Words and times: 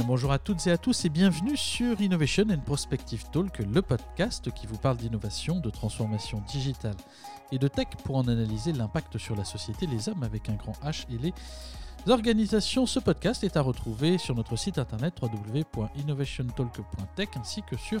bonjour 0.00 0.32
à 0.32 0.38
toutes 0.38 0.66
et 0.66 0.70
à 0.70 0.78
tous 0.78 1.04
et 1.04 1.10
bienvenue 1.10 1.54
sur 1.56 2.00
Innovation 2.00 2.46
and 2.50 2.60
Prospective 2.60 3.24
Talk, 3.30 3.58
le 3.58 3.82
podcast 3.82 4.50
qui 4.50 4.66
vous 4.66 4.78
parle 4.78 4.96
d'innovation, 4.96 5.60
de 5.60 5.68
transformation 5.68 6.42
digitale 6.48 6.96
et 7.52 7.58
de 7.58 7.68
tech 7.68 7.88
pour 8.02 8.16
en 8.16 8.26
analyser 8.26 8.72
l'impact 8.72 9.18
sur 9.18 9.36
la 9.36 9.44
société, 9.44 9.86
les 9.86 10.08
hommes 10.08 10.22
avec 10.22 10.48
un 10.48 10.54
grand 10.54 10.72
H 10.82 11.04
et 11.12 11.18
les 11.18 11.34
organisations. 12.08 12.86
Ce 12.86 13.00
podcast 13.00 13.44
est 13.44 13.58
à 13.58 13.60
retrouver 13.60 14.16
sur 14.16 14.34
notre 14.34 14.56
site 14.56 14.78
internet 14.78 15.12
www.innovationtalk.tech 15.20 17.28
ainsi 17.38 17.60
que 17.62 17.76
sur 17.76 18.00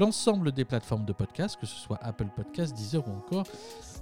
l'ensemble 0.00 0.50
des 0.50 0.64
plateformes 0.64 1.04
de 1.04 1.12
podcast, 1.12 1.56
que 1.60 1.66
ce 1.66 1.76
soit 1.76 2.00
Apple 2.02 2.30
Podcast, 2.34 2.74
Deezer 2.74 3.06
ou 3.06 3.12
encore 3.12 3.46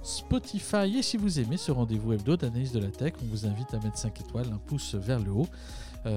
Spotify. 0.01 0.97
Et 0.97 1.03
si 1.03 1.17
vous 1.17 1.39
aimez 1.39 1.57
ce 1.57 1.71
rendez-vous 1.71 2.13
hebdo 2.13 2.35
d'analyse 2.35 2.71
de 2.71 2.79
la 2.79 2.89
tech, 2.89 3.13
on 3.21 3.27
vous 3.27 3.45
invite 3.45 3.75
à 3.75 3.79
mettre 3.79 3.99
5 3.99 4.21
étoiles, 4.21 4.51
un 4.51 4.57
pouce 4.57 4.95
vers 4.95 5.19
le 5.19 5.29
haut 5.31 5.47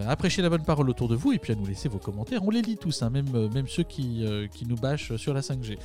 à 0.08 0.16
prêcher 0.16 0.42
la 0.42 0.50
bonne 0.50 0.64
parole 0.64 0.88
autour 0.90 1.08
de 1.08 1.16
vous 1.16 1.32
et 1.32 1.38
puis 1.38 1.52
à 1.52 1.56
nous 1.56 1.66
laisser 1.66 1.88
vos 1.88 1.98
commentaires. 1.98 2.42
On 2.44 2.50
les 2.50 2.62
lit 2.62 2.76
tous, 2.76 3.02
hein, 3.02 3.10
même, 3.10 3.34
euh, 3.34 3.48
même 3.50 3.68
ceux 3.68 3.82
qui, 3.82 4.24
euh, 4.24 4.46
qui 4.46 4.66
nous 4.66 4.76
bâchent 4.76 5.16
sur 5.16 5.34
la 5.34 5.42
5G. 5.42 5.78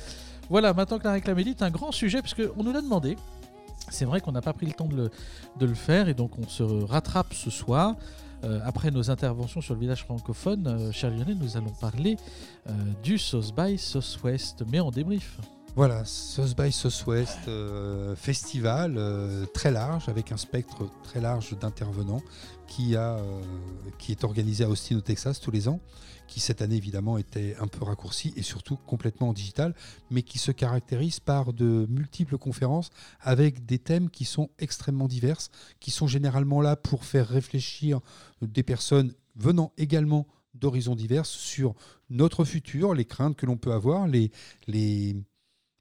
Voilà, 0.48 0.72
maintenant 0.72 0.98
que 0.98 1.04
la 1.04 1.12
réclame 1.12 1.38
est 1.38 1.62
un 1.62 1.70
grand 1.70 1.92
sujet, 1.92 2.22
puisqu'on 2.22 2.62
nous 2.62 2.72
l'a 2.72 2.80
demandé. 2.80 3.16
C'est 3.88 4.04
vrai 4.04 4.20
qu'on 4.20 4.32
n'a 4.32 4.42
pas 4.42 4.52
pris 4.52 4.66
le 4.66 4.72
temps 4.72 4.86
de 4.86 4.96
le, 4.96 5.10
de 5.58 5.66
le, 5.66 5.74
faire 5.74 6.08
et 6.08 6.14
donc 6.14 6.38
on 6.38 6.48
se 6.48 6.62
rattrape 6.62 7.32
ce 7.34 7.50
soir. 7.50 7.94
après 8.64 8.90
nos 8.90 9.10
interventions 9.10 9.60
sur 9.60 9.74
le 9.74 9.80
village 9.80 10.04
francophone, 10.04 10.92
cher 10.92 11.10
Lionel, 11.10 11.36
nous 11.38 11.56
allons 11.56 11.72
parler 11.80 12.16
du 13.02 13.18
Sauce 13.18 13.52
by 13.52 13.78
Sauce 13.78 14.18
West, 14.22 14.64
mais 14.70 14.80
en 14.80 14.90
débrief. 14.90 15.38
Voilà, 15.76 16.06
South 16.06 16.56
by 16.56 16.72
Southwest, 16.72 17.36
euh, 17.48 18.16
festival 18.16 18.94
euh, 18.96 19.44
très 19.52 19.70
large, 19.70 20.08
avec 20.08 20.32
un 20.32 20.38
spectre 20.38 20.88
très 21.02 21.20
large 21.20 21.54
d'intervenants 21.58 22.22
qui, 22.66 22.96
a, 22.96 23.16
euh, 23.16 23.42
qui 23.98 24.12
est 24.12 24.24
organisé 24.24 24.64
à 24.64 24.68
Austin 24.68 24.96
au 24.96 25.00
Texas 25.00 25.40
tous 25.40 25.50
les 25.50 25.68
ans, 25.68 25.80
qui 26.26 26.40
cette 26.40 26.62
année 26.62 26.76
évidemment 26.76 27.18
était 27.18 27.56
un 27.60 27.66
peu 27.66 27.84
raccourci 27.84 28.32
et 28.36 28.42
surtout 28.42 28.76
complètement 28.76 29.28
en 29.28 29.32
digital, 29.32 29.74
mais 30.10 30.22
qui 30.22 30.38
se 30.38 30.50
caractérise 30.50 31.20
par 31.20 31.52
de 31.52 31.86
multiples 31.88 32.38
conférences 32.38 32.90
avec 33.20 33.64
des 33.66 33.78
thèmes 33.78 34.10
qui 34.10 34.24
sont 34.24 34.50
extrêmement 34.58 35.08
divers, 35.08 35.38
qui 35.80 35.90
sont 35.90 36.06
généralement 36.06 36.60
là 36.60 36.76
pour 36.76 37.04
faire 37.04 37.28
réfléchir 37.28 38.00
des 38.42 38.62
personnes 38.62 39.12
venant 39.36 39.72
également 39.76 40.26
d'horizons 40.54 40.96
divers 40.96 41.26
sur 41.26 41.74
notre 42.10 42.44
futur, 42.44 42.94
les 42.94 43.04
craintes 43.04 43.36
que 43.36 43.46
l'on 43.46 43.56
peut 43.56 43.72
avoir, 43.72 44.06
les, 44.06 44.30
les, 44.66 45.16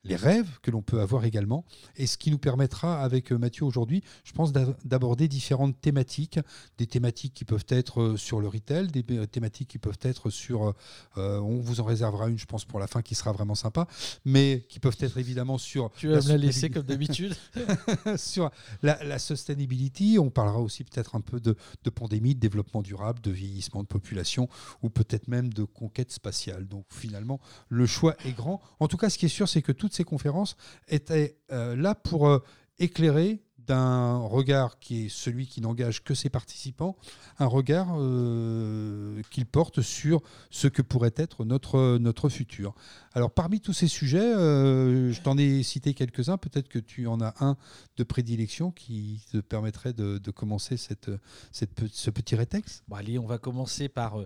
les 0.05 0.15
rêves 0.15 0.59
que 0.61 0.71
l'on 0.71 0.83
peut 0.83 1.01
avoir 1.01 1.25
également, 1.25 1.65
et 1.97 2.05
ce 2.05 2.17
qui 2.17 2.31
nous 2.31 2.37
permettra 2.37 3.01
avec 3.01 3.31
euh, 3.31 3.37
Mathieu 3.37 3.65
aujourd'hui, 3.65 4.03
je 4.23 4.31
pense, 4.33 4.53
d'aborder 4.53 5.27
différentes 5.27 5.81
thématiques, 5.81 6.39
des 6.77 6.85
thématiques 6.85 7.33
qui 7.33 7.43
peuvent 7.43 7.65
être 7.69 8.01
euh, 8.01 8.17
sur 8.17 8.39
le 8.39 8.47
retail, 8.47 8.87
des 8.87 9.03
euh, 9.11 9.25
thématiques 9.25 9.67
qui 9.67 9.79
peuvent 9.79 9.97
être 10.03 10.29
sur, 10.29 10.73
on 11.15 11.59
vous 11.59 11.79
en 11.79 11.83
réservera 11.83 12.29
une, 12.29 12.37
je 12.37 12.45
pense, 12.45 12.65
pour 12.65 12.79
la 12.79 12.87
fin, 12.87 13.01
qui 13.01 13.15
sera 13.15 13.31
vraiment 13.31 13.55
sympa, 13.55 13.87
mais 14.25 14.65
qui 14.69 14.79
peuvent 14.79 14.97
être 14.99 15.17
évidemment 15.17 15.57
sur... 15.57 15.91
Tu 15.97 16.07
vas 16.07 16.21
me 16.21 16.29
la 16.29 16.37
laisser 16.37 16.69
comme 16.69 16.83
d'habitude. 16.83 17.35
sur 18.17 18.51
la, 18.83 19.17
sustainability, 19.17 20.17
on 20.19 20.29
parlera 20.29 20.59
aussi 20.59 20.83
peut-être 20.83 21.15
un 21.15 21.21
peu 21.21 21.39
de, 21.39 21.55
de 21.83 21.89
pandémie, 21.89 22.35
de 22.35 22.39
développement 22.39 22.81
durable, 22.81 23.21
de 23.21 23.31
vieillissement 23.31 23.81
de 23.81 23.87
population, 23.87 24.49
ou 24.83 24.89
peut-être 24.89 25.27
même 25.27 25.51
de 25.51 25.63
conquête 25.63 26.11
spatiale. 26.11 26.67
Donc 26.67 26.85
finalement, 26.89 27.39
le 27.69 27.87
choix 27.87 28.15
est 28.25 28.33
grand. 28.33 28.61
En 28.79 28.87
tout 28.87 28.97
cas, 28.97 29.09
ce 29.09 29.17
qui 29.17 29.25
est 29.25 29.29
sûr, 29.29 29.49
c'est 29.49 29.61
que 29.61 29.71
toutes 29.71 29.94
ces 29.95 30.03
conférences 30.03 30.55
étaient 30.87 31.37
euh, 31.51 31.75
là 31.75 31.95
pour 31.95 32.27
euh, 32.27 32.39
éclairer 32.79 33.41
d'un 33.57 34.17
regard 34.17 34.77
qui 34.77 35.05
est 35.05 35.09
celui 35.09 35.47
qui 35.47 35.59
n'engage 35.59 36.03
que 36.03 36.13
ses 36.13 36.29
participants, 36.29 36.95
un 37.39 37.47
regard 37.47 37.95
euh, 37.97 39.23
qu'il 39.31 39.47
porte 39.47 39.81
sur 39.81 40.21
ce 40.51 40.67
que 40.67 40.83
pourrait 40.83 41.15
être 41.15 41.45
notre, 41.45 41.97
notre 41.97 42.29
futur. 42.29 42.75
Alors 43.13 43.31
parmi 43.31 43.61
tous 43.61 43.73
ces 43.73 43.87
sujets, 43.87 44.33
je 44.33 45.19
t'en 45.19 45.35
ai 45.39 45.63
cité 45.63 45.95
quelques-uns, 45.95 46.37
peut-être 46.37 46.67
que 46.67 46.77
tu 46.77 47.07
en 47.07 47.19
as 47.21 47.33
un 47.39 47.57
de 47.97 48.03
prédilection 48.03 48.69
qui 48.69 49.25
te 49.31 49.37
permettrait 49.37 49.93
de, 49.93 50.19
commencer 50.29 50.77
cette, 50.77 51.09
ce 51.51 52.09
petit 52.11 52.35
rétexte. 52.35 52.83
Bon, 52.87 52.97
allez, 52.97 53.17
on 53.17 53.25
va 53.25 53.39
commencer 53.39 53.89
par, 53.89 54.19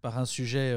par 0.00 0.18
un 0.18 0.24
sujet 0.24 0.70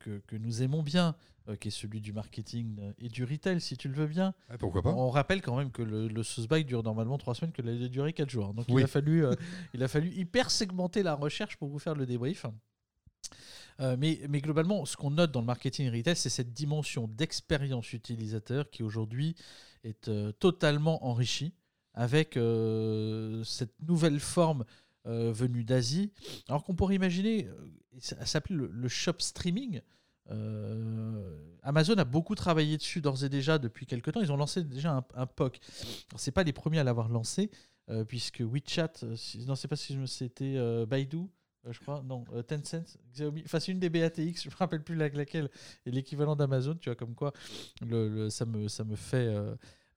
que, 0.00 0.36
nous 0.36 0.62
aimons 0.62 0.82
bien, 0.82 1.14
euh, 1.50 1.56
qui 1.56 1.68
est 1.68 1.70
celui 1.70 2.00
du 2.00 2.14
marketing 2.14 2.78
euh, 2.80 2.92
et 2.98 3.10
du 3.10 3.22
retail, 3.22 3.60
si 3.60 3.76
tu 3.76 3.88
le 3.88 3.94
veux 3.94 4.06
bien. 4.06 4.32
pourquoi 4.58 4.80
pas 4.80 4.88
On 4.94 5.10
rappelle 5.10 5.42
quand 5.42 5.54
même 5.58 5.70
que 5.70 5.82
le, 5.82 6.08
le 6.08 6.62
dure 6.62 6.82
normalement 6.82 7.18
trois 7.18 7.34
semaines, 7.34 7.52
que 7.52 7.60
a 7.60 7.88
duré 7.88 8.14
quatre 8.14 8.30
jours. 8.30 8.54
Donc 8.54 8.64
il, 8.70 8.82
a 8.82 8.86
fallu, 8.86 9.26
euh, 9.26 9.34
il 9.74 9.82
a 9.82 9.88
fallu 9.88 10.10
hyper 10.14 10.50
segmenter 10.50 11.02
la 11.02 11.12
recherche 11.12 11.58
pour 11.58 11.68
vous 11.68 11.78
faire 11.78 11.94
le 11.94 12.06
débrief. 12.06 12.46
mais, 13.78 14.20
mais, 14.26 14.40
globalement, 14.40 14.86
ce 14.86 14.96
qu'on 14.96 15.10
note 15.10 15.32
dans 15.32 15.40
le 15.40 15.46
marketing 15.46 15.92
et 15.92 15.98
retail, 15.98 16.16
c'est 16.16 16.30
cette 16.30 16.54
dimension 16.54 17.08
d'expérience 17.08 17.92
utilisateur 17.92 18.70
qui 18.70 18.82
aujourd'hui 18.82 19.36
est 19.82 20.10
totalement 20.38 21.04
enrichie 21.04 21.52
avec 21.92 22.38
cette 23.44 23.74
nouvelle 23.86 24.18
forme 24.18 24.64
venue 25.04 25.64
d'Asie. 25.64 26.10
Alors 26.48 26.64
qu'on 26.64 26.74
pourrait 26.74 26.94
imaginer, 26.94 27.50
ça 27.98 28.24
s'appelle 28.24 28.56
le, 28.56 28.88
shop 28.88 29.16
streaming. 29.18 29.82
Euh, 30.30 31.36
Amazon 31.62 31.94
a 31.94 32.04
beaucoup 32.04 32.34
travaillé 32.34 32.76
dessus 32.76 33.00
d'ores 33.00 33.24
et 33.24 33.28
déjà 33.28 33.58
depuis 33.58 33.86
quelques 33.86 34.12
temps. 34.12 34.20
Ils 34.20 34.32
ont 34.32 34.36
lancé 34.36 34.62
déjà 34.62 35.04
un, 35.14 35.26
POC. 35.26 35.60
Ce 36.16 36.30
pas 36.30 36.42
les 36.42 36.52
premiers 36.52 36.78
à 36.78 36.84
l'avoir 36.84 37.08
lancé, 37.08 37.50
euh, 37.90 38.04
puisque 38.04 38.40
WeChat, 38.40 38.92
euh, 39.02 39.16
non, 39.46 39.54
c'est 39.54 39.68
pas 39.68 39.76
si 39.76 39.96
c'était 40.06 40.56
Baidu, 40.86 41.26
je 41.68 41.78
crois, 41.80 42.02
non, 42.02 42.24
Tencent, 42.46 42.98
Xiaomi, 43.12 43.42
enfin 43.46 43.58
c'est 43.58 43.72
une 43.72 43.78
des 43.78 43.88
BATX, 43.88 44.42
je 44.44 44.50
me 44.50 44.54
rappelle 44.56 44.82
plus 44.82 44.96
laquelle 44.96 45.48
est 45.86 45.90
l'équivalent 45.90 46.36
d'Amazon, 46.36 46.74
tu 46.74 46.90
vois, 46.90 46.96
comme 46.96 47.14
quoi 47.14 47.32
le, 47.80 48.28
ça, 48.28 48.44
me, 48.44 48.68
ça 48.68 48.84
me 48.84 48.96
fait 48.96 49.34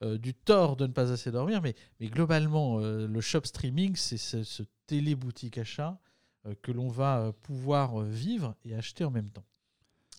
du 0.01 0.33
tort 0.33 0.77
de 0.77 0.87
ne 0.87 0.93
pas 0.93 1.11
assez 1.11 1.29
dormir, 1.29 1.61
mais, 1.61 1.75
mais 1.99 2.07
globalement, 2.07 2.79
le 2.79 3.21
shop 3.21 3.41
streaming, 3.43 3.97
c'est 3.97 4.17
ce, 4.17 4.43
ce 4.43 4.63
télé-boutique 4.85 5.57
achat 5.57 5.99
que 6.61 6.71
l'on 6.71 6.87
va 6.87 7.33
pouvoir 7.43 7.99
vivre 7.99 8.55
et 8.63 8.73
acheter 8.73 9.03
en 9.03 9.11
même 9.11 9.29
temps. 9.29 9.43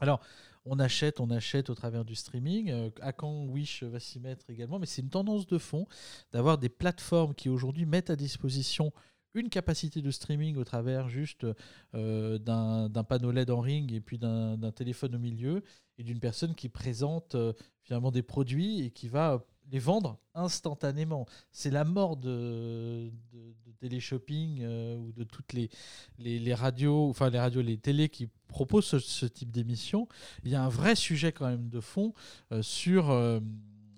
Alors, 0.00 0.20
on 0.64 0.78
achète, 0.78 1.20
on 1.20 1.30
achète 1.30 1.70
au 1.70 1.74
travers 1.74 2.04
du 2.04 2.14
streaming. 2.14 2.70
Euh, 2.70 2.90
à 3.00 3.12
quand 3.12 3.44
Wish 3.46 3.82
va 3.82 4.00
s'y 4.00 4.20
mettre 4.20 4.50
également, 4.50 4.78
mais 4.78 4.86
c'est 4.86 5.02
une 5.02 5.10
tendance 5.10 5.46
de 5.46 5.58
fond 5.58 5.86
d'avoir 6.32 6.58
des 6.58 6.68
plateformes 6.68 7.34
qui 7.34 7.48
aujourd'hui 7.48 7.86
mettent 7.86 8.10
à 8.10 8.16
disposition 8.16 8.92
une 9.34 9.48
capacité 9.48 10.02
de 10.02 10.10
streaming 10.10 10.56
au 10.56 10.64
travers 10.64 11.08
juste 11.08 11.46
euh, 11.94 12.38
d'un 12.38 13.04
panneau 13.04 13.30
LED 13.30 13.50
en 13.50 13.60
ring 13.60 13.92
et 13.92 14.00
puis 14.00 14.18
d'un 14.18 14.72
téléphone 14.74 15.14
au 15.14 15.18
milieu 15.18 15.62
et 15.98 16.02
d'une 16.02 16.20
personne 16.20 16.54
qui 16.54 16.68
présente 16.68 17.34
euh, 17.34 17.52
finalement 17.82 18.10
des 18.10 18.22
produits 18.22 18.82
et 18.82 18.90
qui 18.90 19.08
va 19.08 19.44
les 19.70 19.78
vendre 19.78 20.18
instantanément. 20.34 21.26
C'est 21.52 21.70
la 21.70 21.84
mort 21.84 22.16
de, 22.16 23.10
de, 23.32 23.72
télé-shopping 23.80 24.60
euh, 24.62 24.96
ou 24.96 25.12
de 25.12 25.24
toutes 25.24 25.52
les, 25.52 25.70
les, 26.18 26.54
radios, 26.54 27.08
enfin 27.08 27.30
les 27.30 27.38
radios, 27.38 27.62
les 27.62 27.78
télés 27.78 28.08
qui 28.08 28.28
proposent 28.48 28.98
ce, 28.98 29.26
type 29.26 29.50
d'émission. 29.50 30.08
Il 30.44 30.50
y 30.50 30.54
a 30.54 30.62
un 30.62 30.68
vrai 30.68 30.96
sujet 30.96 31.32
quand 31.32 31.46
même 31.46 31.68
de 31.68 31.80
fond 31.80 32.12
euh, 32.50 32.62
sur, 32.62 33.10
euh, 33.10 33.40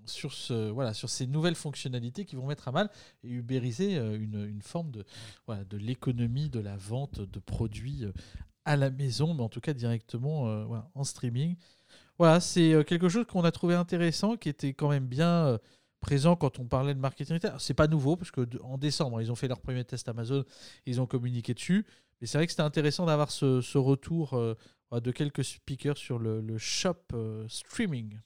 sur, 0.04 0.32
ce, 0.32 0.70
voilà, 0.70 0.92
sur 0.92 1.08
ces 1.08 1.26
nouvelles 1.26 1.54
fonctionnalités 1.54 2.24
qui 2.24 2.36
vont 2.36 2.46
mettre 2.46 2.68
à 2.68 2.72
mal 2.72 2.90
et 3.24 3.28
ubériser 3.30 3.96
une, 3.96 4.46
une 4.46 4.62
forme 4.62 4.90
de, 4.90 5.04
voilà, 5.46 5.64
de 5.64 5.76
l'économie 5.76 6.50
de 6.50 6.60
la 6.60 6.76
vente 6.76 7.20
de 7.20 7.38
produits 7.38 8.04
à 8.66 8.76
la 8.76 8.90
maison, 8.90 9.32
mais 9.34 9.42
en 9.42 9.48
tout 9.48 9.60
cas 9.60 9.72
directement 9.72 10.64
voilà, 10.66 10.90
en 10.94 11.04
streaming. 11.04 11.56
Voilà, 12.20 12.38
c'est 12.38 12.74
euh, 12.74 12.82
quelque 12.82 13.08
chose 13.08 13.24
qu'on 13.24 13.44
a 13.44 13.50
trouvé 13.50 13.74
intéressant, 13.74 14.36
qui 14.36 14.50
était 14.50 14.74
quand 14.74 14.90
même 14.90 15.06
bien 15.06 15.46
euh, 15.46 15.58
présent 16.02 16.36
quand 16.36 16.58
on 16.58 16.66
parlait 16.66 16.92
de 16.92 16.98
marketing. 16.98 17.38
C'est 17.56 17.72
pas 17.72 17.86
nouveau 17.86 18.14
parce 18.14 18.30
que 18.30 18.46
en 18.62 18.76
décembre, 18.76 19.22
ils 19.22 19.32
ont 19.32 19.34
fait 19.34 19.48
leur 19.48 19.58
premier 19.58 19.86
test 19.86 20.06
Amazon, 20.06 20.44
ils 20.84 21.00
ont 21.00 21.06
communiqué 21.06 21.54
dessus. 21.54 21.86
Mais 22.20 22.26
c'est 22.26 22.36
vrai 22.36 22.44
que 22.44 22.52
c'était 22.52 22.62
intéressant 22.62 23.06
d'avoir 23.06 23.30
ce, 23.30 23.78
retour 23.78 24.34
euh, 24.34 24.54
de 24.92 25.10
quelques 25.12 25.44
speakers 25.44 25.96
sur 25.96 26.18
le 26.18 26.58
shop 26.58 27.06
streaming. 27.48 28.18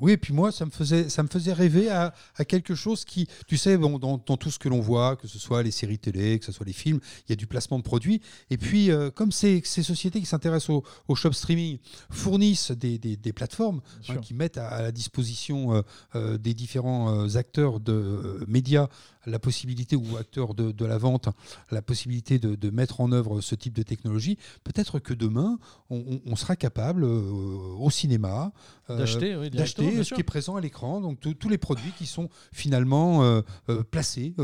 Oui, 0.00 0.12
et 0.12 0.16
puis 0.16 0.32
moi, 0.32 0.50
ça 0.50 0.64
me 0.64 0.70
faisait, 0.70 1.08
ça 1.08 1.22
me 1.22 1.28
faisait 1.28 1.52
rêver 1.52 1.88
à, 1.90 2.12
quelque 2.48 2.74
chose 2.74 3.04
qui, 3.04 3.28
tu 3.46 3.56
sais, 3.56 3.76
bon, 3.76 3.98
dans, 3.98 4.18
tout 4.18 4.50
ce 4.50 4.58
que 4.58 4.68
l'on 4.68 4.80
voit, 4.80 5.16
que 5.16 5.28
ce 5.28 5.38
soit 5.38 5.62
les 5.62 5.70
séries 5.70 5.98
télé, 5.98 6.38
que 6.38 6.44
ce 6.44 6.52
soit 6.52 6.66
les 6.66 6.72
films, 6.72 6.98
il 7.26 7.30
y 7.30 7.32
a 7.32 7.36
du 7.36 7.46
placement 7.46 7.78
de 7.78 7.84
produits. 7.84 8.20
Et 8.50 8.58
puis, 8.58 8.90
euh, 8.90 9.10
comme 9.10 9.30
ces, 9.30 9.62
ces, 9.64 9.82
sociétés 9.82 10.18
qui 10.20 10.26
s'intéressent 10.26 10.70
au, 10.70 10.84
au, 11.08 11.14
shop 11.14 11.32
streaming 11.32 11.78
fournissent 12.10 12.72
des, 12.72 12.98
des, 12.98 13.32
plateformes 13.32 13.80
hein, 14.08 14.16
qui 14.16 14.34
mettent 14.34 14.58
à, 14.58 14.82
la 14.82 14.92
disposition 14.92 15.74
euh, 15.74 15.82
euh, 16.16 16.38
des 16.38 16.54
différents 16.54 17.36
acteurs 17.36 17.80
de 17.80 18.44
médias 18.48 18.88
la 19.26 19.38
possibilité, 19.38 19.96
ou 19.96 20.16
acteurs 20.16 20.54
de, 20.54 20.72
de 20.72 20.84
la 20.84 20.98
vente, 20.98 21.28
la 21.70 21.82
possibilité 21.82 22.38
de, 22.38 22.54
de, 22.54 22.70
mettre 22.70 23.00
en 23.00 23.12
œuvre 23.12 23.40
ce 23.40 23.54
type 23.54 23.74
de 23.74 23.82
technologie, 23.82 24.38
peut-être 24.64 24.98
que 24.98 25.14
demain, 25.14 25.58
on, 25.90 26.20
on 26.24 26.36
sera 26.36 26.56
capable 26.56 27.04
au 27.04 27.90
cinéma 27.90 28.52
d'acheter 28.88 29.34
projeté 29.34 30.04
ce 30.04 30.14
qui 30.14 30.20
est 30.20 30.24
présent 30.24 30.56
à 30.56 30.60
l'écran, 30.60 31.00
donc 31.00 31.20
tous 31.20 31.48
les 31.48 31.58
produits 31.58 31.92
qui 31.96 32.06
sont 32.06 32.28
finalement 32.52 33.22
euh, 33.22 33.42
euh, 33.68 33.82
placés. 33.82 34.34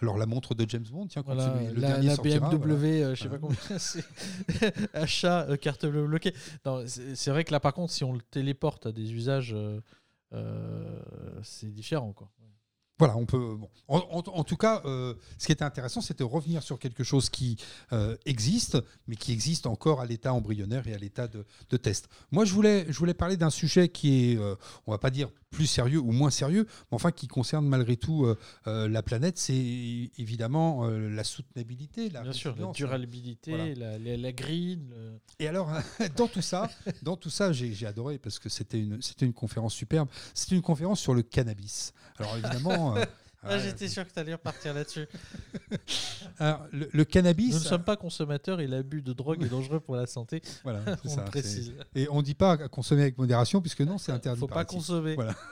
alors 0.00 0.18
la 0.18 0.26
montre 0.26 0.54
de 0.54 0.68
James 0.68 0.86
Bond, 0.90 1.06
tiens, 1.06 1.22
quand 1.22 1.34
le 1.34 1.80
la, 1.80 1.88
dernier 1.88 2.08
la 2.08 2.16
BMW, 2.16 3.14
je 3.14 3.22
sais 3.22 3.28
pas 3.28 3.38
combien, 3.38 3.58
c'est 3.78 4.04
achat 4.94 5.46
carte 5.60 5.86
bleue 5.86 6.06
bloquée. 6.06 6.34
C'est 6.86 7.30
vrai 7.30 7.44
que 7.44 7.52
là, 7.52 7.60
par 7.60 7.74
contre, 7.74 7.92
si 7.92 8.04
on 8.04 8.12
le 8.12 8.22
téléporte 8.30 8.86
à 8.86 8.92
des 8.92 9.12
usages, 9.12 9.56
c'est 11.42 11.72
différent, 11.72 12.12
quoi. 12.12 12.30
Voilà, 13.00 13.16
on 13.16 13.24
peut. 13.24 13.56
En, 13.88 14.44
tout 14.44 14.58
cas, 14.58 14.82
euh, 14.84 15.14
ce 15.38 15.46
qui 15.46 15.52
était 15.52 15.64
intéressant, 15.64 16.02
c'était 16.02 16.22
revenir 16.22 16.62
sur 16.62 16.78
quelque 16.78 17.02
chose 17.02 17.30
qui 17.30 17.56
euh, 17.94 18.14
existe, 18.26 18.76
mais 19.08 19.16
qui 19.16 19.32
existe 19.32 19.66
encore 19.66 20.02
à 20.02 20.06
l'état 20.06 20.34
embryonnaire 20.34 20.86
et 20.86 20.92
à 20.92 20.98
l'état 20.98 21.26
de, 21.26 21.76
test. 21.78 22.10
Moi, 22.30 22.44
je 22.44 22.52
voulais, 22.52 23.14
parler 23.14 23.38
d'un 23.38 23.48
sujet 23.48 23.88
qui 23.88 24.32
est, 24.32 24.36
euh, 24.38 24.54
on 24.86 24.90
va 24.92 24.98
pas 24.98 25.08
dire 25.08 25.30
plus 25.50 25.66
sérieux 25.66 25.98
ou 25.98 26.12
moins 26.12 26.30
sérieux, 26.30 26.66
mais 26.90 26.94
enfin 26.94 27.10
qui 27.10 27.26
concerne 27.28 27.66
malgré 27.66 27.96
tout 27.96 28.26
la 28.66 29.02
planète. 29.02 29.38
C'est 29.38 30.10
évidemment 30.18 30.86
la 30.88 31.24
soutenabilité, 31.24 32.08
la 32.10 32.22
Bien 32.22 32.32
sûr, 32.32 32.54
la 32.56 32.72
durabilité, 32.72 33.74
la, 33.74 34.32
green. 34.32 34.92
Et 35.38 35.48
alors, 35.48 35.70
dans 36.16 36.28
tout 36.28 36.42
ça, 36.42 36.70
dans 37.02 37.16
tout 37.16 37.30
ça, 37.30 37.52
j'ai 37.52 37.86
adoré 37.86 38.18
parce 38.18 38.38
que 38.38 38.48
c'était 38.48 38.78
une, 38.78 39.02
c'était 39.02 39.26
une 39.26 39.32
conférence 39.32 39.74
superbe. 39.74 40.08
C'était 40.34 40.54
une 40.54 40.62
conférence 40.62 41.00
sur 41.00 41.14
le 41.14 41.22
cannabis. 41.22 41.92
Alors 42.18 42.36
évidemment. 42.36 42.94
Euh, 43.44 43.48
ah, 43.52 43.58
j'étais 43.58 43.88
sûr 43.88 44.06
que 44.06 44.12
tu 44.12 44.18
allais 44.18 44.34
repartir 44.34 44.74
là-dessus. 44.74 45.08
le, 46.72 47.04
cannabis. 47.04 47.54
Nous 47.54 47.60
ne 47.60 47.64
sommes 47.64 47.84
pas 47.84 47.96
consommateurs 47.96 48.60
et 48.60 48.66
l'abus 48.66 49.00
de 49.00 49.14
drogue 49.14 49.42
est 49.42 49.48
dangereux 49.48 49.80
pour 49.80 49.96
la 49.96 50.06
santé. 50.06 50.42
Voilà, 50.62 50.80
on 51.04 51.08
ça, 51.08 51.22
précise. 51.22 51.72
Et 51.94 52.06
on 52.10 52.18
ne 52.18 52.22
dit 52.22 52.34
pas 52.34 52.68
consommer 52.68 53.02
avec 53.02 53.16
modération, 53.16 53.62
puisque 53.62 53.80
non, 53.80 53.96
c'est 53.96 54.12
interdit. 54.12 54.40
Il 54.40 54.44
ne 54.44 54.48
faut 54.48 54.54
pas 54.54 54.64
consommer. 54.66 55.14
Voilà. 55.14 55.34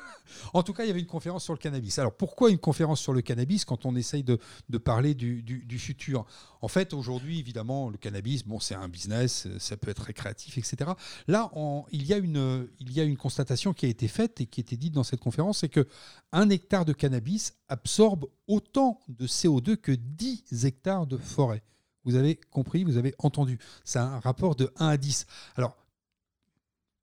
En 0.52 0.62
tout 0.62 0.74
cas, 0.74 0.84
il 0.84 0.88
y 0.88 0.90
avait 0.90 1.00
une 1.00 1.06
conférence 1.06 1.44
sur 1.44 1.54
le 1.54 1.58
cannabis. 1.58 1.98
Alors 1.98 2.12
pourquoi 2.12 2.50
une 2.50 2.58
conférence 2.58 3.00
sur 3.00 3.14
le 3.14 3.22
cannabis 3.22 3.64
quand 3.64 3.86
on 3.86 3.96
essaye 3.96 4.22
de, 4.22 4.38
parler 4.78 5.14
du, 5.14 5.78
futur? 5.78 6.26
En 6.60 6.68
fait, 6.68 6.92
aujourd'hui, 6.92 7.38
évidemment, 7.38 7.88
le 7.88 7.98
cannabis, 7.98 8.44
bon, 8.44 8.58
c'est 8.58 8.74
un 8.74 8.88
business, 8.88 9.46
ça 9.58 9.76
peut 9.76 9.90
être 9.90 10.02
récréatif, 10.02 10.58
etc. 10.58 10.90
Là, 11.26 11.50
il, 11.92 12.04
y 12.04 12.12
a 12.12 12.16
une, 12.16 12.68
a 12.96 13.16
constatation 13.16 13.72
qui 13.72 13.86
a 13.86 13.88
été 13.88 14.08
faite 14.08 14.40
et 14.40 14.46
qui 14.46 14.60
était 14.60 14.76
dite 14.76 14.94
dans 14.94 15.04
cette 15.04 15.20
conférence, 15.20 15.58
c'est 15.58 15.68
que 15.68 15.86
un 16.32 16.50
hectare 16.50 16.84
de 16.84 16.92
cannabis 16.92 17.54
absorbe 17.68 18.26
autant 18.46 19.00
de 19.08 19.26
CO2 19.26 19.76
que 19.76 19.92
10 19.92 20.64
hectares 20.64 21.06
de 21.06 21.16
forêt. 21.16 21.62
Vous 22.04 22.14
avez 22.14 22.36
compris, 22.36 22.84
vous 22.84 22.96
avez 22.96 23.14
entendu. 23.18 23.58
C'est 23.84 23.98
un 23.98 24.18
rapport 24.20 24.56
de 24.56 24.72
1 24.76 24.88
à 24.88 24.96
10. 24.96 25.26
Alors, 25.56 25.76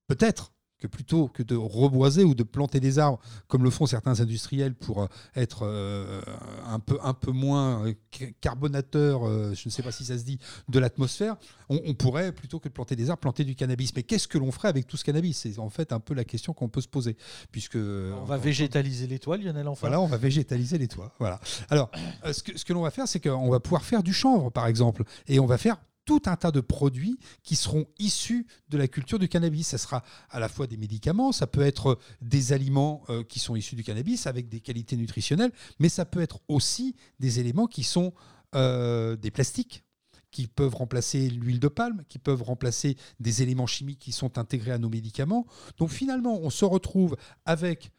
peut-être 0.07 0.51
que 0.79 0.87
plutôt 0.87 1.27
que 1.27 1.43
de 1.43 1.55
reboiser 1.55 2.23
ou 2.23 2.35
de 2.35 2.43
planter 2.43 2.79
des 2.79 2.99
arbres, 2.99 3.19
comme 3.47 3.63
le 3.63 3.69
font 3.69 3.85
certains 3.85 4.19
industriels 4.19 4.75
pour 4.75 5.03
euh, 5.03 5.07
être 5.35 5.63
euh, 5.63 6.21
un, 6.67 6.79
peu, 6.79 6.97
un 7.01 7.13
peu 7.13 7.31
moins 7.31 7.85
euh, 7.87 7.93
carbonateur, 8.41 9.25
je 9.53 9.61
ne 9.65 9.69
sais 9.69 9.83
pas 9.83 9.91
si 9.91 10.05
ça 10.05 10.17
se 10.17 10.23
dit, 10.23 10.39
de 10.69 10.79
l'atmosphère, 10.79 11.37
on, 11.69 11.93
pourrait, 11.93 12.31
plutôt 12.31 12.59
que 12.59 12.67
de 12.67 12.73
planter 12.73 12.95
des 12.95 13.09
arbres, 13.09 13.21
planter 13.21 13.43
du 13.43 13.55
cannabis. 13.55 13.93
Mais 13.95 14.03
qu'est-ce 14.03 14.27
que 14.27 14.37
l'on 14.37 14.51
ferait 14.51 14.67
avec 14.67 14.87
tout 14.87 14.97
ce 14.97 15.03
cannabis? 15.03 15.37
C'est 15.37 15.59
en 15.59 15.69
fait 15.69 15.91
un 15.91 15.99
peu 15.99 16.13
la 16.13 16.23
question 16.23 16.53
qu'on 16.53 16.69
peut 16.69 16.81
se 16.81 16.87
poser. 16.87 17.17
Puisque, 17.51 17.75
on 17.75 18.25
va 18.25 18.37
végétaliser 18.37 19.07
les 19.07 19.19
toits, 19.19 19.37
Lionel, 19.37 19.67
enfin. 19.67 19.87
Voilà, 19.87 20.01
on 20.01 20.07
va 20.07 20.17
végétaliser 20.17 20.77
les 20.77 20.87
toits. 20.87 21.13
Voilà. 21.19 21.39
Alors, 21.69 21.89
ce 22.31 22.43
que, 22.43 22.57
ce 22.57 22.65
que 22.65 22.73
l'on 22.73 22.81
va 22.81 22.91
faire, 22.91 23.07
c'est 23.07 23.19
qu'on 23.19 23.49
va 23.49 23.59
pouvoir 23.59 23.83
faire 23.83 24.03
du 24.03 24.13
chanvre, 24.13 24.51
par 24.51 24.67
exemple, 24.67 25.03
et 25.27 25.39
on 25.39 25.45
va 25.45 25.57
faire 25.57 25.77
tout 26.05 26.21
un 26.25 26.35
tas 26.35 26.51
de 26.51 26.61
produits 26.61 27.19
qui 27.43 27.55
seront 27.55 27.85
issus 27.99 28.47
de 28.69 28.77
la 28.77 28.87
culture 28.87 29.19
du 29.19 29.27
cannabis. 29.27 29.67
Ça 29.67 29.77
sera 29.77 30.03
à 30.29 30.39
la 30.39 30.47
fois 30.47 30.67
des 30.67 30.77
médicaments, 30.77 31.31
ça 31.31 31.47
peut 31.47 31.61
être 31.61 31.99
des 32.21 32.53
aliments 32.53 33.03
euh, 33.09 33.23
qui 33.23 33.39
sont 33.39 33.55
issus 33.55 33.75
du 33.75 33.83
cannabis 33.83 34.27
avec 34.27 34.47
des 34.47 34.61
qualités 34.61 34.95
nutritionnelles, 34.95 35.51
mais 35.79 35.89
ça 35.89 36.05
peut 36.05 36.21
être 36.21 36.39
aussi 36.47 36.95
des 37.19 37.39
éléments 37.39 37.67
qui 37.67 37.83
sont 37.83 38.13
euh, 38.55 39.15
des 39.15 39.31
plastiques 39.31 39.83
qui 40.31 40.47
peuvent 40.47 40.75
remplacer 40.75 41.29
l'huile 41.29 41.61
de 41.61 41.69
palme, 41.69 42.03
qui 42.09 42.19
peuvent 42.19 42.43
remplacer 42.43 42.97
des 43.21 43.41
éléments 43.41 43.67
chimiques 43.67 43.99
qui 43.99 44.11
sont 44.11 44.37
intégrés 44.37 44.71
à 44.71 44.77
nos 44.77 44.89
médicaments. 44.89 45.47
Donc 45.77 45.89
finalement, 45.89 46.39
on 46.41 46.49
se 46.49 46.65
retrouve 46.65 47.15
avec 47.45 47.91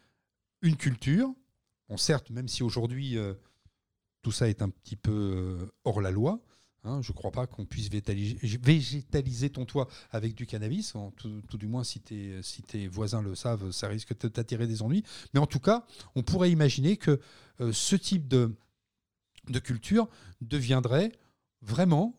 une 0.60 0.76
culture. 0.76 1.32
Certes, 1.96 2.30
même 2.30 2.48
si 2.48 2.62
aujourd'hui 2.62 3.16
euh, 3.16 3.34
tout 4.22 4.32
ça 4.32 4.48
est 4.48 4.60
un 4.60 4.68
petit 4.68 4.96
peu 4.96 5.70
hors 5.84 6.00
la 6.00 6.10
loi, 6.10 6.42
Hein, 6.86 7.02
je 7.02 7.12
ne 7.12 7.16
crois 7.16 7.30
pas 7.30 7.46
qu'on 7.46 7.64
puisse 7.64 7.88
végétaliser 7.90 9.50
ton 9.50 9.64
toit 9.64 9.88
avec 10.10 10.34
du 10.34 10.46
cannabis. 10.46 10.94
tout, 11.16 11.58
du 11.58 11.66
moins, 11.66 11.84
si, 11.84 12.00
tes 12.00 12.88
voisins 12.88 13.22
le 13.22 13.34
savent, 13.34 13.70
ça 13.70 13.88
risque 13.88 14.18
de 14.18 14.28
t'attirer 14.28 14.66
des 14.66 14.82
ennuis. 14.82 15.02
Mais 15.34 15.40
en 15.40 15.46
tout 15.46 15.60
cas, 15.60 15.84
on 16.14 16.22
pourrait 16.22 16.50
imaginer 16.50 16.96
que 16.96 17.20
euh, 17.60 17.72
ce 17.72 17.96
type 17.96 18.28
de, 18.28 18.54
de 19.48 19.58
culture 19.58 20.08
deviendrait 20.40 21.12
vraiment 21.62 22.18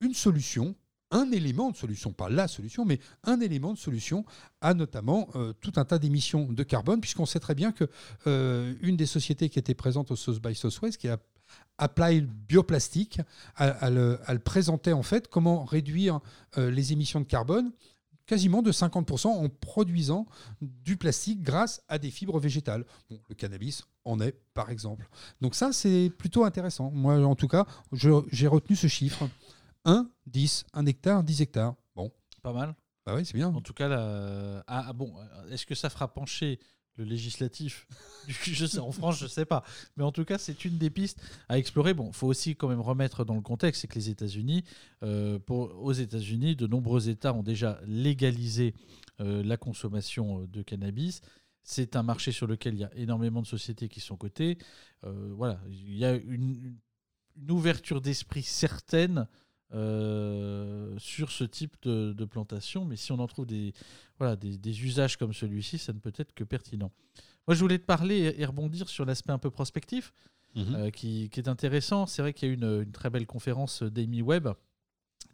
une 0.00 0.14
solution 0.14 0.74
un 1.12 1.30
élément 1.30 1.70
de 1.70 1.76
solution, 1.76 2.12
pas 2.12 2.28
la 2.28 2.48
solution, 2.48 2.84
mais 2.84 2.98
un 3.22 3.40
élément 3.40 3.74
de 3.74 3.78
solution 3.78 4.24
à 4.60 4.74
notamment 4.74 5.28
euh, 5.36 5.52
tout 5.60 5.72
un 5.76 5.84
tas 5.84 5.98
d'émissions 5.98 6.50
de 6.50 6.62
carbone, 6.62 7.00
puisqu'on 7.00 7.26
sait 7.26 7.38
très 7.38 7.54
bien 7.54 7.70
que 7.70 7.84
euh, 8.26 8.74
une 8.80 8.96
des 8.96 9.06
sociétés 9.06 9.48
qui 9.50 9.58
était 9.58 9.74
présente 9.74 10.10
au 10.10 10.16
South 10.16 10.40
by 10.42 10.54
Southwest, 10.54 10.96
qui 10.96 11.08
a 11.08 11.18
Apply 11.78 12.20
Bioplastique, 12.20 13.20
à, 13.56 13.90
le, 13.90 14.18
présenter 14.44 14.92
en 14.92 15.02
fait 15.02 15.28
comment 15.28 15.64
réduire 15.64 16.20
euh, 16.58 16.70
les 16.70 16.92
émissions 16.92 17.20
de 17.20 17.24
carbone 17.24 17.72
quasiment 18.26 18.62
de 18.62 18.70
50% 18.70 19.26
en 19.26 19.48
produisant 19.48 20.26
du 20.60 20.96
plastique 20.96 21.42
grâce 21.42 21.82
à 21.88 21.98
des 21.98 22.10
fibres 22.10 22.38
végétales. 22.38 22.84
le 23.10 23.34
cannabis 23.34 23.82
en 24.04 24.20
est 24.20 24.36
par 24.54 24.70
exemple. 24.70 25.08
Donc 25.40 25.54
ça 25.54 25.72
c'est 25.72 26.10
plutôt 26.16 26.44
intéressant. 26.44 26.90
Moi 26.92 27.16
en 27.24 27.34
tout 27.34 27.48
cas, 27.48 27.66
j'ai 27.92 28.46
retenu 28.46 28.76
ce 28.76 28.86
chiffre. 28.86 29.28
1, 29.84 30.08
10, 30.26 30.66
1 30.74 30.86
hectare, 30.86 31.24
10 31.24 31.42
hectares. 31.42 31.74
Bon. 31.96 32.12
Pas 32.42 32.52
mal. 32.52 32.74
Bah 33.04 33.14
oui, 33.16 33.26
c'est 33.26 33.34
bien. 33.34 33.48
En 33.48 33.60
tout 33.60 33.74
cas, 33.74 33.88
ah, 33.90 34.84
ah, 34.88 34.92
bon, 34.92 35.12
est-ce 35.50 35.66
que 35.66 35.74
ça 35.74 35.90
fera 35.90 36.12
pencher 36.12 36.60
le 36.96 37.04
législatif. 37.04 37.86
je 38.28 38.66
sais, 38.66 38.78
en 38.78 38.92
France, 38.92 39.18
je 39.18 39.24
ne 39.24 39.28
sais 39.28 39.44
pas. 39.44 39.64
Mais 39.96 40.04
en 40.04 40.12
tout 40.12 40.24
cas, 40.24 40.38
c'est 40.38 40.64
une 40.64 40.78
des 40.78 40.90
pistes 40.90 41.20
à 41.48 41.58
explorer. 41.58 41.94
Bon, 41.94 42.12
faut 42.12 42.26
aussi 42.26 42.56
quand 42.56 42.68
même 42.68 42.80
remettre 42.80 43.24
dans 43.24 43.34
le 43.34 43.40
contexte, 43.40 43.82
c'est 43.82 43.88
que 43.88 43.94
les 43.94 44.10
États-Unis, 44.10 44.64
euh, 45.02 45.38
aux 45.48 45.92
États-Unis, 45.92 46.56
de 46.56 46.66
nombreux 46.66 47.08
États 47.08 47.34
ont 47.34 47.42
déjà 47.42 47.80
légalisé 47.86 48.74
euh, 49.20 49.42
la 49.42 49.56
consommation 49.56 50.42
euh, 50.42 50.46
de 50.46 50.62
cannabis. 50.62 51.20
C'est 51.62 51.96
un 51.96 52.02
marché 52.02 52.32
sur 52.32 52.46
lequel 52.46 52.74
il 52.74 52.80
y 52.80 52.84
a 52.84 52.94
énormément 52.96 53.40
de 53.40 53.46
sociétés 53.46 53.88
qui 53.88 54.00
sont 54.00 54.16
cotées. 54.16 54.58
voilà, 55.04 55.60
il 55.68 55.96
y 55.96 56.04
a 56.04 56.16
une 56.16 56.76
ouverture 57.48 58.00
d'esprit 58.00 58.42
certaine 58.42 59.28
euh, 59.74 60.94
sur 60.98 61.30
ce 61.30 61.44
type 61.44 61.76
de, 61.82 62.24
plantation. 62.24 62.84
Mais 62.84 62.96
si 62.96 63.12
on 63.12 63.18
en 63.18 63.26
trouve 63.26 63.46
des, 63.46 63.72
voilà, 64.18 64.36
des, 64.36 64.84
usages 64.84 65.16
comme 65.16 65.32
celui-ci, 65.32 65.78
ça 65.78 65.92
ne 65.92 65.98
peut 65.98 66.12
être 66.16 66.34
que 66.34 66.44
pertinent. 66.44 66.92
Moi, 67.46 67.54
je 67.54 67.60
voulais 67.60 67.78
te 67.78 67.84
parler 67.84 68.34
et 68.36 68.44
rebondir 68.44 68.88
sur 68.88 69.04
l'aspect 69.04 69.32
un 69.32 69.38
peu 69.38 69.50
prospectif, 69.50 70.12
mhm. 70.54 70.74
euh, 70.74 70.90
qui, 70.90 71.30
est 71.34 71.48
intéressant. 71.48 72.06
C'est 72.06 72.22
vrai 72.22 72.32
qu'il 72.32 72.48
y 72.48 72.50
a 72.50 72.54
eu 72.54 72.56
une, 72.56 72.82
une, 72.82 72.92
très 72.92 73.10
belle 73.10 73.26
conférence 73.26 73.82
d'Amy 73.82 74.22
Webb 74.22 74.48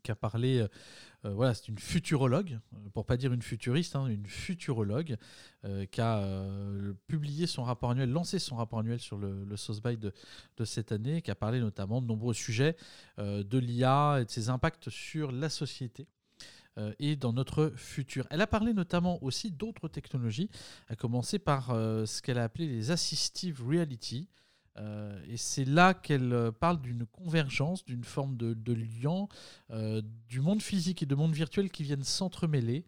qui 0.03 0.11
a 0.11 0.17
parlé 0.17 0.67
euh, 1.25 1.33
voilà, 1.35 1.53
c'est 1.53 1.67
une 1.67 1.79
futurologue, 1.79 2.61
euh, 2.75 2.89
pour 2.93 3.05
pas 3.05 3.17
dire 3.17 3.33
une 3.33 3.43
futuriste, 3.43 3.97
hein, 3.97 4.07
une 4.07 4.27
futurologue, 4.27 5.17
euh, 5.65 5.85
qui 5.87 6.01
a 6.01 6.25
publié 7.09 7.47
son 7.47 7.65
rapport 7.65 7.91
annuel, 7.91 8.11
lancé 8.11 8.39
son 8.39 8.57
rapport 8.57 8.79
annuel 8.79 9.01
sur 9.01 9.19
le, 9.19 9.45
le 9.45 9.81
by 9.81 9.97
de, 9.97 10.13
de, 10.57 10.65
cette 10.65 10.93
année, 10.93 11.21
qui 11.23 11.31
a 11.31 11.35
parlé 11.35 11.61
notamment 11.61 12.01
de 12.01 12.07
nombreux 12.07 12.35
sujets 12.35 12.77
de 13.19 13.59
l'IA 13.59 14.19
et 14.21 14.25
de 14.25 14.31
ses 14.31 14.49
impacts 14.49 14.91
sur 14.91 15.33
la 15.33 15.49
société 15.49 16.07
et 17.01 17.17
dans 17.17 17.33
notre 17.33 17.73
futur. 17.77 18.27
Elle 18.31 18.41
a 18.41 18.47
parlé 18.47 18.73
notamment 18.73 19.23
aussi 19.23 19.51
d'autres 19.51 19.89
technologies, 19.89 20.49
à 20.89 20.95
commencer 20.95 21.39
par 21.39 21.69
ce 21.71 22.23
qu'elle 22.23 22.39
a 22.39 22.45
appelé 22.45 22.67
les 22.67 22.91
assistive 22.91 23.65
reality, 23.67 24.29
euh, 24.77 25.21
et 25.29 25.37
c'est 25.37 25.65
là 25.65 25.95
qu'elle 25.95 26.33
euh, 26.33 26.53
parle 26.53 26.81
d'une 26.81 27.07
convergence, 27.07 27.85
d'une 27.85 28.05
forme 28.05 28.37
de, 28.37 28.73
lien 28.73 29.27
euh, 29.71 30.03
du 30.29 30.41
monde 30.41 30.63
physique 30.63 31.03
et 31.03 31.07
du 31.07 31.17
monde 31.17 31.33
virtuel 31.33 31.71
qui 31.71 31.83
viennent 31.83 32.05
s'entremêler, 32.05 32.85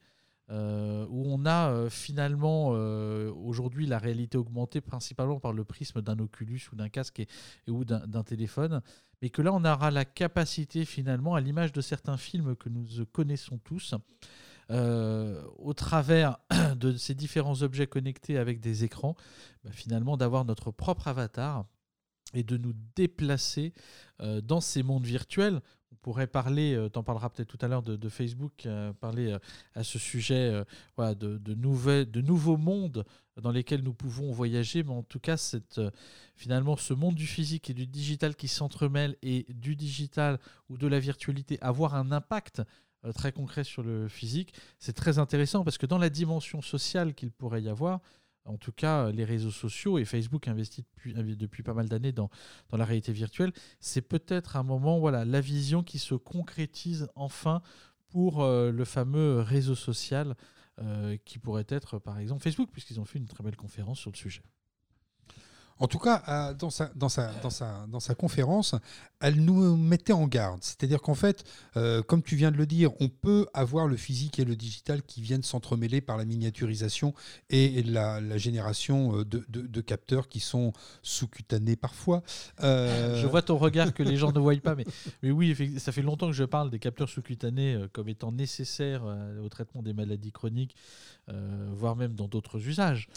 où 0.53 1.25
on 1.33 1.47
a 1.47 1.89
finalement 1.91 2.71
aujourd'hui 2.71 3.87
la 3.87 3.99
réalité 3.99 4.37
augmentée 4.37 4.81
principalement 4.81 5.39
par 5.39 5.53
le 5.53 5.63
prisme 5.63 6.03
d'un 6.03 6.19
Oculus 6.19 6.61
ou 6.73 6.75
d'un 6.75 6.89
casque 6.89 7.21
et, 7.21 7.29
ou 7.69 7.85
d'un 7.85 8.25
téléphone, 8.25 8.83
mais 9.23 9.31
que 9.31 9.43
là 9.43 9.53
on 9.53 9.65
aura 9.65 9.93
la 9.93 10.05
capacité 10.05 10.85
finalement, 10.85 11.37
à 11.37 11.41
l'image 11.41 11.71
de 11.71 11.81
certains 11.81 12.17
films 12.17 12.57
que 12.57 12.69
nous 12.69 12.85
connaissons 13.13 13.59
tous, 13.59 13.95
au 14.71 15.75
travers 15.75 16.39
de 16.77 16.97
ces 16.97 17.15
différents 17.15 17.62
objets 17.62 17.87
connectés 17.87 18.39
avec 18.39 18.61
des 18.61 18.85
écrans, 18.85 19.17
bah, 19.65 19.71
finalement 19.73 20.17
d'avoir 20.17 20.45
notre 20.45 20.71
propre 20.71 21.09
avatar 21.09 21.65
et 22.35 22.45
de 22.45 22.57
nous 22.57 22.75
déplacer 22.95 23.73
dans 24.21 24.61
ces 24.61 24.83
mondes 24.83 25.07
virtuels. 25.07 25.61
On 25.93 25.97
pourrait 25.97 26.29
parler, 26.29 26.75
euh, 26.75 26.89
tu 26.89 26.99
en 26.99 27.03
parleras 27.03 27.31
peut-être 27.31 27.49
tout 27.49 27.59
à 27.61 27.69
l'heure, 27.69 27.83
de, 27.83 28.09
Facebook, 28.09 28.65
euh, 28.65 28.93
parler 28.93 29.33
euh, 29.33 29.39
à 29.75 29.83
ce 29.83 29.99
sujet 29.99 30.65
voilà, 30.97 31.15
de, 31.15 31.39
de, 31.39 31.55
de 32.05 32.21
nouveaux 32.21 32.57
mondes 32.57 33.05
dans 33.41 33.50
lesquels 33.50 33.83
nous 33.83 33.95
pouvons 33.95 34.31
voyager, 34.33 34.83
mais 34.83 34.93
en 34.93 35.03
tout 35.03 35.19
cas, 35.19 35.37
cette, 35.37 35.81
finalement, 36.37 36.77
ce 36.77 36.95
monde 36.95 37.15
du 37.15 37.27
physique 37.27 37.71
et 37.71 37.75
du 37.75 37.87
digital 37.87 38.37
qui 38.37 38.49
s'entremêlent 38.49 39.17
et 39.23 39.47
du 39.49 39.77
digital 39.77 40.39
ou 40.69 40.79
de 40.79 40.87
la 40.87 41.00
virtualité 41.00 41.59
avoir 41.61 41.95
un 41.95 42.12
impact 42.12 42.62
très 43.14 43.33
concret 43.33 43.64
sur 43.64 43.83
le 43.83 44.09
physique, 44.09 44.52
c'est 44.78 44.92
très 44.92 45.19
intéressant 45.19 45.64
parce 45.64 45.78
que 45.78 45.87
dans 45.87 45.99
la 45.99 46.11
dimension 46.11 46.62
sociale 46.62 47.14
qu'il 47.14 47.30
pourrait 47.30 47.62
y 47.62 47.69
avoir, 47.69 48.00
en 48.45 48.57
tout 48.57 48.73
cas 48.73 49.11
les 49.11 49.25
réseaux 49.25 49.50
sociaux, 49.50 49.99
et 49.99 50.04
Facebook 50.04 50.49
investit 50.49 50.85
depuis, 51.04 51.62
pas 51.62 51.75
mal 51.75 51.88
d'années 51.88 52.12
dans, 52.12 52.30
la 52.73 52.85
réalité 52.85 53.12
virtuelle, 53.12 53.52
c'est 53.80 54.02
peut-être 54.02 54.57
un 54.57 54.62
moment, 54.62 54.99
voilà, 54.99 55.25
la 55.25 55.40
vision 55.40 55.83
qui 55.83 55.99
se 55.99 56.14
concrétise 56.14 57.09
enfin 57.14 57.62
pour 58.09 58.42
euh, 58.42 58.73
le 58.73 58.85
fameux 58.85 59.40
réseau 59.40 59.75
social 59.75 60.35
euh, 60.80 61.16
qui 61.25 61.38
pourrait 61.38 61.66
être 61.69 61.99
par 61.99 62.19
exemple 62.19 62.42
Facebook, 62.42 62.71
puisqu'ils 62.73 63.00
ont 63.00 63.04
fait 63.04 63.19
une 63.19 63.28
très 63.28 63.45
belle 63.45 63.57
conférence 63.57 63.99
sur 63.99 64.11
le 64.11 64.16
sujet. 64.16 64.42
En 65.81 65.89
tout 65.89 65.99
cas, 65.99 66.53
dans 66.59 66.69
sa, 66.69 66.91
dans, 66.95 67.09
sa, 67.09 67.33
dans, 67.43 67.51
sa, 67.51 67.87
dans 67.89 68.01
sa 68.01 68.15
conférence, 68.15 68.75
elle 69.21 69.43
nous 69.43 69.77
mettait 69.77 70.13
en 70.13 70.27
garde. 70.27 70.59
C'est-à-dire 70.63 71.01
qu'en 71.01 71.15
fait, 71.15 71.45
euh, 71.77 72.03
comme 72.03 72.23
tu 72.23 72.37
viens 72.37 72.51
de 72.51 72.59
le 72.59 72.67
dire, 72.67 72.91
on 73.01 73.09
peut 73.09 73.47
avoir 73.55 73.87
le 73.87 73.97
physique 73.97 74.39
et 74.39 74.45
le 74.45 74.57
digital 74.57 75.03
qui 75.03 75.23
viennent 75.23 75.43
s'entremêler 75.43 76.03
par 76.03 76.19
la 76.19 76.27
miniaturisation 76.27 77.15
et 77.49 77.83
la, 77.83 78.21
génération 78.37 79.21
euh, 79.21 79.25
de, 79.25 79.45
de, 79.49 79.81
capteurs 79.81 80.29
qui 80.29 80.41
sont 80.41 80.73
sous-cutanés 81.03 81.77
parfois. 81.77 82.23
Euh, 82.63 83.21
je 83.21 83.27
vois 83.27 83.43
ton 83.43 83.57
regard 83.57 83.95
que 83.95 84.03
les 84.03 84.17
gens 84.17 84.33
ne 84.33 84.39
voient 84.39 84.55
pas, 84.57 84.75
mais, 84.75 84.85
mais 85.23 85.31
oui, 85.31 85.79
ça 85.79 85.93
fait 85.93 86.03
longtemps 86.03 86.27
que 86.27 86.33
je 86.33 86.45
parle 86.45 86.71
des 86.71 86.79
capteurs 86.79 87.09
sous-cutanés 87.09 87.87
comme 87.93 88.09
étant 88.09 88.33
nécessaires 88.33 89.03
au 89.43 89.49
traitement 89.49 89.83
des 89.83 89.93
maladies 89.93 90.33
chroniques, 90.33 90.77
voire 91.73 91.97
même 91.97 92.15
dans 92.15 92.29
d'autres 92.29 92.67
usages. 92.69 93.09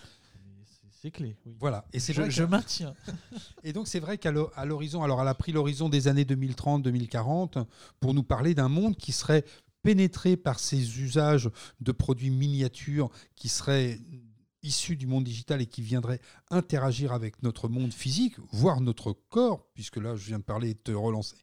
C'est 1.03 1.11
clé. 1.11 1.35
Voilà. 1.59 1.85
Et 1.91 1.99
c'est 1.99 2.13
je, 2.13 2.29
je 2.29 2.43
maintiens. 2.45 2.93
et 3.65 3.73
donc 3.73 3.89
c'est 3.89 3.99
vrai 3.99 4.17
qu'à 4.17 4.31
l'horizon, 4.31 5.03
alors 5.03 5.21
elle 5.21 5.27
a 5.27 5.33
pris 5.33 5.51
l'horizon 5.51 5.89
des 5.89 6.07
années 6.07 6.23
2030-2040 6.23 7.65
pour 7.99 8.13
nous 8.13 8.23
parler 8.23 8.55
d'un 8.55 8.69
monde 8.69 8.95
qui 8.95 9.11
serait 9.11 9.43
pénétré 9.81 10.37
par 10.37 10.59
ces 10.59 11.01
usages 11.01 11.49
de 11.81 11.91
produits 11.91 12.29
miniatures 12.29 13.09
qui 13.35 13.49
seraient 13.49 13.99
issus 14.61 14.95
du 14.95 15.05
monde 15.05 15.25
digital 15.25 15.61
et 15.61 15.65
qui 15.65 15.81
viendraient 15.81 16.21
interagir 16.49 17.11
avec 17.11 17.43
notre 17.43 17.67
monde 17.67 17.91
physique, 17.91 18.35
voire 18.53 18.79
notre 18.79 19.11
corps, 19.11 19.67
puisque 19.73 19.97
là 19.97 20.15
je 20.15 20.27
viens 20.27 20.39
de 20.39 20.43
parler 20.45 20.69
et 20.69 20.73
de 20.73 20.79
te 20.79 20.93
relancer 20.93 21.35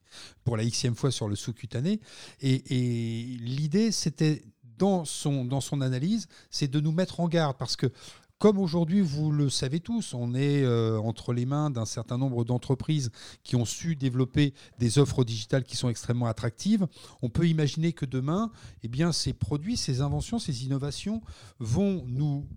pour 0.42 0.56
la 0.56 0.64
xème 0.64 0.94
fois 0.94 1.10
sur 1.10 1.28
le 1.28 1.36
sous-cutané. 1.36 2.00
Et, 2.40 2.54
et 2.70 3.36
l'idée, 3.36 3.92
c'était 3.92 4.42
dans 4.78 5.04
son, 5.04 5.44
dans 5.44 5.60
son 5.60 5.82
analyse, 5.82 6.28
c'est 6.48 6.68
de 6.68 6.80
nous 6.80 6.92
mettre 6.92 7.20
en 7.20 7.28
garde, 7.28 7.58
parce 7.58 7.76
que 7.76 7.92
comme 8.40 8.58
aujourd'hui, 8.58 9.02
vous 9.02 9.30
le 9.30 9.50
savez 9.50 9.80
tous, 9.80 10.14
on 10.14 10.34
est 10.34 10.64
euh, 10.64 10.98
entre 10.98 11.34
les 11.34 11.44
mains 11.44 11.68
d'un 11.68 11.84
certain 11.84 12.16
nombre 12.16 12.42
d'entreprises 12.42 13.10
qui 13.44 13.54
ont 13.54 13.66
su 13.66 13.96
développer 13.96 14.54
des 14.78 14.98
offres 14.98 15.24
digitales 15.24 15.62
qui 15.62 15.76
sont 15.76 15.90
extrêmement 15.90 16.24
attractives. 16.24 16.86
On 17.20 17.28
peut 17.28 17.46
imaginer 17.46 17.92
que 17.92 18.06
demain, 18.06 18.50
eh 18.82 18.88
bien, 18.88 19.12
ces 19.12 19.34
produits, 19.34 19.76
ces 19.76 20.00
inventions, 20.00 20.38
ces 20.38 20.64
innovations 20.64 21.20
vont 21.58 22.02
nous 22.06 22.48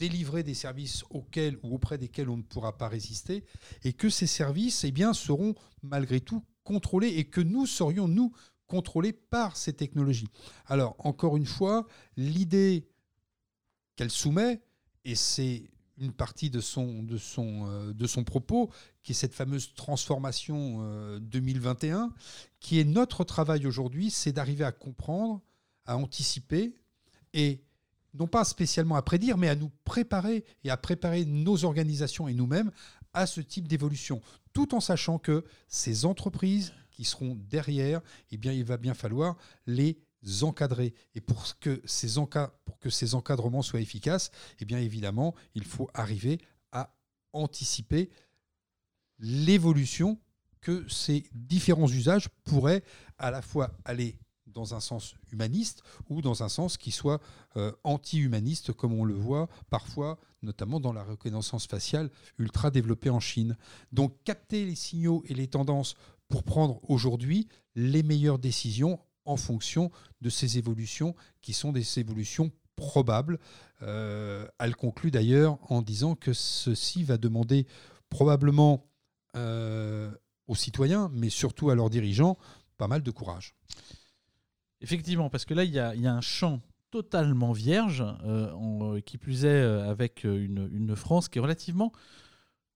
délivrer 0.00 0.42
des 0.42 0.54
services 0.54 1.04
auxquels 1.08 1.56
ou 1.62 1.72
auprès 1.72 1.98
desquels 1.98 2.30
on 2.30 2.38
ne 2.38 2.42
pourra 2.42 2.76
pas 2.76 2.88
résister, 2.88 3.44
et 3.84 3.92
que 3.92 4.10
ces 4.10 4.26
services 4.26 4.82
eh 4.82 4.90
bien, 4.90 5.12
seront 5.12 5.54
malgré 5.84 6.18
tout 6.18 6.42
contrôlés 6.64 7.14
et 7.16 7.26
que 7.26 7.40
nous 7.40 7.64
serions, 7.64 8.08
nous, 8.08 8.32
contrôlés 8.66 9.12
par 9.12 9.56
ces 9.56 9.72
technologies. 9.72 10.28
Alors, 10.66 10.96
encore 10.98 11.36
une 11.36 11.46
fois, 11.46 11.86
l'idée 12.16 12.88
qu'elle 13.94 14.10
soumet, 14.10 14.62
et 15.08 15.14
c'est 15.14 15.62
une 15.96 16.12
partie 16.12 16.50
de 16.50 16.60
son, 16.60 17.02
de, 17.02 17.16
son, 17.16 17.66
euh, 17.66 17.92
de 17.94 18.06
son 18.06 18.24
propos, 18.24 18.70
qui 19.02 19.12
est 19.12 19.14
cette 19.14 19.34
fameuse 19.34 19.72
transformation 19.74 21.18
2021, 21.20 21.98
euh, 21.98 22.06
qui 22.60 22.78
est 22.78 22.84
notre 22.84 23.24
travail 23.24 23.66
aujourd'hui, 23.66 24.10
c'est 24.10 24.32
d'arriver 24.32 24.64
à 24.64 24.70
comprendre, 24.70 25.40
à 25.86 25.96
anticiper 25.96 26.76
et 27.32 27.62
non 28.12 28.26
pas 28.26 28.44
spécialement 28.44 28.96
à 28.96 29.02
prédire, 29.02 29.38
mais 29.38 29.48
à 29.48 29.56
nous 29.56 29.70
préparer 29.84 30.44
et 30.62 30.70
à 30.70 30.76
préparer 30.76 31.24
nos 31.24 31.64
organisations 31.64 32.28
et 32.28 32.34
nous-mêmes 32.34 32.70
à 33.14 33.26
ce 33.26 33.40
type 33.40 33.66
d'évolution, 33.66 34.20
tout 34.52 34.74
en 34.74 34.80
sachant 34.80 35.18
que 35.18 35.42
ces 35.68 36.04
entreprises 36.04 36.74
qui 36.90 37.04
seront 37.04 37.34
derrière, 37.48 38.02
eh 38.30 38.36
bien, 38.36 38.52
il 38.52 38.64
va 38.64 38.76
bien 38.76 38.92
falloir 38.92 39.38
les 39.66 39.98
encadrer. 40.42 40.94
Et 41.14 41.20
pour 41.20 41.58
que 41.60 41.80
ces, 41.84 42.18
encadrements 42.18 43.62
soient 43.62 43.80
efficaces, 43.80 44.30
eh 44.60 44.64
bien 44.64 44.78
évidemment, 44.78 45.34
il 45.54 45.64
faut 45.64 45.88
arriver 45.94 46.40
à 46.72 46.94
anticiper 47.32 48.10
l'évolution 49.18 50.18
que 50.60 50.88
ces 50.88 51.24
différents 51.32 51.88
usages 51.88 52.28
pourraient 52.44 52.82
à 53.18 53.30
la 53.30 53.42
fois 53.42 53.70
aller 53.84 54.18
dans 54.46 54.74
un 54.74 54.80
sens 54.80 55.14
humaniste 55.30 55.82
ou 56.08 56.20
dans 56.20 56.42
un 56.42 56.48
sens 56.48 56.76
qui 56.76 56.90
soit 56.90 57.20
euh, 57.56 57.72
anti-humaniste, 57.84 58.72
comme 58.72 58.92
on 58.92 59.04
le 59.04 59.14
voit 59.14 59.48
parfois, 59.70 60.18
notamment 60.42 60.80
dans 60.80 60.92
la 60.92 61.04
reconnaissance 61.04 61.66
faciale 61.66 62.10
ultra 62.38 62.70
développée 62.70 63.10
en 63.10 63.20
Chine. 63.20 63.56
Donc 63.92 64.16
capter 64.24 64.64
les 64.64 64.74
signaux 64.74 65.22
et 65.26 65.34
les 65.34 65.46
tendances 65.46 65.94
pour 66.28 66.42
prendre 66.42 66.80
aujourd'hui 66.90 67.48
les 67.74 68.02
meilleures 68.02 68.38
décisions 68.38 68.98
en 69.28 69.36
fonction 69.36 69.90
de 70.20 70.30
ces 70.30 70.58
évolutions 70.58 71.14
qui 71.42 71.52
sont 71.52 71.70
des 71.70 71.98
évolutions 71.98 72.50
probables. 72.76 73.38
Euh, 73.82 74.46
elle 74.58 74.74
conclut 74.74 75.10
d'ailleurs 75.10 75.58
en 75.70 75.82
disant 75.82 76.14
que 76.14 76.32
ceci 76.32 77.04
va 77.04 77.18
demander 77.18 77.66
probablement 78.08 78.86
euh, 79.36 80.10
aux 80.46 80.54
citoyens, 80.54 81.10
mais 81.12 81.28
surtout 81.28 81.70
à 81.70 81.74
leurs 81.74 81.90
dirigeants, 81.90 82.38
pas 82.78 82.88
mal 82.88 83.02
de 83.02 83.10
courage. 83.10 83.54
Effectivement, 84.80 85.28
parce 85.28 85.44
que 85.44 85.54
là, 85.54 85.64
il 85.64 85.72
y 85.72 85.78
a, 85.78 85.92
un 85.92 86.20
champ 86.20 86.60
totalement 86.90 87.52
vierge, 87.52 88.04
euh, 88.24 89.00
qui 89.02 89.18
plus 89.18 89.44
est 89.44 89.62
avec 89.62 90.24
une, 90.24 90.96
France 90.96 91.28
qui 91.28 91.38
est 91.38 91.42
relativement 91.42 91.92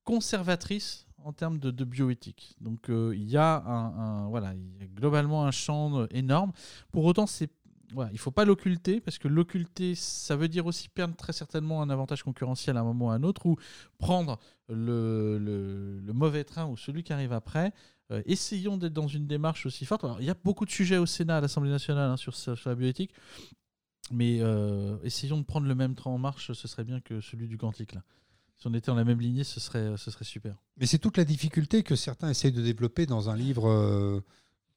conservatrice 0.04 1.06
en 1.24 1.32
termes 1.32 1.58
de, 1.58 1.84
bioéthique. 1.84 2.56
Donc 2.60 2.88
euh, 2.88 3.14
il 3.14 3.28
y 3.28 3.36
a 3.36 3.56
un, 3.64 4.28
voilà, 4.28 4.54
globalement 4.94 5.44
un 5.44 5.50
champ 5.50 6.00
euh, 6.00 6.06
énorme. 6.10 6.52
Pour 6.90 7.04
autant, 7.04 7.26
c'est 7.26 7.50
il 7.94 8.12
ne 8.14 8.18
faut 8.18 8.30
pas 8.30 8.46
l'occulter 8.46 9.02
parce 9.02 9.18
que 9.18 9.28
l'occulter, 9.28 9.94
ça 9.94 10.34
veut 10.34 10.48
dire 10.48 10.64
aussi 10.64 10.88
perdre 10.88 11.14
très 11.14 11.34
certainement 11.34 11.82
un 11.82 11.90
avantage 11.90 12.22
concurrentiel 12.22 12.78
à 12.78 12.80
un 12.80 12.84
moment 12.84 13.08
ou 13.08 13.10
à 13.10 13.14
un 13.14 13.22
autre 13.22 13.44
ou 13.44 13.56
prendre 13.98 14.38
le, 14.70 16.00
mauvais 16.14 16.42
train 16.44 16.64
ou 16.64 16.78
celui 16.78 17.02
qui 17.02 17.12
arrive 17.12 17.34
après. 17.34 17.74
Euh, 18.10 18.22
essayons 18.24 18.78
d'être 18.78 18.94
dans 18.94 19.08
une 19.08 19.26
démarche 19.26 19.66
aussi 19.66 19.84
forte. 19.84 20.06
il 20.20 20.24
y 20.24 20.30
a 20.30 20.36
beaucoup 20.42 20.64
de 20.64 20.70
sujets 20.70 20.96
au 20.96 21.04
Sénat, 21.04 21.36
à 21.36 21.40
l'Assemblée 21.42 21.70
nationale 21.70 22.10
hein, 22.10 22.16
sur, 22.16 22.32
la 22.64 22.74
bioéthique, 22.74 23.12
mais 24.10 24.40
essayons 25.02 25.36
de 25.36 25.44
prendre 25.44 25.66
le 25.66 25.74
même 25.74 25.94
train 25.94 26.12
en 26.12 26.18
marche, 26.18 26.50
ce 26.52 26.68
serait 26.68 26.84
bien 26.84 27.00
que 27.00 27.20
celui 27.20 27.46
du 27.46 27.58
quantique. 27.58 27.92
Si 28.62 28.68
on 28.68 28.74
était 28.74 28.92
dans 28.92 28.94
la 28.94 29.02
même 29.02 29.20
lignée, 29.20 29.42
ce 29.42 29.58
serait, 29.58 29.96
ce 29.96 30.12
serait 30.12 30.24
super. 30.24 30.54
Mais 30.76 30.86
c'est 30.86 30.98
toute 30.98 31.16
la 31.16 31.24
difficulté 31.24 31.82
que 31.82 31.96
certains 31.96 32.30
essayent 32.30 32.52
de 32.52 32.62
développer 32.62 33.06
dans 33.06 33.28
un 33.28 33.34
livre 33.34 33.68
euh, 33.68 34.20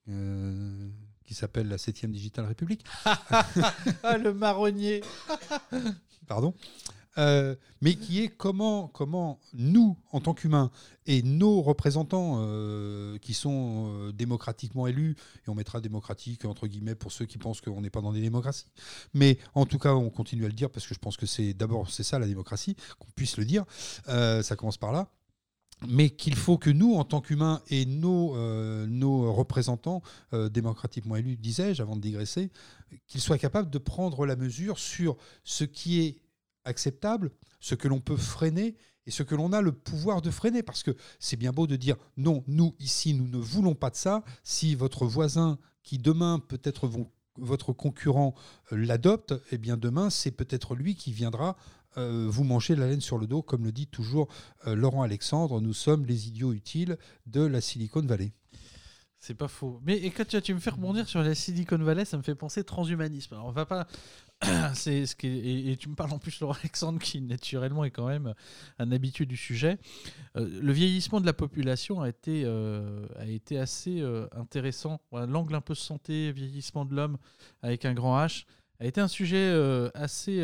euh, 0.09 0.89
qui 1.23 1.35
s'appelle 1.35 1.67
La 1.67 1.77
7 1.77 2.07
Digital 2.07 2.45
République. 2.45 2.83
ah, 3.05 4.17
le 4.17 4.33
marronnier 4.33 5.03
Pardon 6.25 6.55
euh, 7.17 7.55
mais 7.81 7.95
qui 7.95 8.21
est 8.21 8.27
comment, 8.27 8.87
comment 8.87 9.39
nous, 9.53 9.97
en 10.11 10.19
tant 10.19 10.33
qu'humains, 10.33 10.71
et 11.05 11.21
nos 11.23 11.61
représentants 11.61 12.39
euh, 12.39 13.17
qui 13.19 13.33
sont 13.33 13.87
euh, 13.87 14.11
démocratiquement 14.11 14.87
élus, 14.87 15.15
et 15.45 15.49
on 15.49 15.55
mettra 15.55 15.79
démocratique 15.79 16.45
entre 16.45 16.67
guillemets 16.67 16.95
pour 16.95 17.11
ceux 17.11 17.25
qui 17.25 17.37
pensent 17.37 17.61
qu'on 17.61 17.81
n'est 17.81 17.89
pas 17.89 18.01
dans 18.01 18.11
des 18.11 18.21
démocraties, 18.21 18.67
mais 19.13 19.37
en 19.53 19.65
tout 19.65 19.79
cas 19.79 19.93
on 19.93 20.09
continue 20.09 20.45
à 20.45 20.47
le 20.47 20.53
dire 20.53 20.69
parce 20.69 20.85
que 20.87 20.93
je 20.93 20.99
pense 20.99 21.15
que 21.15 21.25
c'est 21.25 21.53
d'abord 21.53 21.89
c'est 21.89 22.03
ça 22.03 22.19
la 22.19 22.27
démocratie, 22.27 22.75
qu'on 22.99 23.11
puisse 23.15 23.37
le 23.37 23.45
dire, 23.45 23.65
ça 24.07 24.55
commence 24.57 24.77
par 24.77 24.91
là. 24.91 25.09
Mais 25.89 26.09
qu'il 26.09 26.35
faut 26.35 26.57
que 26.57 26.69
nous, 26.69 26.95
en 26.95 27.03
tant 27.03 27.19
qu'humains 27.19 27.61
et 27.67 27.85
nos, 27.85 28.37
nos 28.87 29.33
représentants 29.33 30.01
démocratiquement 30.31 31.17
élus, 31.17 31.35
disais-je, 31.35 31.81
avant 31.81 31.97
de 31.97 32.01
digresser, 32.01 32.49
qu'ils 33.07 33.19
soient 33.19 33.37
capables 33.37 33.69
de 33.69 33.77
prendre 33.77 34.25
la 34.25 34.37
mesure 34.37 34.79
sur 34.79 35.17
ce 35.43 35.65
qui 35.65 35.99
est 35.99 36.24
acceptable, 36.65 37.31
ce 37.59 37.75
que 37.75 37.87
l'on 37.87 37.99
peut 37.99 38.17
freiner 38.17 38.75
et 39.05 39.11
ce 39.11 39.23
que 39.23 39.35
l'on 39.35 39.53
a 39.53 39.61
le 39.61 39.71
pouvoir 39.71 40.21
de 40.21 40.31
freiner. 40.31 40.63
Parce 40.63 40.83
que 40.83 40.95
c'est 41.19 41.37
bien 41.37 41.51
beau 41.51 41.67
de 41.67 41.75
dire 41.75 41.95
non, 42.17 42.43
nous 42.47 42.75
ici, 42.79 43.13
nous 43.13 43.27
ne 43.27 43.37
voulons 43.37 43.75
pas 43.75 43.89
de 43.89 43.95
ça. 43.95 44.23
Si 44.43 44.75
votre 44.75 45.05
voisin, 45.05 45.57
qui 45.83 45.97
demain 45.97 46.39
peut-être 46.39 46.89
votre 47.37 47.73
concurrent 47.73 48.33
euh, 48.71 48.77
l'adopte, 48.77 49.33
eh 49.51 49.57
bien 49.57 49.77
demain, 49.77 50.09
c'est 50.09 50.31
peut-être 50.31 50.75
lui 50.75 50.95
qui 50.95 51.11
viendra 51.11 51.55
vous 51.97 52.43
mangez 52.43 52.75
la 52.75 52.89
laine 52.89 52.99
sur 52.99 53.17
le 53.17 53.25
dos, 53.25 53.41
comme 53.41 53.63
le 53.63 53.71
dit 53.71 53.87
toujours 53.87 54.27
Laurent 54.65 55.03
Alexandre. 55.03 55.61
Nous 55.61 55.71
sommes 55.71 56.05
les 56.05 56.27
idiots 56.27 56.51
utiles 56.51 56.97
de 57.25 57.39
la 57.39 57.61
Silicon 57.61 58.01
Valley. 58.01 58.33
C'est 59.25 59.33
pas 59.33 59.47
faux. 59.47 59.81
Mais 59.83 59.97
et 59.97 60.11
quand 60.11 60.27
tu, 60.27 60.53
me 60.53 60.59
fais 60.59 60.69
rebondir 60.69 61.09
sur 61.09 61.23
la 61.23 61.33
Silicon 61.33 61.79
Valley, 61.79 62.05
ça 62.05 62.15
me 62.15 62.21
fait 62.21 62.35
penser 62.35 62.63
transhumanisme. 62.63 63.33
Alors 63.33 63.47
on 63.47 63.51
va 63.51 63.65
pas. 63.65 63.87
c'est 64.73 65.05
ce 65.05 65.15
qui 65.15 65.69
et, 65.69 65.77
tu 65.77 65.89
me 65.89 65.95
parles 65.95 66.11
en 66.11 66.19
plus 66.19 66.39
Laurent 66.39 66.55
Alexandre 66.59 66.99
qui 66.99 67.21
naturellement 67.21 67.83
est 67.85 67.91
quand 67.91 68.07
même 68.07 68.33
un 68.79 68.91
habitué 68.91 69.25
du 69.25 69.37
sujet. 69.37 69.77
Euh, 70.35 70.59
le 70.61 70.73
vieillissement 70.73 71.21
de 71.21 71.25
la 71.25 71.33
population 71.33 72.01
a 72.01 72.09
été 72.09 72.43
euh, 72.45 73.05
a 73.17 73.25
été 73.25 73.57
assez 73.57 74.01
euh, 74.01 74.27
intéressant. 74.33 75.01
L'angle 75.11 75.55
un 75.55 75.61
peu 75.61 75.75
santé, 75.75 76.31
vieillissement 76.31 76.85
de 76.85 76.95
l'homme 76.95 77.17
avec 77.61 77.85
un 77.85 77.93
grand 77.93 78.17
H 78.17 78.45
a 78.79 78.85
été 78.85 78.99
un 78.99 79.07
sujet 79.07 79.53
assez 79.93 80.43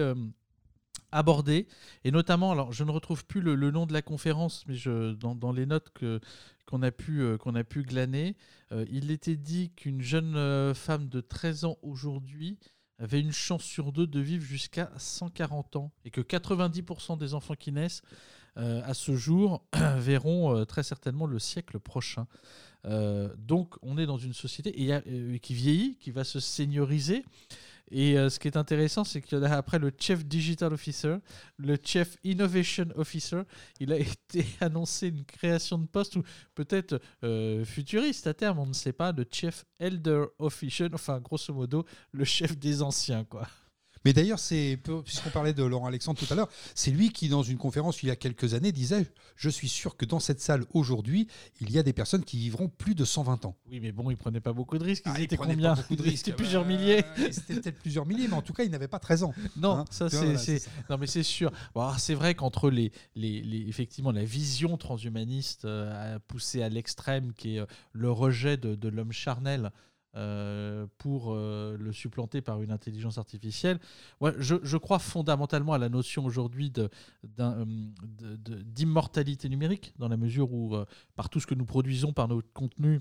abordé 1.12 1.68
et 2.06 2.12
notamment 2.12 2.54
alors 2.54 2.72
je 2.72 2.86
ne 2.86 2.92
retrouve 2.92 3.26
plus 3.26 3.42
le, 3.42 3.72
nom 3.72 3.86
de 3.86 3.92
la 3.92 4.02
conférence 4.02 4.64
mais 4.68 4.76
je 4.76 5.12
dans, 5.12 5.52
les 5.52 5.66
notes 5.66 5.90
que 5.94 6.22
qu'on 6.66 6.82
a 6.82 6.92
pu 6.92 7.38
qu'on 7.40 7.56
a 7.56 7.66
pu 7.66 7.84
glaner 7.84 8.38
il 8.90 9.12
était 9.12 9.36
dit 9.36 9.72
qu'une 9.76 10.02
jeune 10.02 10.74
femme 10.74 11.10
de 11.10 11.20
13 11.20 11.66
ans 11.66 11.78
aujourd'hui 11.82 12.58
avait 13.02 13.20
une 13.20 13.32
chance 13.32 13.64
sur 13.64 13.92
deux 13.92 14.08
de 14.08 14.20
vivre 14.20 14.44
jusqu'à 14.44 14.92
140 14.98 15.76
ans 15.76 15.92
et 16.06 16.12
que 16.12 16.22
90% 16.22 17.18
des 17.18 17.34
enfants 17.34 17.56
qui 17.56 17.72
naissent 17.72 18.04
à 18.56 18.94
ce 18.94 19.16
jour 19.16 19.64
verront 19.98 20.66
très 20.66 20.84
certainement 20.84 21.26
le 21.26 21.40
siècle 21.40 21.80
prochain. 21.80 22.28
donc 23.38 23.76
on 23.82 23.98
est 23.98 24.06
dans 24.06 24.18
une 24.18 24.34
société 24.34 24.72
qui 25.42 25.54
vieillit, 25.54 25.96
qui 26.00 26.12
va 26.12 26.24
se 26.24 26.40
senioriser 26.40 27.24
et 27.90 28.18
euh, 28.18 28.30
ce 28.30 28.40
qui 28.40 28.48
est 28.48 28.58
intéressant, 28.58 29.04
c'est 29.04 29.22
qu'il 29.22 29.40
le 29.40 29.92
Chief 29.98 30.26
Digital 30.26 30.74
Officer, 30.74 31.18
le 31.58 31.78
Chief 31.82 32.18
Innovation 32.24 32.88
Officer. 32.96 33.42
Il 33.80 33.92
a 33.92 33.98
été 34.00 34.46
annoncé 34.60 35.08
une 35.08 35.26
création 35.26 35.78
de 35.78 35.88
poste 35.88 36.16
ou 36.16 36.24
peut-être 36.56 37.02
euh, 37.24 37.66
futuriste 37.66 38.28
à 38.28 38.34
terme, 38.34 38.60
on 38.60 38.68
ne 38.68 38.74
sait 38.74 38.94
pas, 38.94 39.12
le 39.12 39.26
Chief 39.30 39.66
Elder 39.80 40.26
Officer, 40.40 40.88
enfin 40.94 41.20
grosso 41.20 41.54
modo, 41.54 41.86
le 42.12 42.24
chef 42.24 42.58
des 42.58 42.82
anciens, 42.82 43.24
quoi. 43.26 43.48
Mais 44.06 44.14
d'ailleurs, 44.14 44.40
c'est 44.40 44.80
puisqu'on 45.06 45.30
parlait 45.30 45.54
de 45.54 45.64
Laurent 45.64 45.88
Alexandre 45.88 46.20
tout 46.20 46.32
à 46.32 46.36
l'heure, 46.36 46.50
c'est 46.76 46.92
lui 46.92 47.12
qui, 47.12 47.30
dans 47.30 47.44
une 47.44 47.58
conférence 47.58 48.02
il 48.04 48.08
y 48.08 48.12
a 48.12 48.16
quelques 48.16 48.54
années, 48.54 48.72
disait 48.72 49.06
Je 49.36 49.50
suis 49.50 49.70
sûr 49.70 49.96
que 49.96 50.06
dans 50.06 50.20
cette 50.20 50.42
salle 50.42 50.66
aujourd'hui, 50.74 51.28
il 51.60 51.72
y 51.72 51.80
a 51.80 51.84
des 51.84 51.94
personnes 51.94 52.24
qui 52.24 52.38
vivront 52.38 52.68
plus 52.68 52.96
de 52.96 53.06
120 53.06 53.46
ans. 53.46 53.56
Oui, 53.70 53.80
mais 53.80 53.92
bon, 53.92 54.10
il 54.10 54.18
prenait 54.18 54.42
pas 54.42 54.54
beaucoup 54.54 54.78
de 54.78 54.84
risques. 54.84 55.04
Ils 55.06 55.12
ah, 55.16 55.22
étaient 55.22 55.38
combien? 55.38 55.76
beaucoup 55.76 55.96
de 55.96 56.04
risques. 56.04 56.26
C'était 56.26 56.36
plusieurs 56.36 56.66
milliers. 56.66 57.04
C'était 57.32 57.56
peut-être 57.56 57.80
plusieurs 57.80 58.06
milliers, 58.06 58.28
mais 58.28 58.36
en 58.36 58.42
tout 58.42 58.54
cas, 58.54 58.64
il 58.64 58.72
n'avait 58.72 58.88
pas 58.88 59.00
13 59.00 59.24
ans. 59.24 59.34
Non, 59.58 59.80
hein. 59.80 59.86
ça 59.90 60.10
c'est 60.10 60.62
non, 60.90 60.98
mais 60.98 61.08
c'est 61.08 61.24
sûr. 61.24 61.52
Bon, 61.76 61.92
c'est 61.98 62.16
vrai 62.16 62.36
qu'entre 62.36 62.70
les, 62.70 62.92
les, 63.16 63.42
les, 63.42 63.68
effectivement 63.68 64.12
la 64.12 64.24
vision 64.24 64.78
transhumaniste 64.78 65.66
euh, 65.66 66.20
poussée 66.28 66.64
à 66.64 66.70
l'extrême, 66.70 67.34
qui 67.34 67.56
est 67.56 67.60
euh, 67.60 67.66
le 67.94 68.12
rejet 68.12 68.58
de, 68.58 68.76
de 68.76 68.90
l'homme 68.90 69.12
charnel. 69.12 69.72
Euh, 70.18 70.88
pour 70.98 71.32
euh, 71.32 71.78
le 71.80 71.94
supplanter 71.94 72.42
par 72.42 72.62
une 72.62 72.72
intelligence 72.72 73.18
artificielle. 73.18 73.80
Je, 74.40 74.56
je, 74.62 74.76
crois 74.76 75.00
fondamentalement 75.00 75.72
à 75.72 75.78
la 75.78 75.88
notion 75.88 76.26
aujourd'hui 76.26 76.70
euh, 76.80 77.66
d'immortalité 78.66 79.48
numérique, 79.48 79.94
dans 80.00 80.10
la 80.10 80.18
mesure 80.18 80.52
où, 80.52 80.76
par 81.16 81.30
tout 81.30 81.40
ce 81.40 81.48
que 81.48 81.56
nous 81.56 81.64
produisons, 81.64 82.12
par 82.12 82.28
notre 82.28 82.52
contenu, 82.52 83.00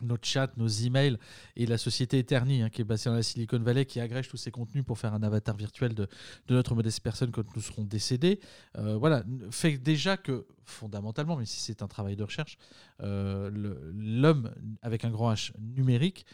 notre 0.00 0.26
chat, 0.26 0.56
nos 0.56 0.68
emails 0.68 1.18
et 1.56 1.66
la 1.66 1.78
société 1.78 2.18
Eterni, 2.18 2.62
hein, 2.62 2.70
qui 2.70 2.82
est 2.82 2.84
basée 2.84 3.10
dans 3.10 3.16
la 3.16 3.22
Silicon 3.22 3.58
Valley, 3.58 3.84
qui 3.84 4.00
agrège 4.00 4.28
tous 4.28 4.36
ces 4.36 4.50
contenus 4.50 4.84
pour 4.84 4.98
faire 4.98 5.14
un 5.14 5.22
avatar 5.22 5.56
virtuel 5.56 5.94
de, 5.94 6.08
notre 6.48 6.74
modeste 6.74 7.00
personne 7.00 7.30
quand 7.30 7.44
nous 7.54 7.62
serons 7.62 7.84
décédés, 7.84 8.40
euh, 8.78 8.96
voilà, 8.96 9.24
fait 9.50 9.78
déjà 9.78 10.16
que 10.16 10.46
fondamentalement, 10.64 11.36
mais 11.36 11.46
si 11.46 11.60
c'est 11.60 11.82
un 11.82 11.88
travail 11.88 12.16
de 12.16 12.24
recherche, 12.24 12.58
euh, 13.02 13.50
l'homme 13.94 14.52
avec 14.82 15.04
un 15.04 15.10
grand 15.10 15.32
H 15.32 15.52
numérique 15.58 16.26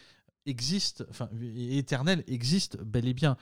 existe, 0.45 1.05
enfin 1.09 1.29
éternel 1.41 2.23
existe 2.27 2.77
bel 2.81 3.07
et 3.07 3.13
bien. 3.13 3.37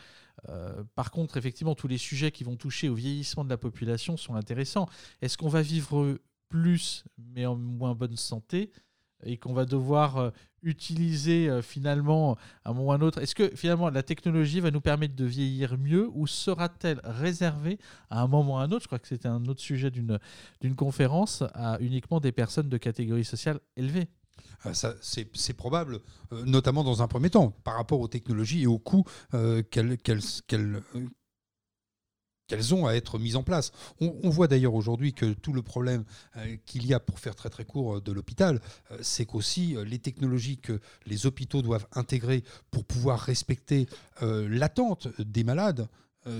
Euh, 0.50 0.84
par 0.96 1.12
contre, 1.12 1.38
effectivement, 1.38 1.76
tous 1.76 1.88
les 1.88 1.98
sujets 1.98 2.32
qui 2.32 2.44
vont 2.44 2.56
toucher 2.56 2.90
au 2.90 2.96
vieillissement 2.96 3.44
de 3.44 3.50
la 3.50 3.58
population 3.58 4.18
sont 4.18 4.36
intéressants. 4.36 4.88
Est-ce 5.22 5.38
qu'on 5.38 5.50
va 5.50 5.62
vivre 5.62 6.20
plus 6.50 7.06
mais 7.18 7.46
en 7.46 7.56
moins 7.56 7.96
bonne 7.96 8.18
santé? 8.18 8.72
Et 9.24 9.38
qu'on 9.38 9.54
va 9.54 9.66
devoir 9.66 10.18
euh, 10.18 10.30
utiliser 10.64 11.50
euh, 11.50 11.62
finalement 11.62 12.38
à 12.66 12.72
un 12.72 12.74
moment 12.74 12.88
ou 12.88 12.92
à 12.92 12.96
un 12.96 13.02
autre. 13.02 13.22
Est-ce 13.22 13.36
que 13.36 13.56
finalement 13.56 13.90
la 13.90 14.04
technologie 14.04 14.60
va 14.60 14.72
nous 14.72 14.82
permettre 14.82 15.16
de 15.16 15.26
vieillir 15.26 15.78
mieux 15.78 16.10
ou 16.14 16.28
sera-t-elle 16.28 17.02
réservée 17.04 17.80
à 18.10 18.22
un 18.22 18.28
moment 18.28 18.56
ou 18.56 18.58
à 18.58 18.64
un 18.64 18.72
autre? 18.72 18.84
Je 18.84 18.88
crois 18.88 19.00
que 19.00 19.08
c'était 19.08 19.28
un 19.28 19.46
autre 19.46 19.62
sujet 19.62 19.92
d'une 19.92 20.76
conférence 20.76 21.44
à 21.54 21.78
uniquement 21.80 22.20
des 22.20 22.32
personnes 22.32 22.70
de 22.70 22.78
catégorie 22.78 23.26
sociale 23.26 23.60
élevée. 23.76 24.08
Ah, 24.64 24.72
c'est 24.74 25.54
probable, 25.54 26.02
euh, 26.32 26.46
notamment 26.46 26.84
dans 26.84 27.02
un 27.02 27.08
premier 27.08 27.32
temps, 27.32 27.52
par 27.64 27.76
rapport 27.76 28.00
aux 28.00 28.08
technologies 28.08 28.64
et 28.64 28.68
aux 28.68 28.80
coûts 28.80 29.06
qu'elles 29.72 29.98
qu'elles 32.48 32.74
ont 32.76 32.86
à 32.86 32.94
être 32.94 33.18
mises 33.20 33.36
en 33.36 33.44
place. 33.44 33.72
On, 34.00 34.30
voit 34.30 34.48
d'ailleurs 34.48 34.74
aujourd'hui 34.74 35.14
que 35.14 35.34
tout 35.34 35.54
le 35.54 35.62
problème 35.62 36.04
euh, 36.38 36.58
qu'il 36.66 36.86
y 36.86 36.94
a, 36.94 37.00
pour 37.00 37.20
faire 37.20 37.36
très 37.36 37.50
très 37.50 37.66
court, 37.66 37.98
euh, 37.98 38.02
de 38.02 38.12
l'hôpital, 38.12 38.60
euh, 38.92 38.98
c'est 39.02 39.26
qu'aussi 39.26 39.76
les 39.86 40.00
technologies 40.00 40.58
que 40.58 40.80
les 41.06 41.26
hôpitaux 41.26 41.62
doivent 41.62 41.88
intégrer 41.94 42.44
pour 42.70 42.86
pouvoir 42.86 43.20
respecter 43.20 43.88
l'attente 44.22 45.08
des 45.20 45.44
malades 45.44 45.88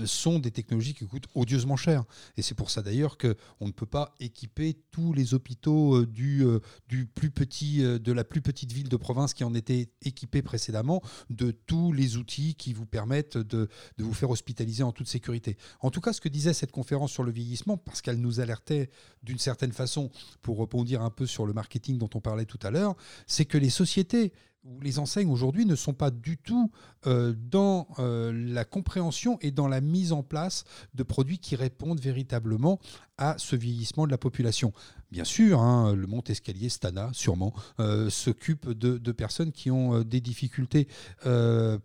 sont 0.06 0.38
des 0.38 0.50
technologies 0.50 0.94
qui 0.94 1.06
coûtent 1.06 1.28
odieusement 1.34 1.76
cher. 1.76 2.04
Et 2.36 2.42
c'est 2.42 2.54
pour 2.54 2.70
ça 2.70 2.82
d'ailleurs 2.82 3.18
qu'on 3.18 3.66
ne 3.66 3.72
peut 3.72 3.86
pas 3.86 4.14
équiper 4.20 4.76
tous 4.90 5.12
les 5.12 5.34
hôpitaux 5.34 5.96
euh, 5.96 6.06
du, 6.06 6.44
euh, 6.44 6.60
du 6.88 7.06
plus 7.06 7.30
petit, 7.30 7.82
de 7.82 8.12
la 8.12 8.24
plus 8.24 8.42
petite 8.42 8.72
ville 8.72 8.88
de 8.88 8.96
province 8.96 9.34
qui 9.34 9.44
en 9.44 9.54
étaient 9.54 9.90
équipés 10.02 10.42
précédemment 10.42 11.02
de 11.30 11.50
tous 11.50 11.92
les 11.92 12.16
outils 12.16 12.54
qui 12.54 12.72
vous 12.72 12.86
permettent 12.86 13.38
de, 13.38 13.68
de 13.98 14.04
vous 14.04 14.14
faire 14.14 14.30
hospitaliser 14.30 14.82
en 14.82 14.92
toute 14.92 15.08
sécurité. 15.08 15.56
En 15.80 15.90
tout 15.90 16.00
cas, 16.00 16.12
ce 16.12 16.20
que 16.20 16.28
disait 16.28 16.52
cette 16.52 16.72
conférence 16.72 17.12
sur 17.12 17.24
le 17.24 17.32
vieillissement, 17.32 17.76
parce 17.76 18.02
qu'elle 18.02 18.20
nous 18.20 18.40
alertait 18.40 18.90
d'une 19.22 19.38
certaine 19.38 19.72
façon, 19.72 20.10
pour 20.42 20.56
rebondir 20.56 21.02
un 21.02 21.10
peu 21.10 21.26
sur 21.26 21.46
le 21.46 21.52
marketing 21.52 21.98
dont 21.98 22.10
on 22.14 22.20
parlait 22.20 22.44
tout 22.44 22.58
à 22.62 22.70
l'heure, 22.70 22.94
c'est 23.26 23.44
que 23.44 23.58
les 23.58 23.70
sociétés 23.70 24.32
les 24.80 24.98
enseignes 24.98 25.30
aujourd'hui 25.30 25.66
ne 25.66 25.74
sont 25.74 25.92
pas 25.92 26.10
du 26.10 26.36
tout 26.38 26.70
euh, 27.06 27.34
dans 27.50 27.88
euh, 27.98 28.32
la 28.32 28.64
compréhension 28.64 29.38
et 29.40 29.50
dans 29.50 29.68
la 29.68 29.80
mise 29.80 30.12
en 30.12 30.22
place 30.22 30.64
de 30.94 31.02
produits 31.02 31.38
qui 31.38 31.56
répondent 31.56 32.00
véritablement 32.00 32.78
à 33.18 33.34
ce 33.38 33.56
vieillissement 33.56 34.06
de 34.06 34.10
la 34.10 34.18
population. 34.18 34.72
Bien 35.10 35.24
sûr, 35.24 35.60
hein, 35.60 35.94
le 35.94 36.06
Mont-Escalier 36.06 36.68
Stana, 36.68 37.10
sûrement, 37.12 37.52
euh, 37.80 38.08
s'occupe 38.08 38.70
de, 38.70 39.12
personnes 39.12 39.52
qui 39.52 39.70
ont 39.70 40.00
des 40.02 40.20
difficultés 40.20 40.88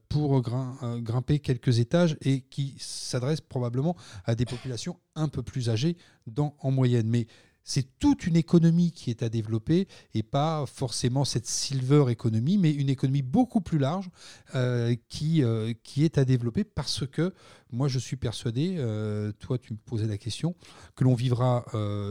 pour 0.08 0.42
grimper 0.42 1.40
quelques 1.40 1.80
étages 1.80 2.18
et 2.22 2.42
qui 2.42 2.76
s'adressent 2.80 3.42
probablement 3.42 3.98
à 4.26 4.34
des 4.34 4.46
populations 4.46 4.98
un 5.16 5.28
peu 5.28 5.44
plus 5.44 5.70
âgées 5.70 5.98
en 6.38 6.72
moyenne. 6.72 7.08
Mais 7.08 7.28
c'est 7.68 8.00
toute 8.00 8.26
une 8.26 8.38
économie 8.38 8.94
qui 8.94 9.10
est 9.10 9.24
à 9.24 9.30
développer 9.30 9.90
et 10.14 10.24
pas 10.24 10.66
forcément 10.66 11.26
cette 11.26 11.46
silver 11.46 12.06
économie, 12.10 12.58
mais 12.58 12.72
une 12.72 12.88
économie 12.88 13.22
beaucoup 13.22 13.60
plus 13.60 13.78
large 13.78 14.10
euh, 14.56 14.96
qui, 15.10 15.44
euh, 15.44 15.74
qui 15.84 16.06
est 16.06 16.18
à 16.18 16.24
développer 16.24 16.64
parce 16.64 17.06
que 17.06 17.34
moi 17.70 17.90
je 17.90 18.00
suis 18.00 18.16
persuadé, 18.16 18.78
euh, 18.78 19.34
toi 19.34 19.58
tu 19.58 19.74
me 19.74 19.78
posais 19.78 20.08
la 20.08 20.18
question, 20.18 20.56
que 20.96 21.04
l'on 21.04 21.14
vivra 21.14 21.66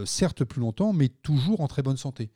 certes 0.05 0.45
plus 0.45 0.61
longtemps, 0.61 0.93
mais 0.93 1.09
toujours 1.09 1.63
en 1.63 1.69
très 1.69 1.83
bonne 1.83 1.97
santé. 1.97 2.31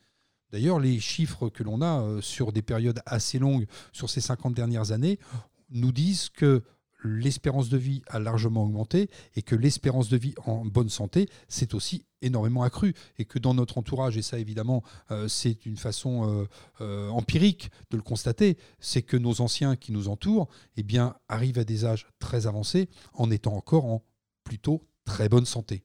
D'ailleurs, 0.50 0.80
les 0.80 0.98
chiffres 0.98 1.50
que 1.50 1.62
l'on 1.62 1.82
a 1.82 2.22
sur 2.22 2.52
des 2.52 2.62
périodes 2.62 3.00
assez 3.04 3.38
longues, 3.38 3.66
sur 3.92 4.08
ces 4.08 4.22
50 4.22 4.54
dernières 4.54 4.92
années, 4.92 5.18
nous 5.68 5.92
disent 5.92 6.30
que 6.30 6.62
l'espérance 7.02 7.68
de 7.68 7.78
vie 7.78 8.02
a 8.08 8.18
largement 8.18 8.64
augmenté 8.64 9.10
et 9.34 9.42
que 9.42 9.54
l'espérance 9.54 10.08
de 10.08 10.16
vie 10.16 10.34
en 10.44 10.64
bonne 10.64 10.88
santé 10.88 11.28
s'est 11.48 11.74
aussi 11.74 12.04
énormément 12.22 12.62
accrue 12.62 12.94
et 13.18 13.24
que 13.24 13.38
dans 13.38 13.54
notre 13.54 13.78
entourage, 13.78 14.16
et 14.16 14.22
ça 14.22 14.38
évidemment 14.38 14.82
euh, 15.10 15.28
c'est 15.28 15.66
une 15.66 15.76
façon 15.76 16.28
euh, 16.28 16.44
euh, 16.80 17.08
empirique 17.08 17.70
de 17.90 17.96
le 17.96 18.02
constater, 18.02 18.58
c'est 18.78 19.02
que 19.02 19.16
nos 19.16 19.40
anciens 19.40 19.76
qui 19.76 19.92
nous 19.92 20.08
entourent 20.08 20.48
eh 20.76 20.82
bien, 20.82 21.14
arrivent 21.28 21.58
à 21.58 21.64
des 21.64 21.84
âges 21.84 22.06
très 22.18 22.46
avancés 22.46 22.88
en 23.14 23.30
étant 23.30 23.54
encore 23.54 23.86
en 23.86 24.02
plutôt 24.44 24.86
très 25.04 25.28
bonne 25.28 25.46
santé. 25.46 25.84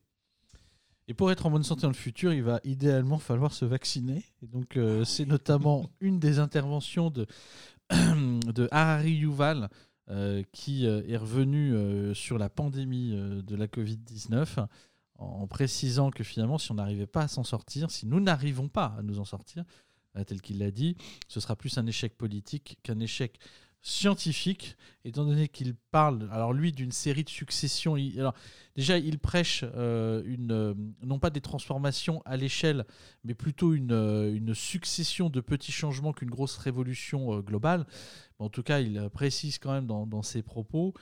Et 1.08 1.14
pour 1.14 1.32
être 1.32 1.46
en 1.46 1.52
bonne 1.52 1.64
santé 1.64 1.84
dans 1.84 1.90
le 1.90 1.94
futur, 1.94 2.34
il 2.34 2.42
va 2.42 2.60
idéalement 2.64 3.20
falloir 3.20 3.54
se 3.54 3.64
vacciner. 3.64 4.26
Et 4.42 4.48
donc, 4.48 4.80
c'est 5.06 5.28
notamment 5.28 5.92
une 6.00 6.18
des 6.18 6.40
interventions 6.40 7.12
de, 7.12 7.28
de 7.92 8.68
Harari 8.72 9.12
Yuval, 9.12 9.70
qui 10.52 10.86
euh, 10.86 11.02
est 11.08 11.18
revenu 11.18 11.74
euh, 11.74 12.14
sur 12.14 12.38
la 12.38 12.50
pandémie 12.50 13.16
de 13.16 13.56
la 13.56 13.68
Covid-19 13.68 14.68
en 15.18 15.48
précisant 15.48 16.12
que 16.12 16.24
finalement, 16.24 16.58
si 16.58 16.72
on 16.72 16.76
n'arrivait 16.76 17.08
pas 17.08 17.24
à 17.24 17.28
s'en 17.28 17.44
sortir, 17.44 17.90
si 17.90 18.06
nous 18.06 18.20
n'arrivons 18.20 18.68
pas 18.68 18.96
à 18.98 19.02
nous 19.02 19.20
en 19.20 19.26
sortir, 19.26 19.64
tel 20.28 20.42
qu'il 20.42 20.60
l'a 20.60 20.72
dit, 20.72 20.96
ce 21.28 21.40
sera 21.40 21.56
plus 21.56 21.78
un 21.78 21.86
échec 21.88 22.18
politique 22.18 22.78
qu'un 22.84 23.00
échec 23.00 23.40
scientifique, 23.82 24.76
étant 25.04 25.26
donné 25.26 25.48
qu'il 25.48 25.76
parle, 25.92 26.28
alors 26.32 26.54
lui, 26.54 26.72
d'une 26.72 26.92
série 26.92 27.24
de 27.24 27.30
successions. 27.30 27.96
Déjà, 28.76 28.98
il 28.98 29.20
prêche 29.20 29.64
euh, 29.64 30.24
euh, 30.50 30.74
non 31.04 31.20
pas 31.20 31.30
des 31.30 31.42
transformations 31.42 32.22
à 32.26 32.38
l'échelle, 32.38 32.86
mais 33.24 33.34
plutôt 33.34 33.74
une, 33.74 33.92
euh, 33.92 34.54
succession 34.54 35.30
de 35.30 35.42
petits 35.42 35.72
changements 35.72 36.14
qu'une 36.14 36.30
grosse 36.30 36.58
révolution 36.58 37.40
globale. 37.40 37.86
En 38.40 38.50
tout 38.50 38.64
cas, 38.64 38.82
il 38.82 39.10
précise 39.14 39.60
quand 39.60 39.72
même 39.72 39.88
dans, 39.88 40.22
ses 40.22 40.42
propos 40.42 40.94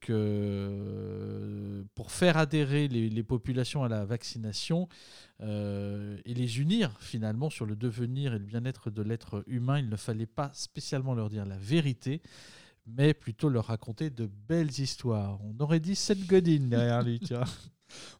que 0.00 1.84
pour 1.94 2.10
faire 2.10 2.38
adhérer 2.38 2.88
les, 2.88 3.22
populations 3.22 3.84
à 3.84 3.88
la 3.88 4.06
vaccination 4.06 4.88
et 5.40 6.34
les 6.34 6.60
unir 6.60 6.96
finalement 7.00 7.50
sur 7.50 7.66
le 7.66 7.76
devenir 7.76 8.32
et 8.34 8.38
le 8.38 8.44
bien-être 8.46 8.90
de 8.90 9.02
l'être 9.02 9.44
humain, 9.46 9.78
il 9.78 9.90
ne 9.90 9.96
fallait 9.96 10.24
pas 10.26 10.50
spécialement 10.54 11.14
leur 11.14 11.28
dire 11.28 11.44
la 11.44 11.58
vérité, 11.58 12.22
mais 12.86 13.14
plutôt 13.14 13.48
leur 13.48 13.66
raconter 13.66 14.10
de 14.10 14.26
belles 14.26 14.80
histoires. 14.80 15.38
On 15.42 15.58
aurait 15.60 15.80
dit 15.80 15.96
Seth 15.96 16.26
Godin 16.26 16.68
derrière 16.68 17.02
lui, 17.02 17.20
tu 17.20 17.34
vois. 17.34 17.46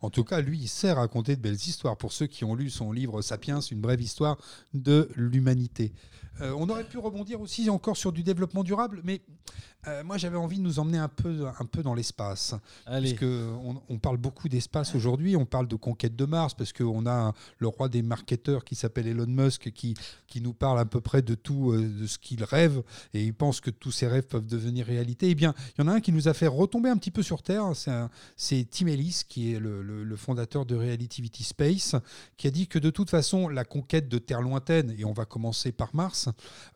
En 0.01 0.11
tout 0.11 0.25
cas, 0.25 0.41
lui, 0.41 0.59
il 0.59 0.69
sait 0.69 0.93
raconter 0.93 1.37
de 1.37 1.41
belles 1.41 1.55
histoires. 1.55 1.97
Pour 1.97 2.13
ceux 2.13 2.27
qui 2.27 2.45
ont 2.45 2.55
lu 2.55 2.71
son 2.71 2.93
livre 2.93 3.23
Sapiens, 3.23 3.61
une 3.61 3.81
brève 3.81 4.01
histoire 4.01 4.37
de 4.73 5.09
l'humanité. 5.17 5.93
Euh, 6.41 6.53
on 6.57 6.69
aurait 6.69 6.85
pu 6.85 6.99
rebondir 6.99 7.41
aussi 7.41 7.71
encore 7.71 7.97
sur 7.97 8.13
du 8.13 8.23
développement 8.23 8.65
durable, 8.65 9.01
mais 9.05 9.23
euh, 9.87 10.03
moi 10.03 10.17
j'avais 10.17 10.37
envie 10.37 10.59
de 10.59 10.63
nous 10.63 10.79
emmener 10.79 10.99
un 10.99 11.09
peu, 11.09 11.47
un 11.47 11.65
peu 11.65 11.83
dans 11.83 11.95
l'espace. 11.95 12.55
Parce 12.87 13.13
on, 13.23 13.81
on, 13.89 13.99
parle 13.99 14.17
beaucoup 14.17 14.49
d'espace 14.49 14.95
aujourd'hui, 14.97 15.37
on 15.37 15.45
parle 15.45 15.69
de 15.69 15.77
conquête 15.77 16.17
de 16.17 16.25
Mars, 16.25 16.55
parce 16.55 16.73
qu'on 16.73 17.07
a 17.07 17.33
le 17.59 17.69
roi 17.69 17.89
des 17.89 18.03
marketeurs 18.03 18.65
qui 18.65 18.75
s'appelle 18.75 19.07
Elon 19.07 19.27
Musk, 19.29 19.71
qui, 19.71 19.95
qui 20.27 20.41
nous 20.41 20.55
parle 20.55 20.81
à 20.81 20.85
peu 20.85 21.01
près 21.01 21.23
de 21.23 21.35
tout 21.35 21.73
euh, 21.73 21.89
de 22.01 22.07
ce 22.07 22.19
qu'il 22.19 22.43
rêve, 22.43 22.83
et 23.13 23.23
il 23.23 23.35
pense 23.35 23.61
que 23.61 23.71
tous 23.71 23.93
ses 23.93 24.09
rêves 24.09 24.27
peuvent 24.27 24.47
devenir 24.47 24.87
réalité. 24.87 25.31
Eh 25.31 25.35
bien, 25.37 25.55
il 25.79 25.83
y 25.83 25.85
en 25.85 25.89
a 25.89 25.95
un 25.95 26.01
qui 26.01 26.11
nous 26.11 26.27
a 26.27 26.35
fait 26.35 26.49
retomber 26.49 26.89
un 26.89 26.97
petit 26.97 27.13
peu 27.13 27.23
sur 27.23 27.43
Terre, 27.43 27.65
c'est 28.37 28.69
Tim 28.71 28.87
Ellis, 28.89 29.23
qui 29.29 29.54
est 29.54 29.54
le, 29.59 30.17
fondateur 30.17 30.67
de 30.67 30.77
Relativity 30.77 31.45
Space, 31.45 31.97
qui 32.37 32.47
a 32.47 32.51
dit 32.51 32.69
que 32.69 32.79
de 32.79 32.91
toute 32.91 33.11
façon, 33.11 33.49
la 33.49 33.65
conquête 33.65 34.09
de 34.09 34.19
Terre 34.19 34.43
lointaine, 34.43 34.95
et 34.99 35.05
on 35.05 35.13
va 35.13 35.25
commencer 35.25 35.73
par 35.73 35.95
Mars, 35.95 36.29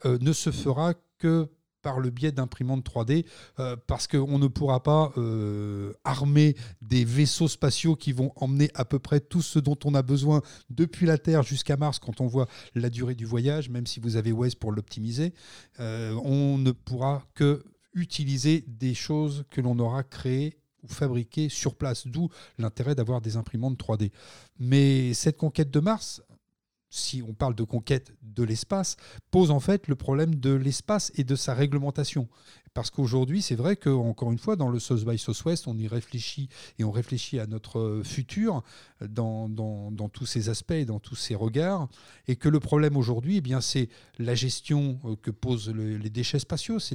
euh, 0.04 0.18
ne 0.20 0.32
se 0.32 0.50
fera 0.50 0.94
que 1.18 1.48
par 1.80 2.00
le 2.00 2.10
biais 2.10 2.32
d'imprimantes 2.32 2.84
3D, 2.84 3.24
euh, 3.60 3.76
parce 3.86 4.08
qu'on 4.08 4.38
ne 4.38 4.48
pourra 4.48 4.82
pas 4.82 5.12
euh, 5.16 5.92
armer 6.02 6.56
des 6.82 7.04
vaisseaux 7.04 7.46
spatiaux 7.46 7.94
qui 7.94 8.12
vont 8.12 8.32
emmener 8.34 8.68
à 8.74 8.84
peu 8.84 8.98
près 8.98 9.20
tout 9.20 9.42
ce 9.42 9.60
dont 9.60 9.78
on 9.84 9.94
a 9.94 10.02
besoin 10.02 10.42
depuis 10.70 11.06
la 11.06 11.18
Terre 11.18 11.44
jusqu'à 11.44 11.76
Mars 11.76 12.00
quand 12.00 12.20
on 12.20 12.26
voit 12.26 12.48
la 12.74 12.90
durée 12.90 13.14
du 13.14 13.24
voyage, 13.24 13.70
même 13.70 13.86
si 13.86 14.00
vous 14.00 14.16
avez 14.16 14.32
Waze 14.32 14.56
pour 14.56 14.72
l'optimiser. 14.72 15.32
on 15.78 16.58
ne 16.58 16.72
pourra 16.72 17.22
que 17.34 17.64
utiliser 17.94 18.64
des 18.66 18.94
choses 18.94 19.44
que 19.50 19.60
l'on 19.60 19.78
aura 19.78 20.02
créées 20.02 20.58
ou 20.82 20.88
fabriquées 20.88 21.48
sur 21.48 21.74
place, 21.74 22.06
d'où 22.06 22.28
l'intérêt 22.58 22.94
d'avoir 22.94 23.20
des 23.20 23.36
imprimantes 23.36 23.78
3D. 23.78 24.10
Mais 24.58 25.14
cette 25.14 25.36
conquête 25.36 25.70
de 25.70 25.80
Mars, 25.80 26.22
si 26.90 27.22
on 27.22 27.34
parle 27.34 27.54
de 27.54 27.64
conquête 27.64 28.12
de 28.22 28.42
l'espace, 28.42 28.96
pose 29.30 29.50
en 29.50 29.60
fait 29.60 29.88
le 29.88 29.94
problème 29.94 30.34
de 30.34 30.52
l'espace 30.52 31.12
et 31.16 31.24
de 31.24 31.36
sa 31.36 31.54
réglementation. 31.54 32.28
Parce 32.74 32.90
qu'aujourd'hui, 32.90 33.42
c'est 33.42 33.56
vrai 33.56 33.76
qu'encore 33.76 34.30
une 34.30 34.38
fois, 34.38 34.54
dans 34.54 34.68
le 34.68 34.78
South 34.78 35.04
by 35.04 35.18
Southwest, 35.18 35.66
on 35.66 35.76
y 35.76 35.88
réfléchit 35.88 36.48
et 36.78 36.84
on 36.84 36.90
réfléchit 36.90 37.40
à 37.40 37.46
notre 37.46 38.02
futur 38.04 38.62
dans, 39.00 39.48
dans, 39.48 40.08
tous 40.08 40.26
ces 40.26 40.48
aspects 40.48 40.72
et 40.72 40.84
dans 40.84 41.00
tous 41.00 41.16
ces 41.16 41.34
regards. 41.34 41.88
Et 42.28 42.36
que 42.36 42.48
le 42.48 42.60
problème 42.60 42.96
aujourd'hui, 42.96 43.38
eh 43.38 43.40
bien, 43.40 43.60
c'est 43.60 43.88
la 44.18 44.34
gestion 44.34 45.00
euh, 45.04 45.16
que 45.16 45.30
posent 45.30 45.70
les 45.70 46.10
déchets 46.10 46.38
spatiaux, 46.38 46.78
c'est 46.78 46.94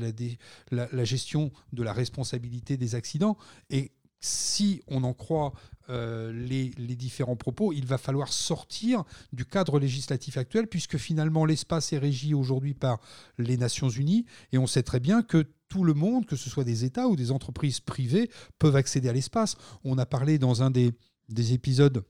la, 0.71 0.87
la 0.91 1.03
gestion 1.03 1.51
de 1.73 1.83
la 1.83 1.91
responsabilité 1.91 2.77
des 2.77 2.95
accidents. 2.95 3.37
Et 3.69 3.91
si 4.23 4.81
on 4.87 5.03
en 5.03 5.13
croit 5.13 5.51
euh, 5.89 6.31
les, 6.31 6.69
différents 6.95 7.35
propos, 7.35 7.73
il 7.73 7.85
va 7.85 7.97
falloir 7.97 8.31
sortir 8.31 9.03
du 9.33 9.45
cadre 9.45 9.79
législatif 9.79 10.37
actuel, 10.37 10.67
puisque 10.67 10.97
finalement 10.97 11.45
l'espace 11.45 11.91
est 11.93 11.97
régi 11.97 12.33
aujourd'hui 12.33 12.73
par 12.73 12.99
les 13.37 13.57
Nations 13.57 13.89
Unies, 13.89 14.25
et 14.51 14.57
on 14.57 14.67
sait 14.67 14.83
très 14.83 14.99
bien 14.99 15.21
que 15.21 15.45
tout 15.67 15.83
le 15.83 15.93
monde, 15.93 16.25
que 16.25 16.35
ce 16.35 16.49
soit 16.49 16.63
des 16.63 16.85
États 16.85 17.07
ou 17.07 17.15
des 17.15 17.31
entreprises 17.31 17.79
privées, 17.79 18.29
peuvent 18.59 18.75
accéder 18.75 19.09
à 19.09 19.13
l'espace. 19.13 19.55
On 19.83 19.97
a 19.97 20.05
parlé 20.05 20.37
dans 20.37 20.61
un 20.61 20.69
des, 20.69 20.93
des 21.29 21.53
épisodes 21.53 22.05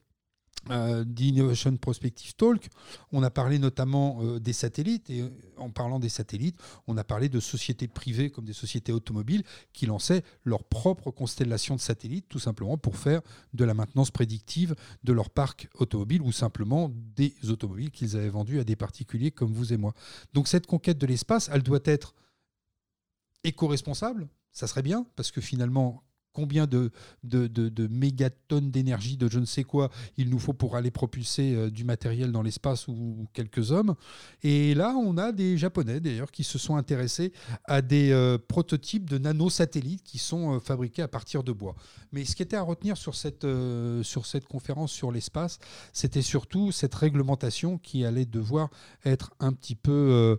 euh, 0.70 1.04
d'Innovation 1.04 1.76
Prospective 1.76 2.36
Talk, 2.36 2.70
on 3.12 3.22
a 3.22 3.30
parlé 3.30 3.60
notamment 3.60 4.20
euh, 4.22 4.40
des 4.40 4.54
satellites, 4.54 5.10
et 5.10 5.20
euh, 5.20 5.30
en 5.58 5.70
parlant 5.70 6.00
des 6.00 6.08
satellites, 6.08 6.58
on 6.88 6.96
a 6.96 7.04
parlé 7.04 7.28
de 7.28 7.42
sociétés 7.42 7.90
privées 7.90 8.30
comme 8.30 8.46
des 8.46 8.54
sociétés 8.54 8.94
automobiles 8.94 9.44
qui 9.74 9.88
lançaient 9.88 10.24
leur 10.46 10.64
propre 10.64 11.12
constellation 11.12 11.76
de 11.76 11.82
satellites, 11.82 12.30
tout 12.30 12.40
simplement 12.40 12.78
pour 12.78 12.96
faire 12.96 13.22
de 13.54 13.66
la 13.66 13.74
maintenance 13.74 14.10
prédictive 14.10 14.74
de 15.04 15.12
leur 15.12 15.30
parc 15.30 15.68
automobile 15.76 16.22
ou 16.22 16.32
simplement 16.32 16.90
des 17.18 17.36
automobiles 17.50 17.92
qu'ils 17.92 18.16
avaient 18.16 18.30
vendus 18.30 18.62
à 18.62 18.64
des 18.64 18.78
particuliers 18.78 19.32
comme 19.32 19.52
vous 19.52 19.74
et 19.74 19.78
moi. 19.78 19.94
Donc 20.34 20.48
cette 20.48 20.66
conquête 20.66 20.98
de 20.98 21.08
l'espace, 21.08 21.50
elle 21.52 21.64
doit 21.64 21.82
être 21.84 22.16
éco-responsable, 23.44 24.30
ça 24.54 24.68
serait 24.68 24.82
bien, 24.82 25.06
parce 25.18 25.32
que 25.32 25.42
finalement, 25.42 26.04
combien 26.34 26.68
de, 26.68 26.92
mégatonnes 27.90 28.72
d'énergie, 28.72 29.18
de 29.18 29.30
je 29.30 29.40
ne 29.40 29.46
sais 29.46 29.64
quoi, 29.64 29.90
il 30.18 30.30
nous 30.30 30.40
faut 30.40 30.54
pour 30.54 30.76
aller 30.76 30.92
propulser 30.92 31.54
euh, 31.54 31.70
du 31.70 31.84
matériel 31.84 32.32
dans 32.32 32.42
l'espace 32.42 32.88
ou, 32.88 33.28
quelques 33.34 33.72
hommes. 33.72 33.96
Et 34.42 34.74
là, 34.74 34.96
on 34.98 35.18
a 35.18 35.32
des 35.32 35.58
Japonais 35.58 36.00
d'ailleurs 36.00 36.32
qui 36.32 36.44
se 36.44 36.58
sont 36.58 36.76
intéressés 36.76 37.32
à 37.66 37.82
des 37.82 38.12
euh, 38.12 38.38
prototypes 38.38 39.10
de 39.10 39.18
nanosatellites 39.18 40.04
qui 40.04 40.18
sont 40.18 40.56
euh, 40.56 40.60
fabriqués 40.60 41.04
à 41.04 41.08
partir 41.08 41.44
de 41.44 41.52
bois. 41.52 41.76
Mais 42.12 42.26
ce 42.26 42.36
qui 42.36 42.42
était 42.42 42.58
à 42.58 42.62
retenir 42.62 42.98
sur 42.98 43.16
cette, 43.16 43.46
sur 44.02 44.26
cette 44.26 44.48
conférence 44.48 44.92
sur 44.92 45.12
l'espace, 45.12 45.60
c'était 45.94 46.22
surtout 46.22 46.72
cette 46.72 46.96
réglementation 46.96 47.78
qui 47.78 48.06
allait 48.06 48.26
devoir 48.26 48.70
être 49.06 49.34
un 49.40 49.54
petit 49.54 49.76
peu 49.76 50.38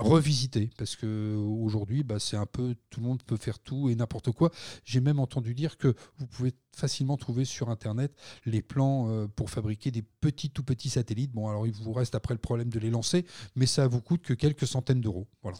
revisiter 0.00 0.70
parce 0.78 0.96
que 0.96 1.36
aujourd'hui 1.36 2.02
bah, 2.02 2.18
c'est 2.18 2.36
un 2.36 2.46
peu 2.46 2.74
tout 2.90 3.00
le 3.00 3.06
monde 3.06 3.22
peut 3.22 3.36
faire 3.36 3.58
tout 3.58 3.88
et 3.88 3.94
n'importe 3.94 4.32
quoi. 4.32 4.50
J'ai 4.84 5.00
même 5.00 5.18
entendu 5.18 5.54
dire 5.54 5.76
que 5.76 5.94
vous 6.18 6.26
pouvez 6.26 6.52
facilement 6.74 7.16
trouver 7.16 7.44
sur 7.44 7.68
internet 7.68 8.12
les 8.46 8.62
plans 8.62 9.08
euh, 9.08 9.26
pour 9.28 9.50
fabriquer 9.50 9.90
des 9.90 10.02
petits 10.02 10.50
tout 10.50 10.62
petits 10.62 10.90
satellites. 10.90 11.32
Bon 11.32 11.48
alors 11.48 11.66
il 11.66 11.72
vous 11.72 11.92
reste 11.92 12.14
après 12.14 12.34
le 12.34 12.40
problème 12.40 12.70
de 12.70 12.78
les 12.78 12.90
lancer 12.90 13.24
mais 13.54 13.66
ça 13.66 13.86
vous 13.86 14.00
coûte 14.00 14.22
que 14.22 14.34
quelques 14.34 14.66
centaines 14.66 15.00
d'euros. 15.00 15.26
Voilà. 15.42 15.58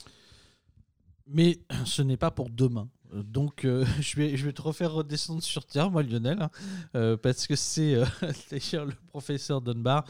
Mais 1.26 1.60
ce 1.84 2.02
n'est 2.02 2.16
pas 2.16 2.30
pour 2.30 2.50
demain. 2.50 2.88
Donc, 3.12 3.64
euh, 3.64 3.84
je, 4.00 4.16
vais, 4.16 4.52
te 4.52 4.62
refaire 4.62 4.92
redescendre 4.92 5.42
sur 5.42 5.66
Terre, 5.66 5.90
moi, 5.90 6.02
Lionel, 6.02 6.40
hein, 6.40 6.50
euh, 6.94 7.16
parce 7.16 7.46
que 7.46 7.56
c'est 7.56 7.96
d'ailleurs 8.50 8.86
le 8.86 8.94
professeur 9.08 9.60
Dunbar, 9.60 10.04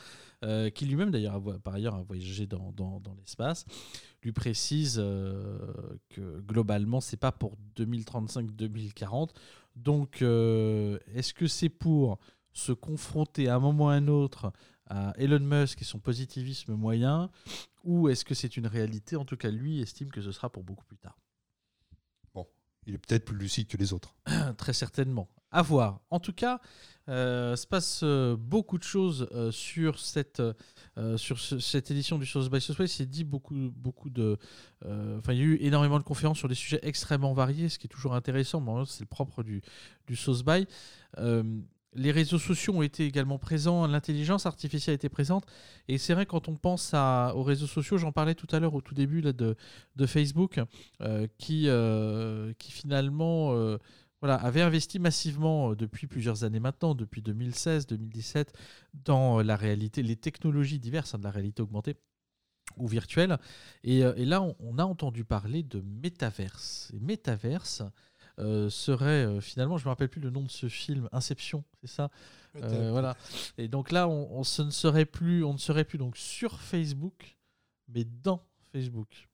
qui 0.74 0.86
lui-même, 0.86 1.10
d'ailleurs, 1.10 1.40
par 1.62 1.74
ailleurs, 1.74 1.94
a 1.94 2.02
voyagé 2.02 2.46
dans, 2.46 2.72
dans, 2.72 3.00
dans 3.00 3.14
l'espace, 3.14 3.66
lui 4.22 4.32
précise 4.32 4.96
euh, 4.98 5.58
que 6.10 6.40
globalement, 6.40 7.00
c'est 7.00 7.16
pas 7.16 7.32
pour 7.32 7.56
2035-2040. 7.76 9.30
Donc, 9.76 10.22
euh, 10.22 10.98
est-ce 11.14 11.32
que 11.32 11.46
c'est 11.46 11.68
pour 11.68 12.18
se 12.52 12.72
confronter 12.72 13.48
à 13.48 13.56
un 13.56 13.60
moment 13.60 13.86
ou 13.86 13.88
à 13.88 13.94
un 13.94 14.08
autre 14.08 14.52
à 14.86 15.12
Elon 15.16 15.38
Musk 15.38 15.80
et 15.82 15.84
son 15.84 16.00
positivisme 16.00 16.74
moyen, 16.74 17.30
ou 17.84 18.08
est-ce 18.08 18.24
que 18.24 18.34
c'est 18.34 18.56
une 18.56 18.66
réalité? 18.66 19.14
En 19.14 19.24
tout 19.24 19.36
cas, 19.36 19.48
lui 19.48 19.80
estime 19.80 20.10
que 20.10 20.20
ce 20.20 20.32
sera 20.32 20.50
pour 20.50 20.64
beaucoup 20.64 20.84
plus 20.84 20.98
tard. 20.98 21.16
Bon, 22.34 22.44
il 22.86 22.94
est 22.94 22.98
peut-être 22.98 23.24
plus 23.24 23.36
lucide 23.36 23.68
que 23.68 23.76
les 23.76 23.92
autres. 23.92 24.16
Très 24.58 24.72
certainement. 24.72 25.28
À 25.52 25.62
voir. 25.62 26.00
En 26.10 26.20
tout 26.20 26.32
cas, 26.32 26.60
euh, 27.10 27.56
se 27.56 27.66
passe 27.66 28.02
euh, 28.04 28.36
beaucoup 28.36 28.78
de 28.78 28.84
choses 28.84 29.26
euh, 29.32 29.50
sur 29.50 29.98
cette 29.98 30.42
sur 31.16 31.40
cette 31.40 31.90
édition 31.90 32.18
du 32.18 32.26
South 32.26 32.50
by 32.50 32.60
Southwest. 32.60 33.00
Il 33.00 33.08
dit 33.08 33.24
beaucoup 33.24 33.54
beaucoup 33.74 34.10
de, 34.10 34.36
enfin 34.84 35.32
il 35.32 35.38
y 35.38 35.40
a 35.40 35.44
eu 35.44 35.58
énormément 35.60 35.98
de 35.98 36.04
conférences 36.04 36.38
sur 36.38 36.48
des 36.48 36.54
sujets 36.54 36.78
extrêmement 36.82 37.32
variés, 37.32 37.68
ce 37.68 37.78
qui 37.78 37.86
est 37.86 37.90
toujours 37.90 38.14
intéressant. 38.14 38.60
Mais 38.60 38.72
c'est 38.86 39.00
le 39.00 39.06
propre 39.06 39.42
du 39.42 39.62
du 40.06 40.14
South 40.14 40.44
by. 40.44 40.66
les 41.94 42.12
réseaux 42.12 42.38
sociaux 42.38 42.74
ont 42.74 42.82
été 42.82 43.04
également 43.06 43.38
présents, 43.38 43.86
l'intelligence 43.86 44.46
artificielle 44.46 44.92
a 44.92 44.96
été 44.96 45.08
présente. 45.08 45.44
Et 45.88 45.98
c'est 45.98 46.14
vrai, 46.14 46.26
quand 46.26 46.48
on 46.48 46.54
pense 46.54 46.94
aux 46.94 47.42
réseaux 47.42 47.66
sociaux, 47.66 47.98
j'en 47.98 48.12
parlais 48.12 48.34
tout 48.34 48.46
à 48.52 48.60
l'heure 48.60 48.74
au 48.74 48.80
tout 48.80 48.94
début 48.94 49.22
là, 49.22 49.32
de, 49.32 49.56
de 49.96 50.06
Facebook, 50.06 50.60
qui, 51.38 51.68
qui 52.58 52.72
finalement 52.72 53.78
voilà, 54.20 54.34
avait 54.36 54.60
investi 54.60 54.98
massivement 54.98 55.70
euh, 55.70 55.76
depuis 55.76 56.06
plusieurs 56.06 56.44
années 56.44 56.60
maintenant, 56.60 56.94
depuis 56.94 57.22
2016, 57.22 57.86
2017, 57.86 58.52
dans 58.92 59.38
euh, 59.38 59.42
la 59.42 59.56
réalité, 59.56 60.02
les 60.02 60.16
technologies 60.16 60.78
diverses 60.78 61.14
hein, 61.14 61.18
de 61.18 61.24
la 61.24 61.30
réalité 61.30 61.62
augmentée 61.62 61.96
ou 62.76 62.86
virtuelle. 62.86 63.38
Et, 63.82 64.04
euh, 64.04 64.12
là, 64.18 64.42
on, 64.42 64.78
a 64.78 64.84
entendu 64.84 65.24
parler 65.24 65.62
de 65.62 65.80
métaverse. 65.80 66.90
Et 66.94 67.00
métaverse 67.00 67.82
serait 68.70 69.38
finalement, 69.42 69.76
je 69.76 69.84
me 69.84 69.90
rappelle 69.90 70.08
plus 70.08 70.22
le 70.22 70.30
nom 70.30 70.40
de 70.40 70.50
ce 70.50 70.66
film, 70.70 71.10
Inception, 71.12 71.62
c'est 71.82 71.90
ça? 71.90 72.10
Voilà. 72.54 73.14
Et 73.58 73.68
donc 73.68 73.90
là, 73.90 74.08
on, 74.08 74.38
ne 74.38 74.70
serait 74.70 75.04
plus, 75.04 75.44
on 75.44 75.52
ne 75.52 75.58
serait 75.58 75.84
plus 75.84 75.98
donc 75.98 76.16
sur 76.16 76.58
Facebook, 76.58 77.36
mais 77.88 78.04
dans 78.04 78.42
Facebook. 78.72 79.28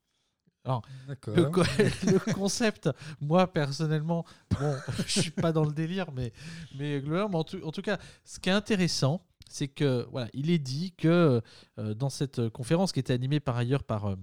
Alors, 0.66 0.82
le, 1.26 2.34
concept, 2.34 2.90
moi 3.20 3.46
personnellement, 3.46 4.24
bon, 4.58 4.74
je 5.06 5.20
suis 5.20 5.30
pas 5.30 5.52
dans 5.52 5.64
le 5.64 5.72
délire, 5.72 6.10
mais, 6.12 6.32
mais 6.76 7.00
globalement, 7.00 7.38
en 7.38 7.44
tout, 7.44 7.60
en 7.64 7.70
tout 7.70 7.82
cas, 7.82 7.98
ce 8.24 8.40
qui 8.40 8.48
est 8.48 8.52
intéressant, 8.52 9.22
c'est 9.48 9.68
que 9.68 10.06
voilà, 10.10 10.28
il 10.32 10.50
est 10.50 10.58
dit 10.58 10.92
que 10.96 11.40
euh, 11.78 11.94
dans 11.94 12.10
cette 12.10 12.48
conférence 12.48 12.92
qui 12.92 13.00
était 13.00 13.12
animée 13.12 13.38
par 13.38 13.56
ailleurs 13.56 13.84
par, 13.84 14.06
euh, 14.06 14.16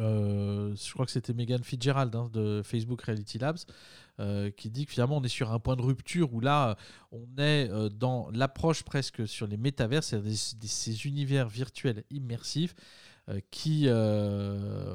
euh, 0.00 0.74
je 0.74 0.92
crois 0.92 1.06
que 1.06 1.12
c'était 1.12 1.32
Megan 1.32 1.62
Fitzgerald 1.62 2.14
hein, 2.16 2.28
de 2.32 2.60
Facebook 2.64 3.02
Reality 3.02 3.38
Labs, 3.38 3.58
qui 4.56 4.70
dit 4.70 4.86
que 4.86 4.92
finalement 4.92 5.18
on 5.18 5.22
est 5.22 5.28
sur 5.28 5.52
un 5.52 5.60
point 5.60 5.76
de 5.76 5.82
rupture 5.82 6.34
où 6.34 6.40
là 6.40 6.76
on 7.12 7.26
est 7.38 7.68
dans 7.90 8.28
l'approche 8.32 8.82
presque 8.82 9.26
sur 9.26 9.46
les 9.46 9.56
métavers, 9.56 10.02
c'est-à-dire 10.02 10.36
ces 10.36 11.06
univers 11.06 11.48
virtuels 11.48 12.04
immersifs 12.10 12.74
qui 13.50 13.88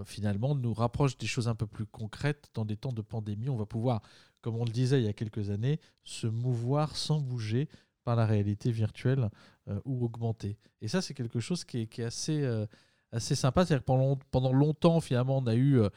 finalement 0.05 0.55
nous 0.55 0.73
rapprochent 0.73 1.17
des 1.17 1.27
choses 1.27 1.47
un 1.47 1.55
peu 1.55 1.67
plus 1.67 1.85
concrètes 1.85 2.49
dans 2.53 2.65
des 2.65 2.77
temps 2.77 2.93
de 2.93 3.01
pandémie. 3.01 3.49
On 3.49 3.55
va 3.55 3.65
pouvoir, 3.65 4.01
comme 4.41 4.55
on 4.55 4.65
le 4.65 4.71
disait 4.71 5.01
il 5.01 5.05
y 5.05 5.09
a 5.09 5.13
quelques 5.13 5.49
années, 5.49 5.79
se 6.03 6.27
mouvoir 6.27 6.95
sans 6.95 7.19
bouger 7.19 7.69
par 8.03 8.15
la 8.15 8.25
réalité 8.25 8.71
virtuelle 8.71 9.29
euh, 9.67 9.79
ou 9.85 10.03
augmentée. 10.03 10.57
Et 10.81 10.87
ça, 10.87 10.99
c'est 11.01 11.13
quelque 11.13 11.39
chose 11.39 11.63
qui 11.63 11.79
est, 11.81 11.99
assez, 11.99 12.41
euh, 12.41 12.65
assez 13.11 13.35
sympa. 13.35 13.65
C'est-à-dire 13.65 13.83
que 13.83 13.85
pendant, 13.85 14.15
pendant 14.31 14.51
longtemps, 14.53 14.99
finalement, 14.99 15.37
on 15.37 15.45
a 15.47 15.53
eu 15.53 15.79
euh, 15.79 15.89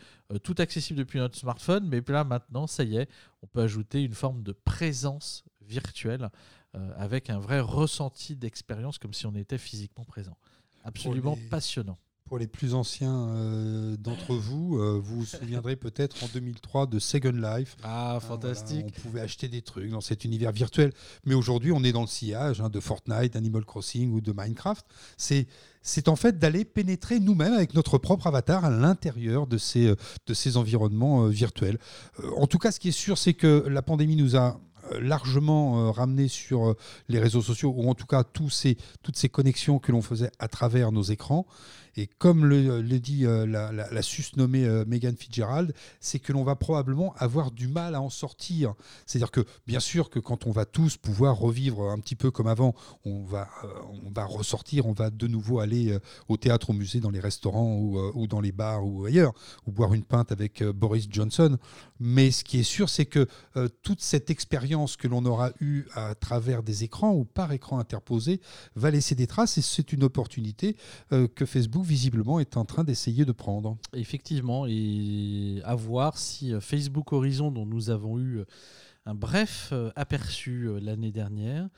tout 0.42 0.55
accessible 0.59 0.99
depuis 0.99 1.18
notre 1.18 1.38
smartphone, 1.38 1.88
mais 1.88 2.03
là, 2.09 2.25
maintenant, 2.25 2.66
ça 2.66 2.85
y 2.85 2.97
est, 2.97 3.09
on 3.42 3.47
peut 3.47 3.62
ajouter 3.62 4.03
une 4.03 4.14
forme 4.14 4.42
de 4.42 4.53
présence 4.53 5.45
virtuelle 5.62 6.29
avec 6.97 7.29
un 7.29 7.38
vrai 7.38 7.61
ressenti 7.61 8.35
d'expérience, 8.35 8.97
comme 8.99 9.12
si 9.12 9.27
on 9.27 9.35
était 9.35 9.59
physiquement 9.59 10.05
présent. 10.05 10.38
Absolument 10.85 11.37
passionnant. 11.51 11.99
Pour 12.33 12.38
les 12.38 12.47
plus 12.47 12.73
anciens 12.73 13.29
euh, 13.29 13.95
d'entre 13.99 14.35
vous, 14.35 14.79
euh, 14.79 14.99
vous 14.99 15.16
vous 15.16 15.27
souviendrez 15.27 15.77
peut-être 15.77 16.25
en 16.25 16.29
2003 16.33 16.87
de 16.87 16.99
Second 16.99 17.33
Life. 17.33 17.77
Ah, 17.83 18.21
fantastique. 18.23 18.87
on 18.88 19.01
pouvait 19.03 19.21
acheter 19.21 19.49
des 19.49 19.61
trucs 19.61 19.90
dans 19.90 20.01
cet 20.01 20.25
univers 20.25 20.51
virtuel. 20.51 20.95
Mais 21.27 21.35
aujourd'hui, 21.35 21.73
on 21.73 21.85
est 21.85 21.92
dans 21.92 22.01
le 22.01 22.07
sillage 22.07 22.62
hein, 22.62 22.71
de 22.71 22.81
Fortnite, 22.81 23.37
Animal 23.37 23.66
Crossing 23.66 24.14
ou 24.14 24.23
de 24.23 24.33
Minecraft. 24.33 24.87
C'est 25.18 25.47
c'est 25.83 26.09
en 26.09 26.16
fait 26.16 26.38
d'aller 26.38 26.64
pénétrer 26.64 27.21
nous-mêmes 27.21 27.53
avec 27.53 27.75
notre 27.75 27.99
propre 27.99 28.29
avatar 28.29 28.64
à 28.64 28.71
l'intérieur 28.71 29.47
de 29.47 29.59
ces, 29.59 29.88
euh, 29.88 29.97
de 30.27 30.33
ces 30.33 30.57
environnements 30.57 31.27
virtuels. 31.27 31.79
en 32.38 32.47
tout 32.47 32.57
cas, 32.57 32.73
ce 32.73 32.81
qui 32.81 32.88
est 32.88 32.92
sûr, 32.92 33.18
c'est 33.18 33.35
que 33.35 33.66
la 33.68 33.83
pandémie 33.83 34.16
nous 34.16 34.37
a 34.38 34.59
largement 35.01 35.92
ramené 35.92 36.29
sur 36.29 36.75
les 37.09 37.18
réseaux 37.21 37.42
sociaux, 37.42 37.75
ou 37.77 37.88
en 37.88 37.95
tout 37.95 38.07
cas 38.07 38.25
tous 38.25 38.51
ces, 38.51 38.77
toutes 39.03 39.16
ces 39.16 39.29
connexions 39.29 39.79
que 39.79 39.92
l'on 39.92 40.03
faisait 40.03 40.31
à 40.38 40.49
travers 40.49 40.92
nos 40.92 41.03
écrans. 41.03 41.47
Et 41.96 42.07
comme 42.07 42.46
le, 42.46 42.83
dit 42.98 43.26
euh, 43.26 43.46
la, 43.46 43.70
la, 43.72 44.02
susnommée 44.02 44.64
euh, 44.64 44.85
Megan 44.87 45.14
Fitzgerald, 45.14 45.74
c'est 46.00 46.18
que 46.18 46.33
l'on 46.33 46.42
va 46.42 46.57
probablement 46.57 47.14
avoir 47.18 47.50
du 47.50 47.68
mal 47.68 47.94
à 47.94 48.00
en 48.00 48.09
sortir. 48.09 48.74
C'est-à-dire 49.07 49.31
que, 49.31 49.44
bien 49.66 49.81
sûr, 49.81 50.09
que 50.09 50.18
quand 50.18 50.46
on 50.46 50.52
va 50.52 50.64
tous 50.64 50.96
pouvoir 50.96 51.37
revivre 51.37 51.90
un 51.90 51.98
petit 51.98 52.16
peu 52.16 52.31
comme 52.31 52.46
avant, 52.46 52.74
on 53.05 53.24
va, 53.24 53.48
euh, 53.64 53.68
on 54.07 54.11
va 54.11 54.24
ressortir, 54.24 54.87
on 54.87 54.92
va 54.92 55.11
de 55.11 55.26
nouveau 55.26 55.61
aller 55.61 55.98
au 56.28 56.37
théâtre, 56.37 56.70
au 56.70 56.72
musée, 56.72 57.00
dans 57.00 57.11
les 57.11 57.20
restaurants 57.20 57.76
ou, 57.76 57.98
ou, 58.14 58.26
dans 58.26 58.40
les 58.40 58.52
bars 58.52 58.87
ou 58.87 59.05
ailleurs, 59.05 59.35
ou 59.66 59.72
boire 59.72 59.92
une 59.92 60.05
pinte 60.05 60.33
avec 60.33 60.62
Boris 60.62 61.07
Johnson. 61.11 61.59
Mais 62.00 62.31
ce 62.31 62.42
qui 62.42 62.61
est 62.61 62.64
sûr, 62.64 62.88
c'est 62.88 63.07
que 63.07 63.28
toute 63.83 64.00
cette 64.00 64.31
expérience 64.31 64.96
que 64.96 65.09
l'on 65.09 65.24
aura 65.24 65.50
eue 65.61 65.85
à 65.94 66.14
travers 66.14 66.62
des 66.62 66.85
écrans 66.85 67.12
ou 67.12 67.24
par 67.24 67.52
écran 67.52 67.78
interposé 67.78 68.40
va 68.74 68.90
laisser 68.90 69.14
des 69.14 69.26
traces 69.26 69.59
et 69.59 69.62
c'est 69.62 69.92
une 69.92 70.05
opportunité 70.05 70.76
que 71.11 71.44
Facebook 71.46 71.82
visiblement, 71.83 72.40
est 72.40 72.57
en 72.57 72.64
train 72.64 72.85
d'essayer 72.85 73.25
de 73.25 73.33
prendre. 73.33 73.77
Effectivement, 73.95 74.66
et 74.66 75.61
à 75.64 75.75
voir 75.75 76.18
si 76.18 76.53
euh, 76.53 76.61
Facebook 76.61 77.12
Horizon, 77.12 77.51
dont 77.51 77.66
nous 77.66 77.90
avons 77.90 78.18
eu 78.18 78.38
euh, 78.38 78.45
un 79.07 79.14
bref 79.14 79.71
euh, 79.73 79.90
aperçu 79.97 80.68
l'année 80.81 81.12
dernière, 81.12 81.68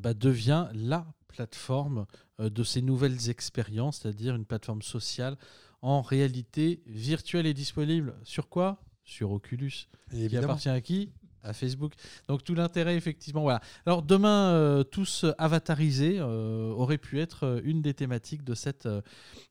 bah, 0.00 0.14
devient 0.14 0.66
la 0.74 1.06
plateforme 1.28 2.04
de 2.40 2.64
ces 2.64 2.82
nouvelles 2.82 3.30
expériences, 3.30 4.00
c'est-à-dire 4.00 4.34
une 4.34 4.44
plateforme 4.44 4.82
sociale 4.82 5.36
en 5.80 6.02
réalité 6.02 6.82
virtuelle 6.86 7.46
et 7.46 7.54
disponible 7.54 8.16
sur 8.24 8.48
quoi? 8.48 8.82
Sur 9.04 9.30
Oculus. 9.30 9.86
Et 10.12 10.26
qui 10.26 10.36
appartient 10.36 10.68
à 10.68 10.80
qui? 10.80 11.12
À 11.42 11.52
Facebook. 11.52 11.94
Donc 12.28 12.44
tout 12.44 12.54
l'intérêt, 12.54 12.96
effectivement, 12.96 13.42
voilà. 13.42 13.60
Alors 13.86 14.02
demain, 14.02 14.52
euh, 14.52 14.82
tous 14.82 15.24
avatarisés 15.38 16.18
euh, 16.18 16.70
aurait 16.70 16.98
pu 16.98 17.20
être 17.20 17.44
euh, 17.44 17.60
une 17.64 17.82
des 17.82 17.94
thématiques 17.94 18.44
de 18.44 18.54
cette, 18.54 18.88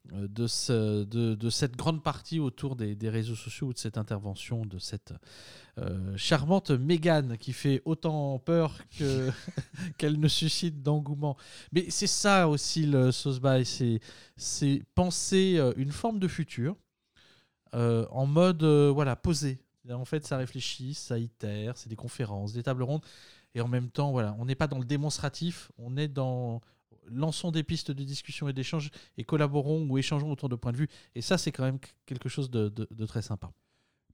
de, 0.06 1.76
grande 1.76 2.04
partie 2.04 2.40
autour 2.40 2.76
des, 2.76 3.10
réseaux 3.10 3.36
sociaux 3.36 3.68
ou 3.68 3.74
de 3.74 3.78
cette 3.78 3.98
intervention 3.98 4.66
de 4.66 4.78
cette 4.80 5.14
charmante 6.18 6.72
Mégane 6.72 7.38
qui 7.38 7.54
fait 7.54 7.82
autant 7.86 8.38
peur 8.40 8.78
que 8.98 9.30
qu'elle 9.98 10.20
ne 10.20 10.28
suscite 10.28 10.84
d'engouement. 10.84 11.38
Mais 11.72 11.90
c'est 11.90 12.08
ça 12.08 12.50
aussi 12.50 12.86
le 12.86 13.12
sauce 13.12 13.40
c'est 14.36 14.84
penser 14.94 15.60
une 15.78 15.92
forme 15.92 16.20
de 16.20 16.28
futur 16.28 16.76
en 17.74 18.26
mode 18.26 18.64
voilà 18.64 19.16
posé 19.16 19.62
en 19.90 20.06
fait, 20.06 20.26
ça 20.26 20.38
réfléchit, 20.38 20.94
ça 20.94 21.18
itère, 21.18 21.78
c'est 21.78 21.90
des 21.90 21.96
conférences, 21.96 22.54
des 22.54 22.64
tables 22.64 22.84
rondes. 22.84 23.04
Et 23.56 23.62
en 23.62 23.68
même 23.68 23.90
temps, 23.90 24.12
voilà, 24.12 24.36
on 24.40 24.46
n'est 24.46 24.56
pas 24.56 24.68
dans 24.68 24.78
le 24.78 24.86
démonstratif, 24.86 25.72
on 25.78 25.98
est 25.98 26.08
dans 26.08 26.62
lançons 27.12 27.52
des 27.52 27.64
pistes 27.64 27.92
de 27.92 28.04
discussion 28.04 28.48
et 28.50 28.54
d'échange 28.54 28.92
et 29.18 29.24
collaborons 29.24 29.88
ou 29.90 29.98
échangeons 29.98 30.32
autour 30.32 30.50
de 30.50 30.56
points 30.56 30.72
de 30.72 30.78
vue. 30.78 30.90
Et 31.16 31.22
ça, 31.22 31.38
c'est 31.38 31.52
quand 31.52 31.64
même 31.64 31.80
quelque 32.06 32.30
chose 32.30 32.50
de, 32.50 33.06
très 33.06 33.22
sympa. 33.22 33.52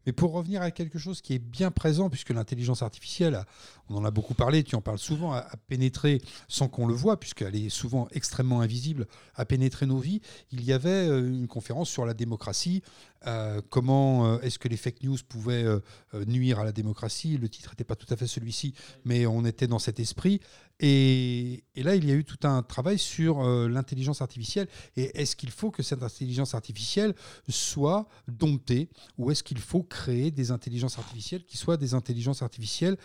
Mais 0.06 0.13
pour 0.13 0.34
revenir 0.34 0.62
à 0.62 0.69
quelque 0.69 0.99
chose 0.99 1.19
qui 1.19 1.34
est 1.34 1.39
bien 1.39 1.71
présent, 1.71 2.12
puisque 2.12 2.30
l'intelligence 2.30 2.84
artificielle, 2.84 3.43
on 3.89 3.95
en 3.95 4.06
a 4.06 4.12
beaucoup 4.12 4.36
parlé, 4.36 4.63
tu 4.63 4.75
en 4.75 4.82
parles 4.82 4.99
souvent, 4.99 5.34
a, 5.34 5.49
pénétré 5.67 6.21
sans 6.47 6.67
qu'on 6.67 6.86
le 6.86 6.93
voit, 6.93 7.19
puisqu'elle 7.19 7.56
est 7.56 7.69
souvent 7.69 8.08
extrêmement 8.12 8.62
invisible, 8.62 9.08
à 9.34 9.45
pénétrer 9.45 9.88
nos 9.88 9.97
vies. 9.97 10.21
Il 10.51 10.63
y 10.63 10.73
avait 10.73 11.10
euh, 11.10 11.28
une 11.28 11.47
conférence 11.47 11.89
sur 11.89 12.06
la 12.06 12.13
démocratie 12.13 12.84
euh, 13.28 13.62
comment 13.70 14.28
euh, 14.28 14.40
est-ce 14.42 14.60
que 14.60 14.68
les 14.68 14.78
fake 14.78 15.04
news 15.04 15.18
pouvaient 15.28 15.64
euh, 15.64 15.80
nuire 16.26 16.60
à 16.60 16.64
la 16.64 16.72
démocratie? 16.72 17.38
Le 17.38 17.50
titre 17.50 17.72
n'était 17.72 17.84
pas 17.84 17.96
tout 17.96 18.12
à 18.14 18.16
fait 18.16 18.28
celui-ci, 18.28 18.74
mais 19.04 19.26
on 19.26 19.46
était 19.46 19.68
dans 19.68 19.80
cet 19.80 20.00
esprit. 20.00 20.42
Et, 20.80 21.64
là, 21.76 21.96
il 21.96 22.06
y 22.06 22.12
a 22.12 22.16
eu 22.16 22.26
tout 22.26 22.48
un 22.48 22.62
travail 22.62 23.00
sur 23.00 23.42
l'intelligence 23.70 24.22
artificielle. 24.22 24.68
Et 24.98 25.22
est-ce 25.22 25.38
qu'il 25.38 25.52
faut 25.52 25.72
que 25.72 25.82
cette 25.84 26.04
intelligence 26.04 26.54
artificielle 26.54 27.16
soit 27.48 28.10
domptée? 28.28 28.90
Ou 29.18 29.32
est-ce 29.32 29.42
qu'il 29.42 29.60
faut 29.60 29.84
créer 29.84 30.32
des 30.32 30.52
intelligences 30.52 31.00
artificielles 31.00 31.46
qui 31.46 31.56
soient 31.56 31.78
des 31.78 31.94
intelligences 31.94 32.42
artificielles 32.42 32.98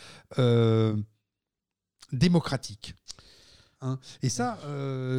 démocratiques? 2.13 2.95
Hein? 3.83 4.01
Et 4.21 4.31
ça, 4.31 4.59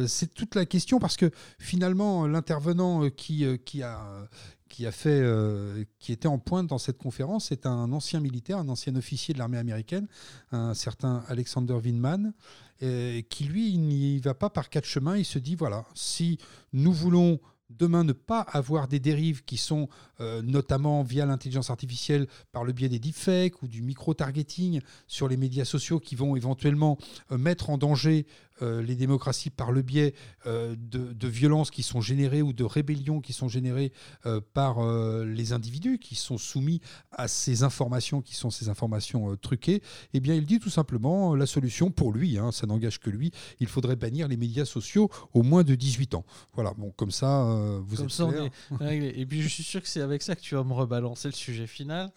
c'est 0.06 0.34
toute 0.34 0.54
la 0.54 0.66
question 0.66 0.98
parce 0.98 1.16
que 1.16 1.30
finalement, 1.58 2.26
l'intervenant 2.26 3.08
qui, 3.08 3.46
qui, 3.64 3.82
a, 3.82 4.28
qui 4.72 4.86
a 4.86 4.90
fait, 4.90 5.20
euh, 5.20 5.84
qui 5.98 6.12
était 6.12 6.26
en 6.26 6.38
pointe 6.38 6.66
dans 6.66 6.78
cette 6.78 6.96
conférence, 6.96 7.46
c'est 7.48 7.66
un 7.66 7.92
ancien 7.92 8.20
militaire, 8.20 8.58
un 8.58 8.68
ancien 8.68 8.96
officier 8.96 9.34
de 9.34 9.38
l'armée 9.38 9.58
américaine, 9.58 10.08
un 10.50 10.72
certain 10.72 11.22
Alexander 11.28 11.74
Winman, 11.74 12.32
qui 12.80 13.44
lui, 13.44 13.72
il 13.72 13.82
n'y 13.82 14.18
va 14.18 14.34
pas 14.34 14.50
par 14.50 14.68
quatre 14.68 14.86
chemins. 14.86 15.16
Il 15.16 15.24
se 15.24 15.38
dit 15.38 15.54
voilà, 15.54 15.84
si 15.94 16.38
nous 16.72 16.92
voulons 16.92 17.38
demain 17.78 18.04
ne 18.04 18.12
pas 18.12 18.40
avoir 18.40 18.88
des 18.88 19.00
dérives 19.00 19.44
qui 19.44 19.56
sont 19.56 19.88
euh, 20.20 20.42
notamment 20.42 21.02
via 21.02 21.26
l'intelligence 21.26 21.70
artificielle 21.70 22.26
par 22.52 22.64
le 22.64 22.72
biais 22.72 22.88
des 22.88 22.98
deepfakes 22.98 23.62
ou 23.62 23.68
du 23.68 23.82
micro-targeting 23.82 24.80
sur 25.06 25.28
les 25.28 25.36
médias 25.36 25.64
sociaux 25.64 26.00
qui 26.00 26.14
vont 26.14 26.36
éventuellement 26.36 26.98
euh, 27.30 27.38
mettre 27.38 27.70
en 27.70 27.78
danger 27.78 28.26
euh, 28.62 28.82
les 28.82 28.94
démocraties 28.94 29.50
par 29.50 29.72
le 29.72 29.82
biais 29.82 30.14
euh, 30.46 30.74
de, 30.78 31.28
violences 31.28 31.70
qui 31.70 31.82
sont 31.82 32.00
générées 32.00 32.42
ou 32.42 32.52
de 32.52 32.64
rébellions 32.64 33.20
qui 33.20 33.32
sont 33.32 33.48
générées 33.48 33.92
euh, 34.26 34.40
par 34.52 34.82
les 35.24 35.52
individus 35.52 35.98
qui 35.98 36.14
sont 36.14 36.38
soumis 36.38 36.80
à 37.12 37.28
ces 37.28 37.62
informations 37.62 38.20
qui 38.20 38.34
sont 38.34 38.50
ces 38.50 38.68
informations 38.68 39.36
truquées, 39.36 39.82
eh 40.12 40.20
bien 40.20 40.34
il 40.34 40.46
dit 40.46 40.58
tout 40.58 40.70
simplement 40.70 41.34
la 41.34 41.46
solution 41.46 41.90
pour 41.90 42.12
lui, 42.12 42.38
hein, 42.38 42.52
ça 42.52 42.66
n'engage 42.66 43.00
que 43.00 43.10
lui, 43.10 43.32
il 43.60 43.66
faudrait 43.66 43.96
bannir 43.96 44.28
les 44.28 44.36
médias 44.36 44.64
sociaux 44.64 45.10
au 45.32 45.42
moins 45.42 45.64
de 45.64 45.74
18 45.74 46.14
ans. 46.14 46.24
Voilà, 46.54 46.72
bon 46.76 46.90
comme 46.90 47.10
ça 47.10 47.44
vous 47.84 47.96
comme 47.96 48.06
êtes 48.06 48.12
ça, 48.12 48.94
Et 48.94 49.26
puis 49.26 49.42
je 49.42 49.48
suis 49.48 49.62
sûr 49.62 49.80
que 49.80 49.88
c'est 49.88 50.02
avec 50.02 50.22
ça 50.22 50.36
que 50.36 50.40
tu 50.40 50.54
vas 50.54 50.64
me 50.64 50.74
rebalancer 50.74 51.28
le 51.28 51.34
sujet 51.34 51.66
final. 51.66 52.10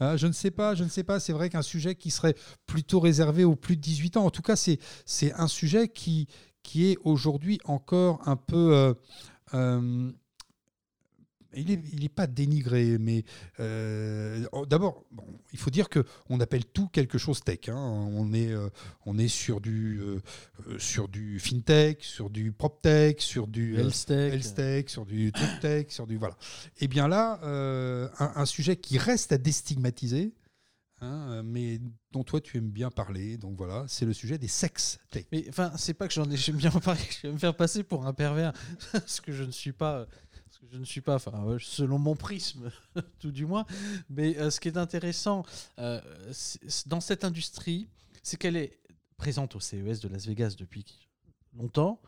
Euh, 0.00 0.16
je 0.16 0.26
ne 0.26 0.32
sais 0.32 0.50
pas, 0.50 0.74
je 0.74 0.84
ne 0.84 0.88
sais 0.88 1.04
pas. 1.04 1.20
C'est 1.20 1.32
vrai 1.32 1.50
qu'un 1.50 1.62
sujet 1.62 1.94
qui 1.94 2.10
serait 2.10 2.34
plutôt 2.66 3.00
réservé 3.00 3.44
aux 3.44 3.56
plus 3.56 3.76
de 3.76 3.80
18 3.80 4.16
ans. 4.16 4.24
En 4.24 4.30
tout 4.30 4.42
cas, 4.42 4.56
c'est 4.56 5.32
un 5.34 5.48
sujet 5.48 5.88
qui, 5.88 6.28
qui 6.62 6.90
est 6.90 6.98
aujourd'hui 7.04 7.58
encore 7.64 8.20
un 8.26 8.36
peu. 8.36 8.74
Euh, 8.74 8.94
euh, 9.54 10.10
il 11.56 12.00
n'est 12.00 12.08
pas 12.08 12.26
dénigré, 12.26 12.98
mais 12.98 13.24
euh, 13.60 14.44
d'abord, 14.68 15.04
bon, 15.10 15.24
il 15.52 15.58
faut 15.58 15.70
dire 15.70 15.88
que 15.88 16.04
on 16.28 16.40
appelle 16.40 16.64
tout 16.64 16.88
quelque 16.88 17.18
chose 17.18 17.40
tech. 17.42 17.68
Hein. 17.68 17.74
On, 17.76 18.32
est, 18.32 18.52
euh, 18.52 18.68
on 19.06 19.18
est 19.18 19.28
sur 19.28 19.60
du, 19.60 20.00
euh, 20.00 20.20
sur 20.78 21.08
du 21.08 21.38
fintech, 21.38 22.02
sur 22.02 22.30
du 22.30 22.52
proptech, 22.52 23.20
sur 23.20 23.46
du 23.46 23.76
health 23.76 24.06
tech, 24.06 24.88
sur 24.88 25.06
du 25.06 25.32
tech, 25.60 25.86
sur 25.88 26.06
du 26.06 26.16
voilà. 26.16 26.34
Et 26.78 26.84
eh 26.84 26.88
bien 26.88 27.08
là, 27.08 27.40
un, 27.42 28.32
un, 28.36 28.46
sujet 28.46 28.76
qui 28.76 28.98
reste 28.98 29.32
à 29.32 29.38
déstigmatiser, 29.38 30.34
Hein, 31.04 31.42
mais 31.44 31.80
dont 32.12 32.24
toi 32.24 32.40
tu 32.40 32.56
aimes 32.56 32.70
bien 32.70 32.90
parler. 32.90 33.36
Donc 33.36 33.56
voilà, 33.56 33.84
c'est 33.88 34.06
le 34.06 34.12
sujet 34.12 34.38
des 34.38 34.48
sex 34.48 34.98
tech. 35.10 35.26
Mais 35.32 35.44
enfin, 35.48 35.72
c'est 35.76 35.94
pas 35.94 36.08
que 36.08 36.14
j'en 36.14 36.30
ai 36.30 36.36
j'aime 36.36 36.56
bien 36.56 36.70
parler, 36.70 37.00
je 37.22 37.26
vais 37.26 37.32
me 37.32 37.38
faire 37.38 37.56
passer 37.56 37.82
pour 37.82 38.06
un 38.06 38.12
pervers, 38.12 38.52
ce 39.06 39.20
que 39.20 39.32
je 39.32 39.42
ne 39.42 39.50
suis 39.50 39.72
pas. 39.72 40.06
Je 40.72 40.78
ne 40.78 40.84
suis 40.84 41.00
pas, 41.00 41.16
enfin, 41.16 41.56
selon 41.60 41.98
mon 41.98 42.16
prisme, 42.16 42.70
tout 43.18 43.30
du 43.30 43.46
moins. 43.46 43.66
Mais 44.08 44.38
euh, 44.38 44.50
ce 44.50 44.60
qui 44.60 44.68
est 44.68 44.76
intéressant 44.76 45.44
euh, 45.78 46.00
dans 46.86 47.00
cette 47.00 47.24
industrie, 47.24 47.88
c'est 48.22 48.36
qu'elle 48.36 48.56
est 48.56 48.78
présente 49.16 49.54
au 49.56 49.60
CES 49.60 50.00
de 50.00 50.08
Las 50.08 50.26
Vegas 50.26 50.54
depuis 50.58 50.84
longtemps 51.56 52.00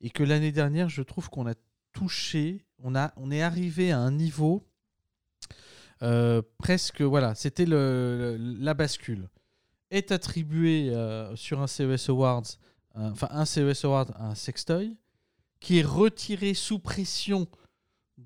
et 0.00 0.10
que 0.10 0.22
l'année 0.22 0.52
dernière, 0.52 0.88
je 0.88 1.02
trouve 1.02 1.30
qu'on 1.30 1.46
a 1.46 1.54
touché, 1.92 2.64
on, 2.78 2.96
a, 2.96 3.12
on 3.16 3.30
est 3.30 3.42
arrivé 3.42 3.92
à 3.92 3.98
un 3.98 4.10
niveau 4.10 4.66
euh, 6.02 6.42
presque, 6.58 7.00
voilà, 7.00 7.34
c'était 7.34 7.66
la 7.66 8.74
bascule. 8.74 9.28
Est 9.90 10.10
attribué 10.10 10.90
euh, 10.90 11.36
sur 11.36 11.60
un 11.60 11.66
CES 11.66 12.08
Awards, 12.08 12.42
enfin 12.94 13.28
un 13.30 13.44
CES 13.44 13.84
Award 13.84 14.12
à 14.16 14.26
un 14.26 14.34
sextoy, 14.34 14.96
qui 15.60 15.78
est 15.78 15.84
retiré 15.84 16.54
sous 16.54 16.78
pression 16.78 17.46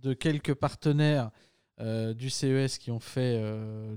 de 0.03 0.15
quelques 0.15 0.55
partenaires 0.55 1.31
euh, 1.81 2.15
du 2.15 2.31
CES 2.31 2.79
qui 2.79 2.91
ont 2.91 3.01
fait 3.01 3.41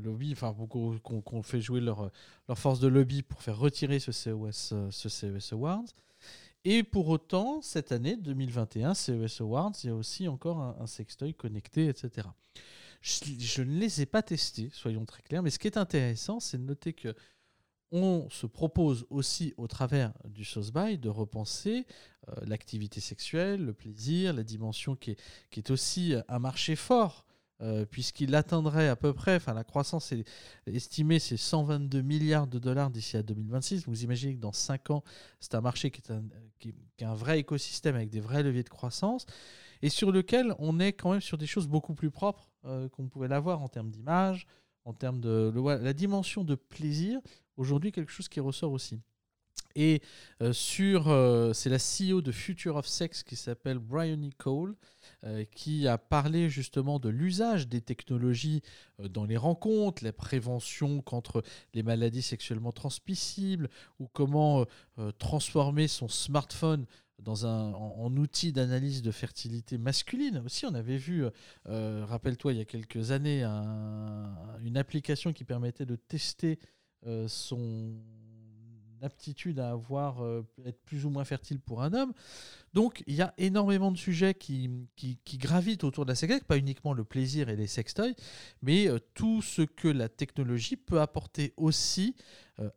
lobby, 0.03 0.31
enfin, 0.33 0.55
qui 0.69 1.35
ont 1.35 1.43
fait 1.43 1.61
jouer 1.61 1.81
leur, 1.81 2.11
leur 2.47 2.57
force 2.57 2.79
de 2.79 2.87
lobby 2.87 3.21
pour 3.21 3.41
faire 3.41 3.57
retirer 3.57 3.99
ce 3.99 4.11
CES, 4.11 4.73
ce 4.91 5.09
CES 5.09 5.53
Awards. 5.53 5.85
Et 6.65 6.83
pour 6.83 7.07
autant, 7.07 7.61
cette 7.61 7.91
année 7.93 8.17
2021, 8.17 8.93
CES 8.93 9.41
Awards, 9.41 9.71
il 9.83 9.87
y 9.87 9.89
a 9.89 9.95
aussi 9.95 10.27
encore 10.27 10.59
un, 10.59 10.75
un 10.79 10.87
sextoy 10.87 11.33
connecté, 11.33 11.87
etc. 11.87 12.27
Je, 13.01 13.61
ne 13.61 13.79
les 13.79 14.01
ai 14.01 14.05
pas 14.05 14.21
testés, 14.21 14.69
soyons 14.73 15.05
très 15.05 15.21
clairs, 15.21 15.41
mais 15.41 15.51
ce 15.51 15.59
qui 15.59 15.67
est 15.67 15.77
intéressant, 15.77 16.39
c'est 16.39 16.57
de 16.57 16.63
noter 16.63 16.93
que 16.93 17.15
on 17.91 18.29
se 18.29 18.45
propose 18.45 19.05
aussi 19.09 19.53
au 19.57 19.67
travers 19.67 20.13
du 20.25 20.47
by 20.73 20.97
de 20.97 21.09
repenser 21.09 21.85
euh, 22.27 22.33
l'activité 22.45 22.99
sexuelle, 22.99 23.65
le 23.65 23.73
plaisir, 23.73 24.33
la 24.33 24.43
dimension 24.43 24.95
qui 24.95 25.11
est, 25.11 25.19
qui 25.49 25.59
est 25.59 25.71
aussi 25.71 26.13
un 26.27 26.39
marché 26.39 26.75
fort. 26.75 27.25
Euh, 27.61 27.83
puisqu'il 27.85 28.35
atteindrait 28.35 28.87
à 28.87 28.95
peu 28.95 29.11
près, 29.11 29.35
enfin 29.35 29.53
la 29.53 29.65
croissance 29.65 30.13
est 30.13 30.23
estimée, 30.65 31.19
c'est 31.19 31.35
122 31.35 32.01
milliards 32.01 32.47
de 32.47 32.57
dollars 32.57 32.89
d'ici 32.89 33.17
à 33.17 33.21
2026. 33.21 33.85
Vous 33.85 34.03
imaginez 34.05 34.35
que 34.35 34.39
dans 34.39 34.53
5 34.53 34.91
ans, 34.91 35.03
c'est 35.41 35.55
un 35.55 35.59
marché 35.59 35.91
qui 35.91 35.99
est 35.99 36.09
un, 36.09 36.23
qui 36.57 36.73
est 36.99 37.03
un 37.03 37.15
vrai 37.15 37.39
écosystème 37.39 37.95
avec 37.95 38.09
des 38.09 38.21
vrais 38.21 38.43
leviers 38.43 38.63
de 38.63 38.69
croissance 38.69 39.25
et 39.81 39.89
sur 39.89 40.11
lequel 40.11 40.53
on 40.59 40.79
est 40.79 40.93
quand 40.93 41.11
même 41.11 41.21
sur 41.21 41.37
des 41.37 41.47
choses 41.47 41.67
beaucoup 41.67 41.93
plus 41.93 42.11
propres 42.11 42.49
euh, 42.65 42.87
qu'on 42.89 43.07
pouvait 43.07 43.27
l'avoir 43.27 43.61
en 43.61 43.67
termes 43.67 43.89
d'image, 43.89 44.47
en 44.89 44.93
termes 44.93 45.19
de 45.21 45.53
la 45.83 45.93
dimension 45.93 46.43
de 46.43 46.55
plaisir. 46.55 47.21
Aujourd'hui, 47.57 47.91
quelque 47.91 48.11
chose 48.11 48.27
qui 48.27 48.39
ressort 48.39 48.71
aussi. 48.71 48.99
Et 49.75 50.01
euh, 50.41 50.53
sur, 50.53 51.09
euh, 51.09 51.53
c'est 51.53 51.69
la 51.69 51.77
CEO 51.77 52.21
de 52.21 52.31
Future 52.31 52.75
of 52.75 52.87
Sex 52.87 53.23
qui 53.23 53.35
s'appelle 53.35 53.79
Bryony 53.79 54.31
Cole, 54.31 54.75
qui 55.51 55.87
a 55.87 55.97
parlé 55.97 56.49
justement 56.49 56.97
de 56.97 57.09
l'usage 57.09 57.67
des 57.67 57.81
technologies 57.81 58.61
dans 58.99 59.25
les 59.25 59.35
rencontres, 59.35 60.03
la 60.03 60.13
prévention 60.13 61.01
contre 61.01 61.43
les 61.73 61.83
maladies 61.83 62.21
sexuellement 62.21 62.71
transmissibles, 62.71 63.69
ou 63.99 64.07
comment 64.07 64.65
transformer 65.17 65.89
son 65.89 66.07
smartphone 66.07 66.85
dans 67.21 67.45
un, 67.45 67.73
en, 67.73 68.15
outil 68.17 68.51
d'analyse 68.51 69.01
de 69.01 69.11
fertilité 69.11 69.77
masculine 69.77 70.41
aussi. 70.45 70.65
On 70.65 70.73
avait 70.73 70.97
vu, 70.97 71.25
euh, 71.67 72.05
rappelle-toi, 72.05 72.53
il 72.53 72.57
y 72.57 72.61
a 72.61 72.65
quelques 72.65 73.11
années, 73.11 73.43
une 73.43 74.77
application 74.77 75.33
qui 75.33 75.43
permettait 75.43 75.85
de 75.85 75.95
tester 75.95 76.59
euh, 77.05 77.27
son 77.27 77.93
aptitude 79.01 79.59
à 79.59 79.71
avoir 79.71 80.23
euh, 80.23 80.45
être 80.65 80.81
plus 80.83 81.05
ou 81.05 81.09
moins 81.09 81.25
fertile 81.25 81.59
pour 81.59 81.81
un 81.81 81.93
homme. 81.93 82.13
Donc 82.73 83.03
il 83.07 83.15
y 83.15 83.21
a 83.21 83.33
énormément 83.37 83.91
de 83.91 83.97
sujets 83.97 84.33
qui, 84.33 84.69
qui, 84.95 85.37
gravitent 85.37 85.83
autour 85.83 86.05
de 86.05 86.11
la 86.11 86.15
sextoy, 86.15 86.41
pas 86.41 86.57
uniquement 86.57 86.93
le 86.93 87.03
plaisir 87.03 87.49
et 87.49 87.55
les 87.55 87.67
sextoys, 87.67 88.13
mais 88.61 88.87
tout 89.13 89.41
ce 89.41 89.63
que 89.63 89.87
la 89.87 90.07
technologie 90.07 90.75
peut 90.75 91.01
apporter 91.01 91.53
aussi 91.57 92.15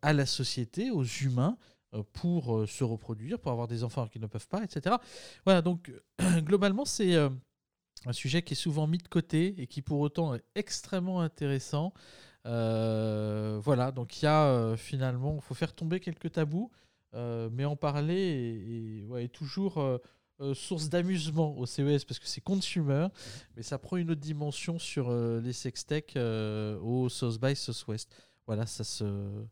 à 0.01 0.13
la 0.13 0.25
société, 0.25 0.89
aux 0.89 1.03
humains, 1.03 1.57
euh, 1.93 2.01
pour 2.13 2.55
euh, 2.55 2.65
se 2.65 2.83
reproduire, 2.83 3.39
pour 3.39 3.51
avoir 3.51 3.67
des 3.67 3.83
enfants 3.83 4.07
qui 4.07 4.19
ne 4.19 4.25
peuvent 4.25 4.47
pas, 4.47 4.63
etc. 4.63 4.95
Voilà, 5.45 5.61
donc 5.61 5.91
globalement, 6.39 6.85
c'est 6.85 7.13
euh, 7.13 7.29
un 8.05 8.13
sujet 8.13 8.41
qui 8.41 8.53
est 8.53 8.57
souvent 8.57 8.87
mis 8.87 8.97
de 8.97 9.07
côté 9.07 9.53
et 9.59 9.67
qui 9.67 9.83
pour 9.83 9.99
autant 9.99 10.33
est 10.33 10.43
extrêmement 10.55 11.21
intéressant. 11.21 11.93
Voilà, 12.45 13.91
donc 13.91 14.21
il 14.21 14.25
y 14.25 14.27
a 14.27 14.75
finalement, 14.77 15.35
il 15.35 15.41
faut 15.41 15.53
faire 15.53 15.73
tomber 15.73 15.99
quelques 15.99 16.31
tabous, 16.31 16.71
mais 17.13 17.65
en 17.65 17.75
parler 17.75 19.05
est, 19.17 19.33
toujours 19.33 19.99
source 20.53 20.89
d'amusement 20.89 21.57
au 21.57 21.65
CES 21.65 22.05
parce 22.05 22.19
que 22.19 22.27
c'est 22.27 22.41
consumer, 22.41 23.07
mais 23.55 23.63
ça 23.63 23.77
prend 23.77 23.97
une 23.97 24.11
autre 24.11 24.21
dimension 24.21 24.79
sur 24.79 25.11
les 25.11 25.53
sextech 25.53 26.17
au 26.17 27.07
South 27.09 27.39
by 27.39 27.55
Southwest. 27.55 28.09
Voilà, 28.45 28.65
ça 28.65 28.83
se, 28.83 29.05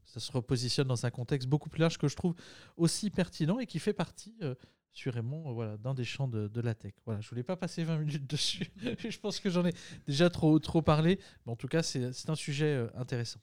ça 0.04 0.20
se 0.20 0.32
repositionne 0.32 0.88
dans 0.88 1.06
un 1.06 1.12
contexte 1.12 1.48
beaucoup 1.48 1.70
plus 1.70 1.80
large 1.80 1.98
que 1.98 2.10
je 2.10 2.16
trouve 2.16 2.36
aussi 2.76 3.10
pertinent 3.10 3.60
et 3.60 3.66
qui 3.66 3.80
fait 3.80 3.94
partie, 3.94 4.36
euh, 4.42 4.54
sûrement, 4.94 5.44
euh, 5.48 5.54
voilà, 5.54 5.78
d'un 5.78 5.94
des 5.94 6.04
champs 6.04 6.28
de, 6.28 6.48
de, 6.48 6.62
la 6.62 6.74
tech. 6.76 6.94
Voilà, 7.06 7.22
je 7.22 7.30
voulais 7.30 7.44
pas 7.44 7.56
passer 7.56 7.84
20 7.84 7.98
minutes 7.98 8.28
dessus. 8.30 8.68
je 8.78 9.18
pense 9.20 9.40
que 9.40 9.50
j'en 9.50 9.66
ai 9.66 9.74
déjà 10.08 10.30
trop, 10.30 10.58
trop 10.60 10.82
parlé. 10.82 11.20
Mais 11.46 11.52
en 11.52 11.56
tout 11.56 11.68
cas, 11.68 11.84
c'est 11.84 12.30
un 12.30 12.36
sujet 12.36 12.74
euh, 12.74 12.88
intéressant. 12.96 13.40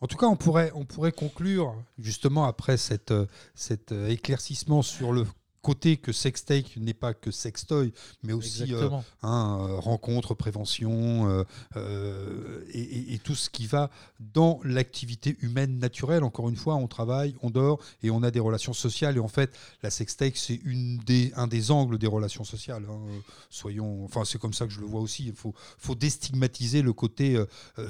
En 0.00 0.06
tout 0.06 0.16
cas, 0.16 0.26
on 0.26 0.36
pourrait, 0.36 0.70
on 0.74 0.84
pourrait 0.84 1.12
conclure, 1.12 1.82
justement, 1.98 2.44
après 2.44 2.76
cette, 2.76 3.14
cet 3.54 3.92
éclaircissement 3.92 4.82
sur 4.82 5.12
le 5.12 5.24
côté 5.64 5.96
que 5.96 6.12
sextech 6.12 6.76
n'est 6.76 6.94
pas 6.94 7.14
que 7.14 7.30
sextoy, 7.30 7.92
mais 8.22 8.34
aussi 8.34 8.74
euh, 8.74 8.90
hein, 9.22 9.58
euh, 9.62 9.80
rencontre, 9.80 10.34
prévention 10.34 11.44
euh, 11.74 12.64
et, 12.70 13.18
tout 13.24 13.34
ce 13.34 13.48
qui 13.48 13.66
va 13.66 13.90
dans 14.20 14.60
l'activité 14.62 15.38
humaine 15.40 15.78
naturelle. 15.78 16.22
Encore 16.22 16.50
une 16.50 16.56
fois, 16.56 16.74
on 16.74 16.86
travaille, 16.86 17.34
on 17.42 17.48
dort 17.48 17.80
et 18.02 18.10
on 18.10 18.22
a 18.22 18.30
des 18.30 18.40
relations 18.40 18.74
sociales. 18.74 19.16
Et 19.16 19.20
en 19.20 19.28
fait, 19.28 19.56
la 19.82 19.90
sextech, 19.90 20.36
c'est 20.36 20.60
une 20.64 20.98
des, 20.98 21.32
un 21.34 21.46
des 21.46 21.70
angles 21.70 21.96
des 21.96 22.06
relations 22.06 22.44
sociales. 22.44 22.84
Hein. 22.90 23.00
Soyons, 23.48 24.04
enfin, 24.04 24.24
c'est 24.26 24.38
comme 24.38 24.52
ça 24.52 24.66
que 24.66 24.72
je 24.72 24.80
le 24.80 24.86
vois 24.86 25.00
aussi. 25.00 25.24
Il 25.24 25.34
faut, 25.34 25.54
faut 25.78 25.94
déstigmatiser 25.94 26.82
le 26.82 26.92
côté 26.92 27.42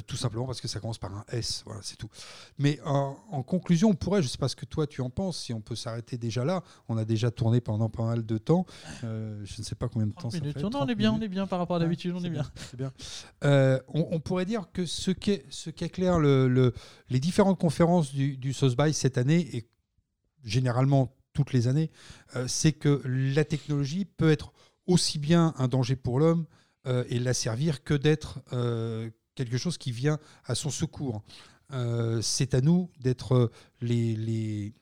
tout 0.06 0.16
simplement 0.16 0.46
parce 0.46 0.60
que 0.60 0.68
ça 0.68 0.78
commence 0.78 0.98
par 0.98 1.12
un 1.12 1.24
S. 1.32 1.64
Voilà, 1.66 1.80
c'est 1.82 1.96
tout. 1.96 2.10
Mais 2.58 2.78
en, 2.84 3.16
en 3.32 3.42
conclusion, 3.42 3.90
on 3.90 3.94
pourrait, 3.94 4.22
je 4.22 4.28
ne 4.28 4.30
sais 4.30 4.38
pas 4.38 4.48
ce 4.48 4.56
que 4.56 4.66
toi 4.66 4.86
tu 4.86 5.00
en 5.00 5.10
penses, 5.10 5.38
si 5.38 5.52
on 5.52 5.60
peut 5.60 5.74
s'arrêter 5.74 6.16
déjà 6.16 6.44
là. 6.44 6.62
On 6.88 6.96
a 6.96 7.04
déjà 7.04 7.32
tourné 7.32 7.60
pendant 7.64 7.88
pas 7.88 8.04
mal 8.04 8.24
de 8.24 8.38
temps. 8.38 8.66
Euh, 9.02 9.40
je 9.44 9.60
ne 9.60 9.64
sais 9.64 9.74
pas 9.74 9.88
combien 9.88 10.06
de 10.06 10.12
temps 10.12 10.30
ça 10.30 10.38
fait. 10.38 10.62
Non, 10.62 10.70
on 10.72 10.86
est 10.86 10.94
bien, 10.94 11.12
on 11.12 11.20
est 11.20 11.28
bien 11.28 11.46
par 11.46 11.58
rapport 11.58 11.76
à 11.76 11.78
d'habitude, 11.80 12.14
on 12.14 12.22
est 12.22 12.30
bien. 12.30 12.44
bien. 12.76 12.92
Euh, 13.42 13.80
on, 13.88 14.20
pourrait 14.20 14.44
dire 14.44 14.68
que 14.72 14.86
ce 14.86 15.10
qu'éclaire 15.10 16.20
le, 16.20 16.72
les 17.08 17.20
différentes 17.20 17.58
conférences 17.58 18.12
du, 18.12 18.36
du 18.36 18.52
SOSBY 18.52 18.92
cette 18.92 19.18
année, 19.18 19.56
et 19.56 19.68
généralement 20.44 21.16
toutes 21.32 21.52
les 21.52 21.66
années, 21.66 21.90
euh, 22.36 22.46
c'est 22.46 22.72
que 22.72 23.02
la 23.04 23.44
technologie 23.44 24.04
peut 24.04 24.30
être 24.30 24.52
aussi 24.86 25.18
bien 25.18 25.54
un 25.56 25.66
danger 25.66 25.96
pour 25.96 26.20
l'homme 26.20 26.46
et 27.08 27.18
la 27.18 27.32
servir 27.32 27.82
que 27.82 27.94
d'être 27.94 28.40
quelque 29.34 29.56
chose 29.56 29.78
qui 29.78 29.90
vient 29.90 30.18
à 30.44 30.54
son 30.54 30.68
secours. 30.68 31.22
c'est 32.20 32.52
à 32.52 32.60
nous 32.60 32.90
d'être 33.00 33.50
les, 33.80 34.14
les 34.16 34.74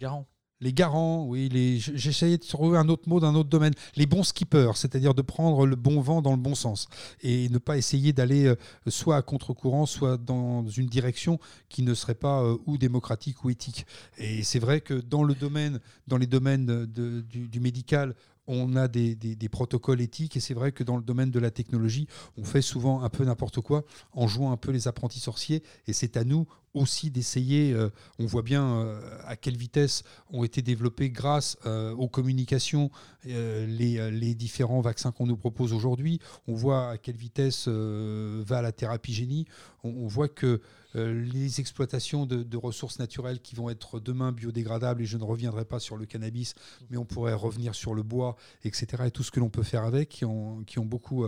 garants 0.00 0.28
les 0.60 0.72
garants, 0.72 1.24
oui, 1.26 1.48
les... 1.48 1.78
j'essayais 1.78 2.38
de 2.38 2.44
trouver 2.44 2.78
un 2.78 2.88
autre 2.88 3.08
mot 3.08 3.20
d'un 3.20 3.34
autre 3.34 3.48
domaine, 3.48 3.74
les 3.96 4.06
bons 4.06 4.22
skippers, 4.22 4.72
c'est-à-dire 4.76 5.14
de 5.14 5.22
prendre 5.22 5.66
le 5.66 5.76
bon 5.76 6.00
vent 6.00 6.22
dans 6.22 6.32
le 6.32 6.40
bon 6.40 6.54
sens 6.54 6.88
et 7.22 7.48
ne 7.48 7.58
pas 7.58 7.76
essayer 7.76 8.12
d'aller 8.12 8.46
euh, 8.46 8.56
soit 8.88 9.16
à 9.16 9.22
contre-courant, 9.22 9.86
soit 9.86 10.16
dans 10.16 10.66
une 10.68 10.86
direction 10.86 11.38
qui 11.68 11.82
ne 11.82 11.94
serait 11.94 12.14
pas 12.14 12.42
euh, 12.42 12.56
ou 12.66 12.78
démocratique 12.78 13.44
ou 13.44 13.50
éthique. 13.50 13.86
Et 14.18 14.42
c'est 14.42 14.58
vrai 14.58 14.80
que 14.80 14.94
dans 14.94 15.24
le 15.24 15.34
domaine, 15.34 15.80
dans 16.06 16.16
les 16.16 16.26
domaines 16.26 16.86
du, 16.86 17.60
médical, 17.60 18.14
on 18.46 18.76
a 18.76 18.88
des, 18.88 19.48
protocoles 19.50 20.00
éthiques 20.00 20.36
et 20.36 20.40
c'est 20.40 20.54
vrai 20.54 20.72
que 20.72 20.84
dans 20.84 20.96
le 20.96 21.02
domaine 21.02 21.30
de 21.30 21.38
la 21.38 21.50
technologie, 21.50 22.06
on 22.36 22.44
fait 22.44 22.62
souvent 22.62 23.02
un 23.02 23.08
peu 23.08 23.24
n'importe 23.24 23.60
quoi 23.60 23.84
en 24.12 24.26
jouant 24.26 24.52
un 24.52 24.56
peu 24.56 24.70
les 24.70 24.88
apprentis 24.88 25.20
sorciers 25.20 25.62
et 25.86 25.92
c'est 25.92 26.16
à 26.16 26.24
nous 26.24 26.46
aussi 26.74 27.10
d'essayer, 27.10 27.76
on 28.18 28.26
voit 28.26 28.42
bien 28.42 28.98
à 29.26 29.36
quelle 29.36 29.56
vitesse 29.56 30.02
ont 30.32 30.42
été 30.42 30.60
développés 30.60 31.08
grâce 31.08 31.56
aux 31.64 32.08
communications 32.08 32.90
les, 33.24 34.10
les, 34.10 34.34
différents 34.34 34.80
vaccins 34.80 35.12
qu'on 35.12 35.26
nous 35.26 35.36
propose 35.36 35.72
aujourd'hui. 35.72 36.18
On 36.48 36.54
voit 36.54 36.90
à 36.90 36.98
quelle 36.98 37.16
vitesse 37.16 37.68
va 37.68 38.60
la 38.60 38.72
thérapie 38.72 39.14
génie. 39.14 39.46
On, 39.84 40.08
voit 40.08 40.28
que 40.28 40.60
les 40.94 41.60
exploitations 41.60 42.24
de, 42.26 42.56
ressources 42.56 42.98
naturelles 42.98 43.40
qui 43.40 43.54
vont 43.54 43.68
être 43.68 44.00
demain 44.00 44.32
biodégradables, 44.32 45.02
et 45.02 45.06
je 45.06 45.18
ne 45.18 45.24
reviendrai 45.24 45.64
pas 45.64 45.80
sur 45.80 45.96
le 45.96 46.06
cannabis, 46.06 46.54
mais 46.88 46.96
on 46.96 47.04
pourrait 47.04 47.34
revenir 47.34 47.74
sur 47.74 47.94
le 47.94 48.02
bois, 48.02 48.36
etc., 48.64 49.04
et 49.06 49.10
tout 49.10 49.22
ce 49.22 49.30
que 49.30 49.40
l'on 49.40 49.50
peut 49.50 49.62
faire 49.62 49.84
avec, 49.84 50.08
qui 50.08 50.24
ont, 50.24 50.62
qui 50.64 50.78
ont 50.78 50.84
beaucoup 50.84 51.26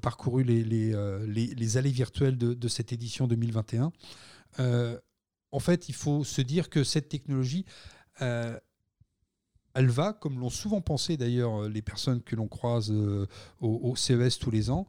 parcouru 0.00 0.44
les, 0.44 1.76
allées 1.76 1.90
virtuelles 1.90 2.38
de, 2.38 2.68
cette 2.68 2.92
édition 2.92 3.26
2021. 3.26 3.92
Euh, 4.60 4.98
en 5.52 5.60
fait, 5.60 5.88
il 5.88 5.94
faut 5.94 6.24
se 6.24 6.42
dire 6.42 6.68
que 6.68 6.84
cette 6.84 7.08
technologie, 7.08 7.64
euh, 8.20 8.58
elle 9.74 9.88
va, 9.88 10.12
comme 10.12 10.38
l'ont 10.38 10.50
souvent 10.50 10.80
pensé 10.80 11.16
d'ailleurs 11.16 11.68
les 11.68 11.82
personnes 11.82 12.22
que 12.22 12.36
l'on 12.36 12.48
croise 12.48 12.90
euh, 12.90 13.26
au, 13.60 13.94
CES 13.96 14.38
tous 14.38 14.50
les 14.50 14.70
ans, 14.70 14.86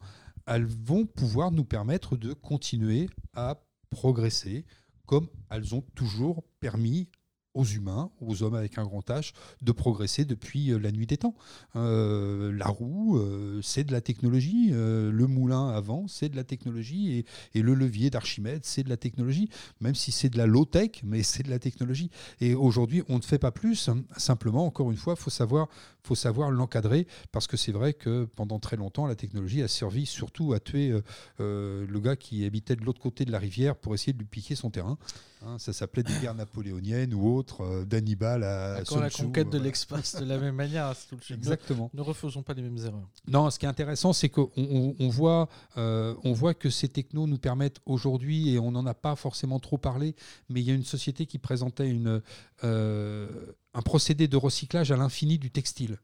elles 0.47 0.65
vont 0.65 1.05
pouvoir 1.05 1.51
nous 1.51 1.65
permettre 1.65 2.17
de 2.17 2.33
continuer 2.33 3.09
à 3.33 3.61
progresser 3.89 4.65
comme 5.05 5.29
elles 5.49 5.73
ont 5.73 5.81
toujours 5.95 6.43
permis 6.59 7.09
aux 7.53 7.65
humains, 7.65 8.11
aux 8.21 8.43
hommes 8.43 8.55
avec 8.55 8.77
un 8.77 8.83
grand 8.83 9.07
H, 9.09 9.33
de 9.61 9.71
progresser 9.71 10.25
depuis 10.25 10.71
euh, 10.71 10.77
la 10.77 10.91
nuit 10.91 11.07
des 11.07 11.17
temps. 11.17 11.35
Euh, 11.75 12.51
la 12.53 12.67
roue, 12.67 13.17
euh, 13.17 13.59
c'est 13.63 13.83
de 13.83 13.91
la 13.91 14.01
technologie. 14.01 14.69
le 14.71 15.27
moulin 15.27 15.69
avant, 15.69 16.07
c'est 16.07 16.29
de 16.29 16.35
la 16.35 16.43
technologie. 16.43 17.25
Et, 17.53 17.61
le 17.61 17.73
levier 17.73 18.09
d'Archimède, 18.09 18.61
c'est 18.63 18.83
de 18.83 18.89
la 18.89 18.97
technologie. 18.97 19.49
Même 19.81 19.95
si 19.95 20.11
c'est 20.11 20.29
de 20.29 20.37
la 20.37 20.45
low-tech, 20.45 21.01
mais 21.03 21.23
c'est 21.23 21.43
de 21.43 21.49
la 21.49 21.59
technologie. 21.59 22.09
Et 22.39 22.55
aujourd'hui, 22.55 23.03
on 23.09 23.17
ne 23.17 23.21
fait 23.21 23.37
pas 23.37 23.51
plus. 23.51 23.89
Simplement, 24.17 24.65
encore 24.65 24.91
une 24.91 24.97
fois, 24.97 25.15
il 25.17 25.21
faut 25.21 25.29
savoir, 25.29 25.67
faut 26.03 26.15
savoir 26.15 26.51
l'encadrer. 26.51 27.07
Parce 27.31 27.47
que 27.47 27.57
c'est 27.57 27.71
vrai 27.71 27.93
que 27.93 28.25
pendant 28.35 28.59
très 28.59 28.77
longtemps, 28.77 29.05
la 29.05 29.15
technologie 29.15 29.61
a 29.61 29.67
servi 29.67 30.05
surtout 30.05 30.53
à 30.53 30.59
tuer 30.59 30.93
le 31.39 31.99
gars 31.99 32.15
qui 32.15 32.45
habitait 32.45 32.75
de 32.75 32.83
l'autre 32.83 33.01
côté 33.01 33.25
de 33.25 33.31
la 33.31 33.39
rivière 33.39 33.75
pour 33.75 33.93
essayer 33.93 34.13
de 34.13 34.19
lui 34.19 34.25
piquer 34.25 34.55
son 34.55 34.69
terrain. 34.69 34.97
Hein, 35.45 35.57
ça 35.57 35.71
s'appelait 35.71 36.03
des 36.03 36.13
guerres 36.19 36.35
napoléoniennes 36.35 37.13
ou 37.13 37.37
autres, 37.37 37.38
euh, 37.61 37.85
d'Hannibal 37.85 38.43
à 38.43 38.81
Quand 38.87 38.99
la 38.99 39.09
conquête 39.09 39.49
de 39.49 39.57
euh, 39.57 39.63
l'espace 39.63 40.15
de 40.15 40.25
la 40.25 40.37
même 40.37 40.55
manière. 40.55 40.93
Le 41.11 41.35
Exactement. 41.35 41.89
Ne, 41.93 42.01
refaisons 42.01 42.43
pas 42.43 42.53
les 42.53 42.61
mêmes 42.61 42.77
erreurs. 42.77 43.09
Non, 43.27 43.49
ce 43.49 43.59
qui 43.59 43.65
est 43.65 43.69
intéressant, 43.69 44.13
c'est 44.13 44.29
qu'on 44.29 44.49
on, 44.55 45.09
voit, 45.09 45.49
euh, 45.77 46.15
on 46.23 46.33
voit 46.33 46.53
que 46.53 46.69
ces 46.69 46.89
technos 46.89 47.27
nous 47.27 47.37
permettent 47.37 47.79
aujourd'hui, 47.85 48.53
et 48.53 48.59
on 48.59 48.71
n'en 48.71 48.85
a 48.85 48.93
pas 48.93 49.15
forcément 49.15 49.59
trop 49.59 49.77
parlé, 49.77 50.15
mais 50.49 50.61
il 50.61 50.67
y 50.67 50.71
a 50.71 50.75
une 50.75 50.83
société 50.83 51.25
qui 51.25 51.39
présentait 51.39 51.89
une, 51.89 52.21
un 52.63 53.81
procédé 53.83 54.27
de 54.27 54.37
recyclage 54.37 54.91
à 54.91 54.97
l'infini 54.97 55.37
du 55.37 55.51
textile 55.51 55.97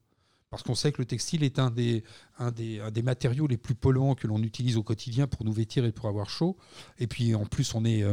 parce 0.51 0.63
qu'on 0.63 0.75
sait 0.75 0.93
que 0.93 1.01
le 1.01 1.05
textile 1.05 1.43
est 1.43 1.59
un 1.59 1.69
des, 1.69 2.03
un 2.39 2.49
des, 2.49 2.81
des 2.93 3.01
matériaux 3.01 3.45
les 3.45 3.57
plus 3.57 3.75
polluants 3.75 4.15
que 4.15 4.25
l'on 4.25 4.41
utilise 4.41 4.77
au 4.77 4.83
quotidien 4.83 5.27
pour 5.27 5.43
nous 5.43 5.51
vêtir 5.51 5.83
et 5.83 5.91
pour 5.91 6.07
avoir 6.07 6.29
chaud. 6.29 6.55
Et 6.97 7.07
puis 7.07 7.35
en 7.35 7.45
plus, 7.45 7.75
on 7.75 7.83
est, 7.83 8.05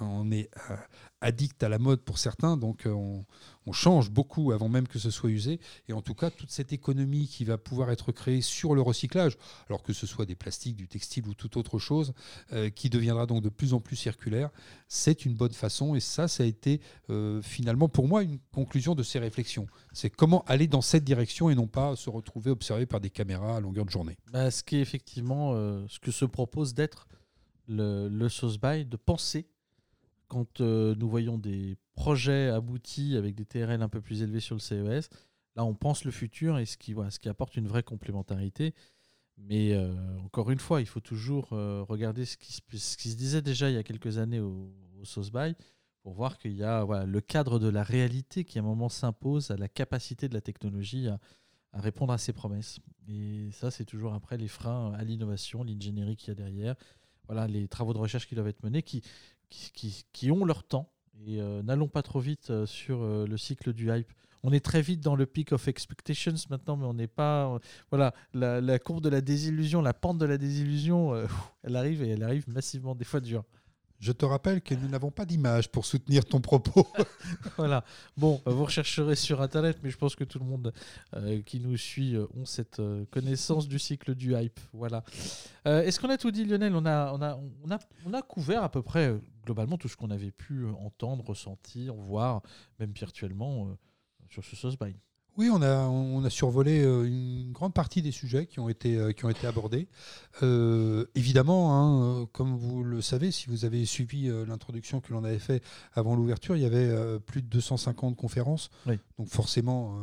on 0.00 0.30
est 0.30 0.50
addict 1.20 1.62
à 1.62 1.68
la 1.68 1.78
mode 1.78 2.00
pour 2.00 2.18
certains, 2.18 2.56
donc 2.56 2.86
euh, 2.86 2.92
on, 2.92 3.24
change 3.72 4.10
beaucoup 4.10 4.50
avant 4.50 4.68
même 4.68 4.88
que 4.88 4.98
ce 4.98 5.12
soit 5.12 5.30
usé. 5.30 5.60
Et 5.88 5.92
en 5.92 6.02
tout 6.02 6.14
cas, 6.14 6.28
toute 6.30 6.50
cette 6.50 6.72
économie 6.72 7.28
qui 7.28 7.44
va 7.44 7.56
pouvoir 7.56 7.92
être 7.92 8.10
créée 8.10 8.40
sur 8.40 8.74
le 8.74 8.82
recyclage, 8.82 9.38
alors 9.68 9.84
que 9.84 9.92
ce 9.92 10.08
soit 10.08 10.26
des 10.26 10.34
plastiques, 10.34 10.74
du 10.74 10.88
textile 10.88 11.28
ou 11.28 11.34
toute 11.34 11.56
autre 11.56 11.78
chose, 11.78 12.12
euh, 12.52 12.68
qui 12.68 12.90
deviendra 12.90 13.26
donc 13.26 13.44
de 13.44 13.48
plus 13.48 13.72
en 13.72 13.78
plus 13.78 13.94
circulaire, 13.94 14.50
c'est 14.88 15.24
une 15.24 15.34
bonne 15.34 15.52
façon. 15.52 15.94
Et 15.94 16.00
ça, 16.00 16.26
ça 16.26 16.42
a 16.42 16.46
été 16.46 16.80
euh, 17.10 17.40
finalement 17.42 17.88
pour 17.88 18.08
moi 18.08 18.24
une 18.24 18.40
conclusion 18.52 18.96
de 18.96 19.04
ces 19.04 19.20
réflexions. 19.20 19.68
C'est 19.92 20.10
comment 20.10 20.44
aller 20.48 20.66
dans 20.66 20.82
cette 20.82 21.04
direction 21.04 21.48
et 21.48 21.54
non 21.54 21.68
pas 21.68 21.94
se 21.94 22.10
retrouver 22.10 22.50
observé 22.50 22.86
par 22.86 22.98
des 22.98 23.10
caméras 23.10 23.58
à 23.58 23.60
longueur 23.60 23.84
de 23.84 23.90
journée. 23.90 24.18
Bah, 24.32 24.50
ce 24.50 24.64
qui 24.64 24.78
est 24.78 24.80
effectivement 24.80 25.54
ce 25.86 26.00
que 26.00 26.10
se 26.10 26.24
propose 26.24 26.74
d'être 26.74 27.06
le, 27.68 28.08
le 28.08 28.28
sauce 28.28 28.58
by, 28.58 28.84
de 28.84 28.96
penser 28.96 29.46
quand 30.30 30.60
euh, 30.60 30.94
nous 30.94 31.08
voyons 31.08 31.36
des 31.36 31.76
projets 31.92 32.48
aboutis 32.48 33.16
avec 33.16 33.34
des 33.34 33.44
TRL 33.44 33.82
un 33.82 33.88
peu 33.88 34.00
plus 34.00 34.22
élevés 34.22 34.40
sur 34.40 34.54
le 34.54 34.60
CES, 34.60 35.10
là 35.56 35.64
on 35.64 35.74
pense 35.74 36.04
le 36.04 36.12
futur 36.12 36.58
et 36.58 36.64
ce 36.64 36.78
qui, 36.78 36.94
ce 37.10 37.18
qui 37.18 37.28
apporte 37.28 37.56
une 37.56 37.66
vraie 37.66 37.82
complémentarité. 37.82 38.72
Mais 39.36 39.72
euh, 39.72 39.92
encore 40.24 40.50
une 40.50 40.58
fois, 40.58 40.80
il 40.80 40.86
faut 40.86 41.00
toujours 41.00 41.52
euh, 41.52 41.82
regarder 41.82 42.24
ce 42.24 42.36
qui, 42.36 42.52
se 42.52 43.16
disait 43.16 43.42
déjà 43.42 43.70
il 43.70 43.74
y 43.74 43.78
a 43.78 43.82
quelques 43.82 44.18
années 44.18 44.40
au, 44.40 44.72
au 45.00 45.22
Buy 45.32 45.56
pour 46.02 46.12
voir 46.12 46.38
qu'il 46.38 46.52
y 46.52 46.62
a 46.62 47.04
le 47.04 47.20
cadre 47.20 47.58
de 47.58 47.68
la 47.68 47.82
réalité 47.82 48.44
qui 48.44 48.58
à 48.58 48.62
un 48.62 48.64
moment 48.64 48.88
s'impose 48.88 49.50
à 49.50 49.56
la 49.56 49.68
capacité 49.68 50.28
de 50.28 50.34
la 50.34 50.40
technologie 50.40 51.08
à, 51.08 51.18
à 51.72 51.80
répondre 51.80 52.12
à 52.12 52.18
ses 52.18 52.32
promesses. 52.32 52.78
Et 53.08 53.50
ça, 53.52 53.70
c'est 53.70 53.84
toujours 53.84 54.14
après 54.14 54.36
les 54.36 54.48
freins 54.48 54.92
à 54.92 55.04
l'innovation, 55.04 55.64
l'ingénierie 55.64 56.16
qu'il 56.16 56.28
y 56.28 56.30
a 56.30 56.34
derrière, 56.34 56.76
voilà, 57.26 57.46
les 57.46 57.68
travaux 57.68 57.92
de 57.92 57.98
recherche 57.98 58.26
qui 58.26 58.34
doivent 58.34 58.48
être 58.48 58.62
menés, 58.62 58.82
qui, 58.82 59.02
qui, 59.50 60.30
ont 60.30 60.44
leur 60.44 60.64
temps. 60.64 60.90
Et 61.26 61.40
euh, 61.40 61.62
n'allons 61.62 61.88
pas 61.88 62.02
trop 62.02 62.20
vite 62.20 62.50
euh, 62.50 62.64
sur 62.64 63.02
euh, 63.02 63.26
le 63.26 63.36
cycle 63.36 63.72
du 63.72 63.90
hype. 63.92 64.10
On 64.42 64.52
est 64.52 64.64
très 64.64 64.80
vite 64.80 65.00
dans 65.00 65.16
le 65.16 65.26
peak 65.26 65.52
of 65.52 65.68
expectations 65.68 66.32
maintenant, 66.48 66.76
mais 66.78 66.86
on 66.86 66.94
n'est 66.94 67.06
pas. 67.06 67.58
voilà, 67.90 68.14
la, 68.32 68.78
courbe 68.78 69.02
de 69.02 69.10
la 69.10 69.20
désillusion, 69.20 69.82
la 69.82 69.92
pente 69.92 70.16
de 70.16 70.24
la 70.24 70.38
désillusion, 70.38 71.12
elle 71.62 71.76
arrive 71.76 72.02
et 72.02 72.08
elle 72.08 72.22
arrive 72.22 72.48
massivement, 72.48 72.94
des 72.94 73.04
fois 73.04 73.20
dur. 73.20 73.44
Je 74.00 74.12
te 74.12 74.24
rappelle 74.24 74.62
que 74.62 74.74
nous 74.74 74.88
n'avons 74.88 75.10
pas 75.10 75.26
d'image 75.26 75.70
pour 75.70 75.84
soutenir 75.84 76.24
ton 76.24 76.40
propos. 76.40 76.86
voilà. 77.58 77.84
Bon, 78.16 78.40
vous 78.46 78.64
rechercherez 78.64 79.14
sur 79.14 79.42
Internet, 79.42 79.78
mais 79.82 79.90
je 79.90 79.98
pense 79.98 80.16
que 80.16 80.24
tout 80.24 80.38
le 80.38 80.46
monde 80.46 80.72
euh, 81.14 81.42
qui 81.42 81.60
nous 81.60 81.76
suit 81.76 82.16
euh, 82.16 82.26
ont 82.34 82.46
cette 82.46 82.80
euh, 82.80 83.04
connaissance 83.10 83.68
du 83.68 83.78
cycle 83.78 84.14
du 84.14 84.34
hype. 84.34 84.58
Voilà. 84.72 85.04
Est-ce 85.66 86.00
qu'on 86.00 86.08
a 86.08 86.16
tout 86.16 86.30
dit, 86.30 86.46
Lionel? 86.46 86.74
On 86.74 86.86
a, 86.86 87.12
on, 87.12 87.20
a, 87.20 87.38
on, 87.62 87.70
a, 87.70 87.78
on 88.06 88.14
a 88.14 88.22
couvert 88.22 88.62
à 88.62 88.70
peu 88.70 88.80
près, 88.80 89.14
globalement, 89.44 89.76
tout 89.76 89.88
ce 89.88 89.96
qu'on 89.98 90.10
avait 90.10 90.30
pu 90.30 90.66
entendre, 90.66 91.22
ressentir, 91.28 91.94
voir, 91.94 92.40
même 92.78 92.92
virtuellement, 92.92 93.68
sur 94.30 94.42
ce 94.42 94.56
sauce. 94.56 94.76
Oui, 95.36 95.48
on 95.50 95.62
a, 95.62 95.86
on 95.86 96.24
a 96.24 96.30
survolé 96.30 96.82
euh, 96.82 97.04
une 97.04 97.52
grande 97.52 97.72
partie 97.72 98.02
des 98.02 98.10
sujets 98.10 98.46
qui 98.46 98.60
ont 98.60 98.68
été, 98.68 98.96
euh, 98.96 99.12
qui 99.12 99.24
ont 99.24 99.30
été 99.30 99.46
abordés. 99.46 99.88
Euh, 100.42 101.06
évidemment, 101.14 102.22
hein, 102.22 102.28
comme 102.32 102.56
vous 102.56 102.82
le 102.82 103.00
savez, 103.00 103.30
si 103.30 103.48
vous 103.48 103.64
avez 103.64 103.84
suivi 103.84 104.28
l'introduction 104.46 105.00
que 105.00 105.12
l'on 105.12 105.24
avait 105.24 105.38
fait 105.38 105.62
avant 105.94 106.14
l'ouverture, 106.16 106.56
il 106.56 106.62
y 106.62 106.66
avait 106.66 107.18
plus 107.20 107.42
de 107.42 107.46
250 107.48 108.16
conférences. 108.16 108.70
Donc 109.18 109.28
forcément... 109.28 110.00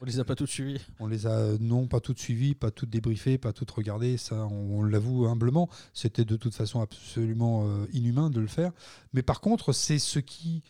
on 0.00 0.04
les 0.04 0.20
a 0.20 0.24
pas 0.24 0.34
toutes 0.34 0.50
suivies 0.50 0.80
On 1.00 1.06
les 1.06 1.26
a, 1.26 1.56
non, 1.60 1.86
pas 1.86 2.00
toutes 2.00 2.18
suivies, 2.18 2.54
pas 2.54 2.70
toutes 2.70 2.90
débriefées, 2.90 3.38
pas 3.38 3.52
toutes 3.52 3.70
regardées. 3.70 4.16
Ça, 4.16 4.46
on, 4.46 4.82
l'avoue 4.82 5.26
humblement. 5.26 5.68
C'était 5.92 6.24
de 6.24 6.36
toute 6.36 6.54
façon 6.54 6.80
absolument 6.80 7.66
inhumain 7.92 8.30
de 8.30 8.40
le 8.40 8.46
faire. 8.46 8.72
Mais 9.12 9.22
par 9.22 9.40
contre, 9.40 9.72
c'est 9.72 9.98
ce 9.98 10.18
qui, 10.18 10.62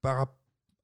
par, 0.00 0.26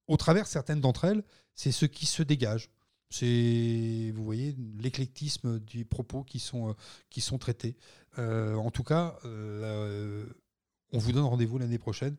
au 0.07 0.17
travers 0.17 0.47
certaines 0.47 0.81
d'entre 0.81 1.05
elles, 1.05 1.23
c'est 1.59 1.73
ce 1.73 1.87
qui 1.87 2.07
se 2.07 2.23
dégage. 2.23 2.71
C'est, 3.11 4.13
vous 4.15 4.23
voyez, 4.23 4.55
l'éclectisme 4.79 5.59
des 5.59 5.85
propos 5.85 6.23
qui 6.23 6.39
sont, 6.39 6.71
euh, 6.71 7.39
traités. 7.39 7.77
Euh, 8.17 8.55
en 8.55 8.71
tout 8.71 8.85
cas, 8.85 9.19
euh, 9.25 10.25
on 10.93 10.99
vous 10.99 11.11
donne 11.11 11.25
rendez-vous 11.25 11.59
l'année 11.59 11.79
prochaine 11.79 12.17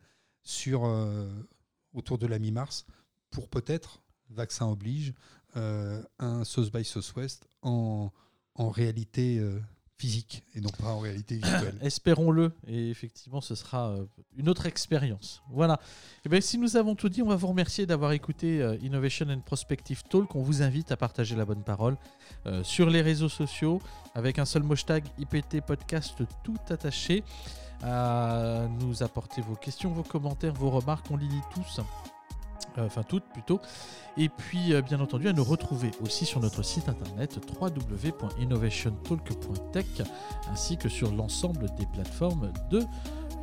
autour 1.93 2.17
de 2.17 2.27
la 2.27 2.37
mi-mars 2.37 2.85
pour 3.31 3.47
peut-être, 3.47 4.01
vaccin 4.29 4.67
oblige, 4.67 5.13
un 5.55 6.43
Sauce 6.43 6.71
by 6.71 6.83
Southwest 6.83 7.47
en, 7.61 8.11
en 8.55 8.69
réalité 8.69 9.41
physique 9.99 10.43
et 10.55 10.61
non 10.61 10.69
pas 10.69 10.87
en 10.87 10.99
réalité 10.99 11.35
virtuelle. 11.35 11.77
Espérons-le, 11.81 12.53
et 12.67 12.89
effectivement, 12.89 13.41
ce 13.41 13.53
sera 13.53 13.89
euh, 13.89 14.05
une 14.37 14.47
autre 14.47 14.65
expérience. 14.65 15.43
Voilà. 15.51 15.73
Et 15.73 16.21
eh 16.25 16.29
bien, 16.29 16.39
si 16.39 16.57
nous 16.57 16.77
avons 16.77 16.95
tout 16.95 17.09
dit, 17.09 17.21
on 17.21 17.27
va 17.27 17.35
vous 17.35 17.47
remercier 17.47 17.85
d'avoir 17.85 18.13
écouté 18.13 18.61
euh, 18.61 18.77
Innovation 18.81 19.27
and 19.29 19.41
Prospective 19.41 20.03
Talk. 20.09 20.33
On 20.35 20.41
vous 20.41 20.61
invite 20.61 20.93
à 20.93 20.97
partager 20.97 21.35
la 21.35 21.43
bonne 21.43 21.63
parole 21.63 21.97
euh, 22.45 22.63
sur 22.63 22.89
les 22.89 23.01
réseaux 23.01 23.29
sociaux 23.29 23.81
avec 24.15 24.39
un 24.39 24.45
seul 24.45 24.63
hashtag 24.71 25.03
IPT 25.19 25.61
Podcast 25.67 26.23
tout 26.43 26.57
attaché. 26.69 27.23
À 27.81 28.67
nous 28.81 29.03
apporter 29.03 29.41
vos 29.41 29.55
questions, 29.55 29.91
vos 29.91 30.03
commentaires, 30.03 30.53
vos 30.53 30.69
remarques. 30.69 31.05
On 31.11 31.17
les 31.17 31.27
lit 31.27 31.41
tous 31.53 31.79
enfin 32.77 33.03
toutes 33.03 33.25
plutôt. 33.25 33.59
Et 34.17 34.29
puis 34.29 34.73
euh, 34.73 34.81
bien 34.81 34.99
entendu 34.99 35.27
à 35.27 35.33
nous 35.33 35.43
retrouver 35.43 35.91
aussi 36.01 36.25
sur 36.25 36.39
notre 36.39 36.63
site 36.63 36.89
internet 36.89 37.39
www.innovationtalk.tech 37.59 39.85
ainsi 40.51 40.77
que 40.77 40.89
sur 40.89 41.11
l'ensemble 41.11 41.67
des 41.77 41.85
plateformes 41.85 42.51
de 42.69 42.83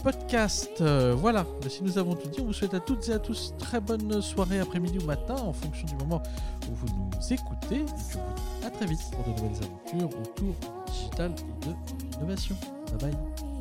podcast. 0.02 0.80
Euh, 0.80 1.14
voilà, 1.16 1.46
si 1.68 1.82
nous 1.82 1.98
avons 1.98 2.14
tout 2.14 2.28
dit, 2.28 2.40
on 2.40 2.44
vous 2.44 2.52
souhaite 2.52 2.74
à 2.74 2.80
toutes 2.80 3.08
et 3.08 3.12
à 3.12 3.18
tous 3.18 3.54
très 3.58 3.80
bonne 3.80 4.22
soirée, 4.22 4.60
après-midi 4.60 4.98
ou 5.02 5.04
matin 5.04 5.34
en 5.34 5.52
fonction 5.52 5.84
du 5.86 5.96
moment 5.96 6.22
où 6.70 6.74
vous 6.74 6.86
nous 6.96 7.10
écoutez. 7.32 7.76
Et 7.76 7.84
puis 7.84 8.04
vous 8.12 8.20
à 8.66 8.70
très 8.70 8.86
vite 8.86 9.00
pour 9.12 9.24
de 9.24 9.30
nouvelles 9.30 9.64
aventures 9.64 10.10
autour 10.20 10.54
du 10.54 10.92
digital 10.92 11.32
et 11.32 11.66
de 11.66 11.74
l'innovation. 12.14 12.56
Bye 13.00 13.10
bye. 13.10 13.55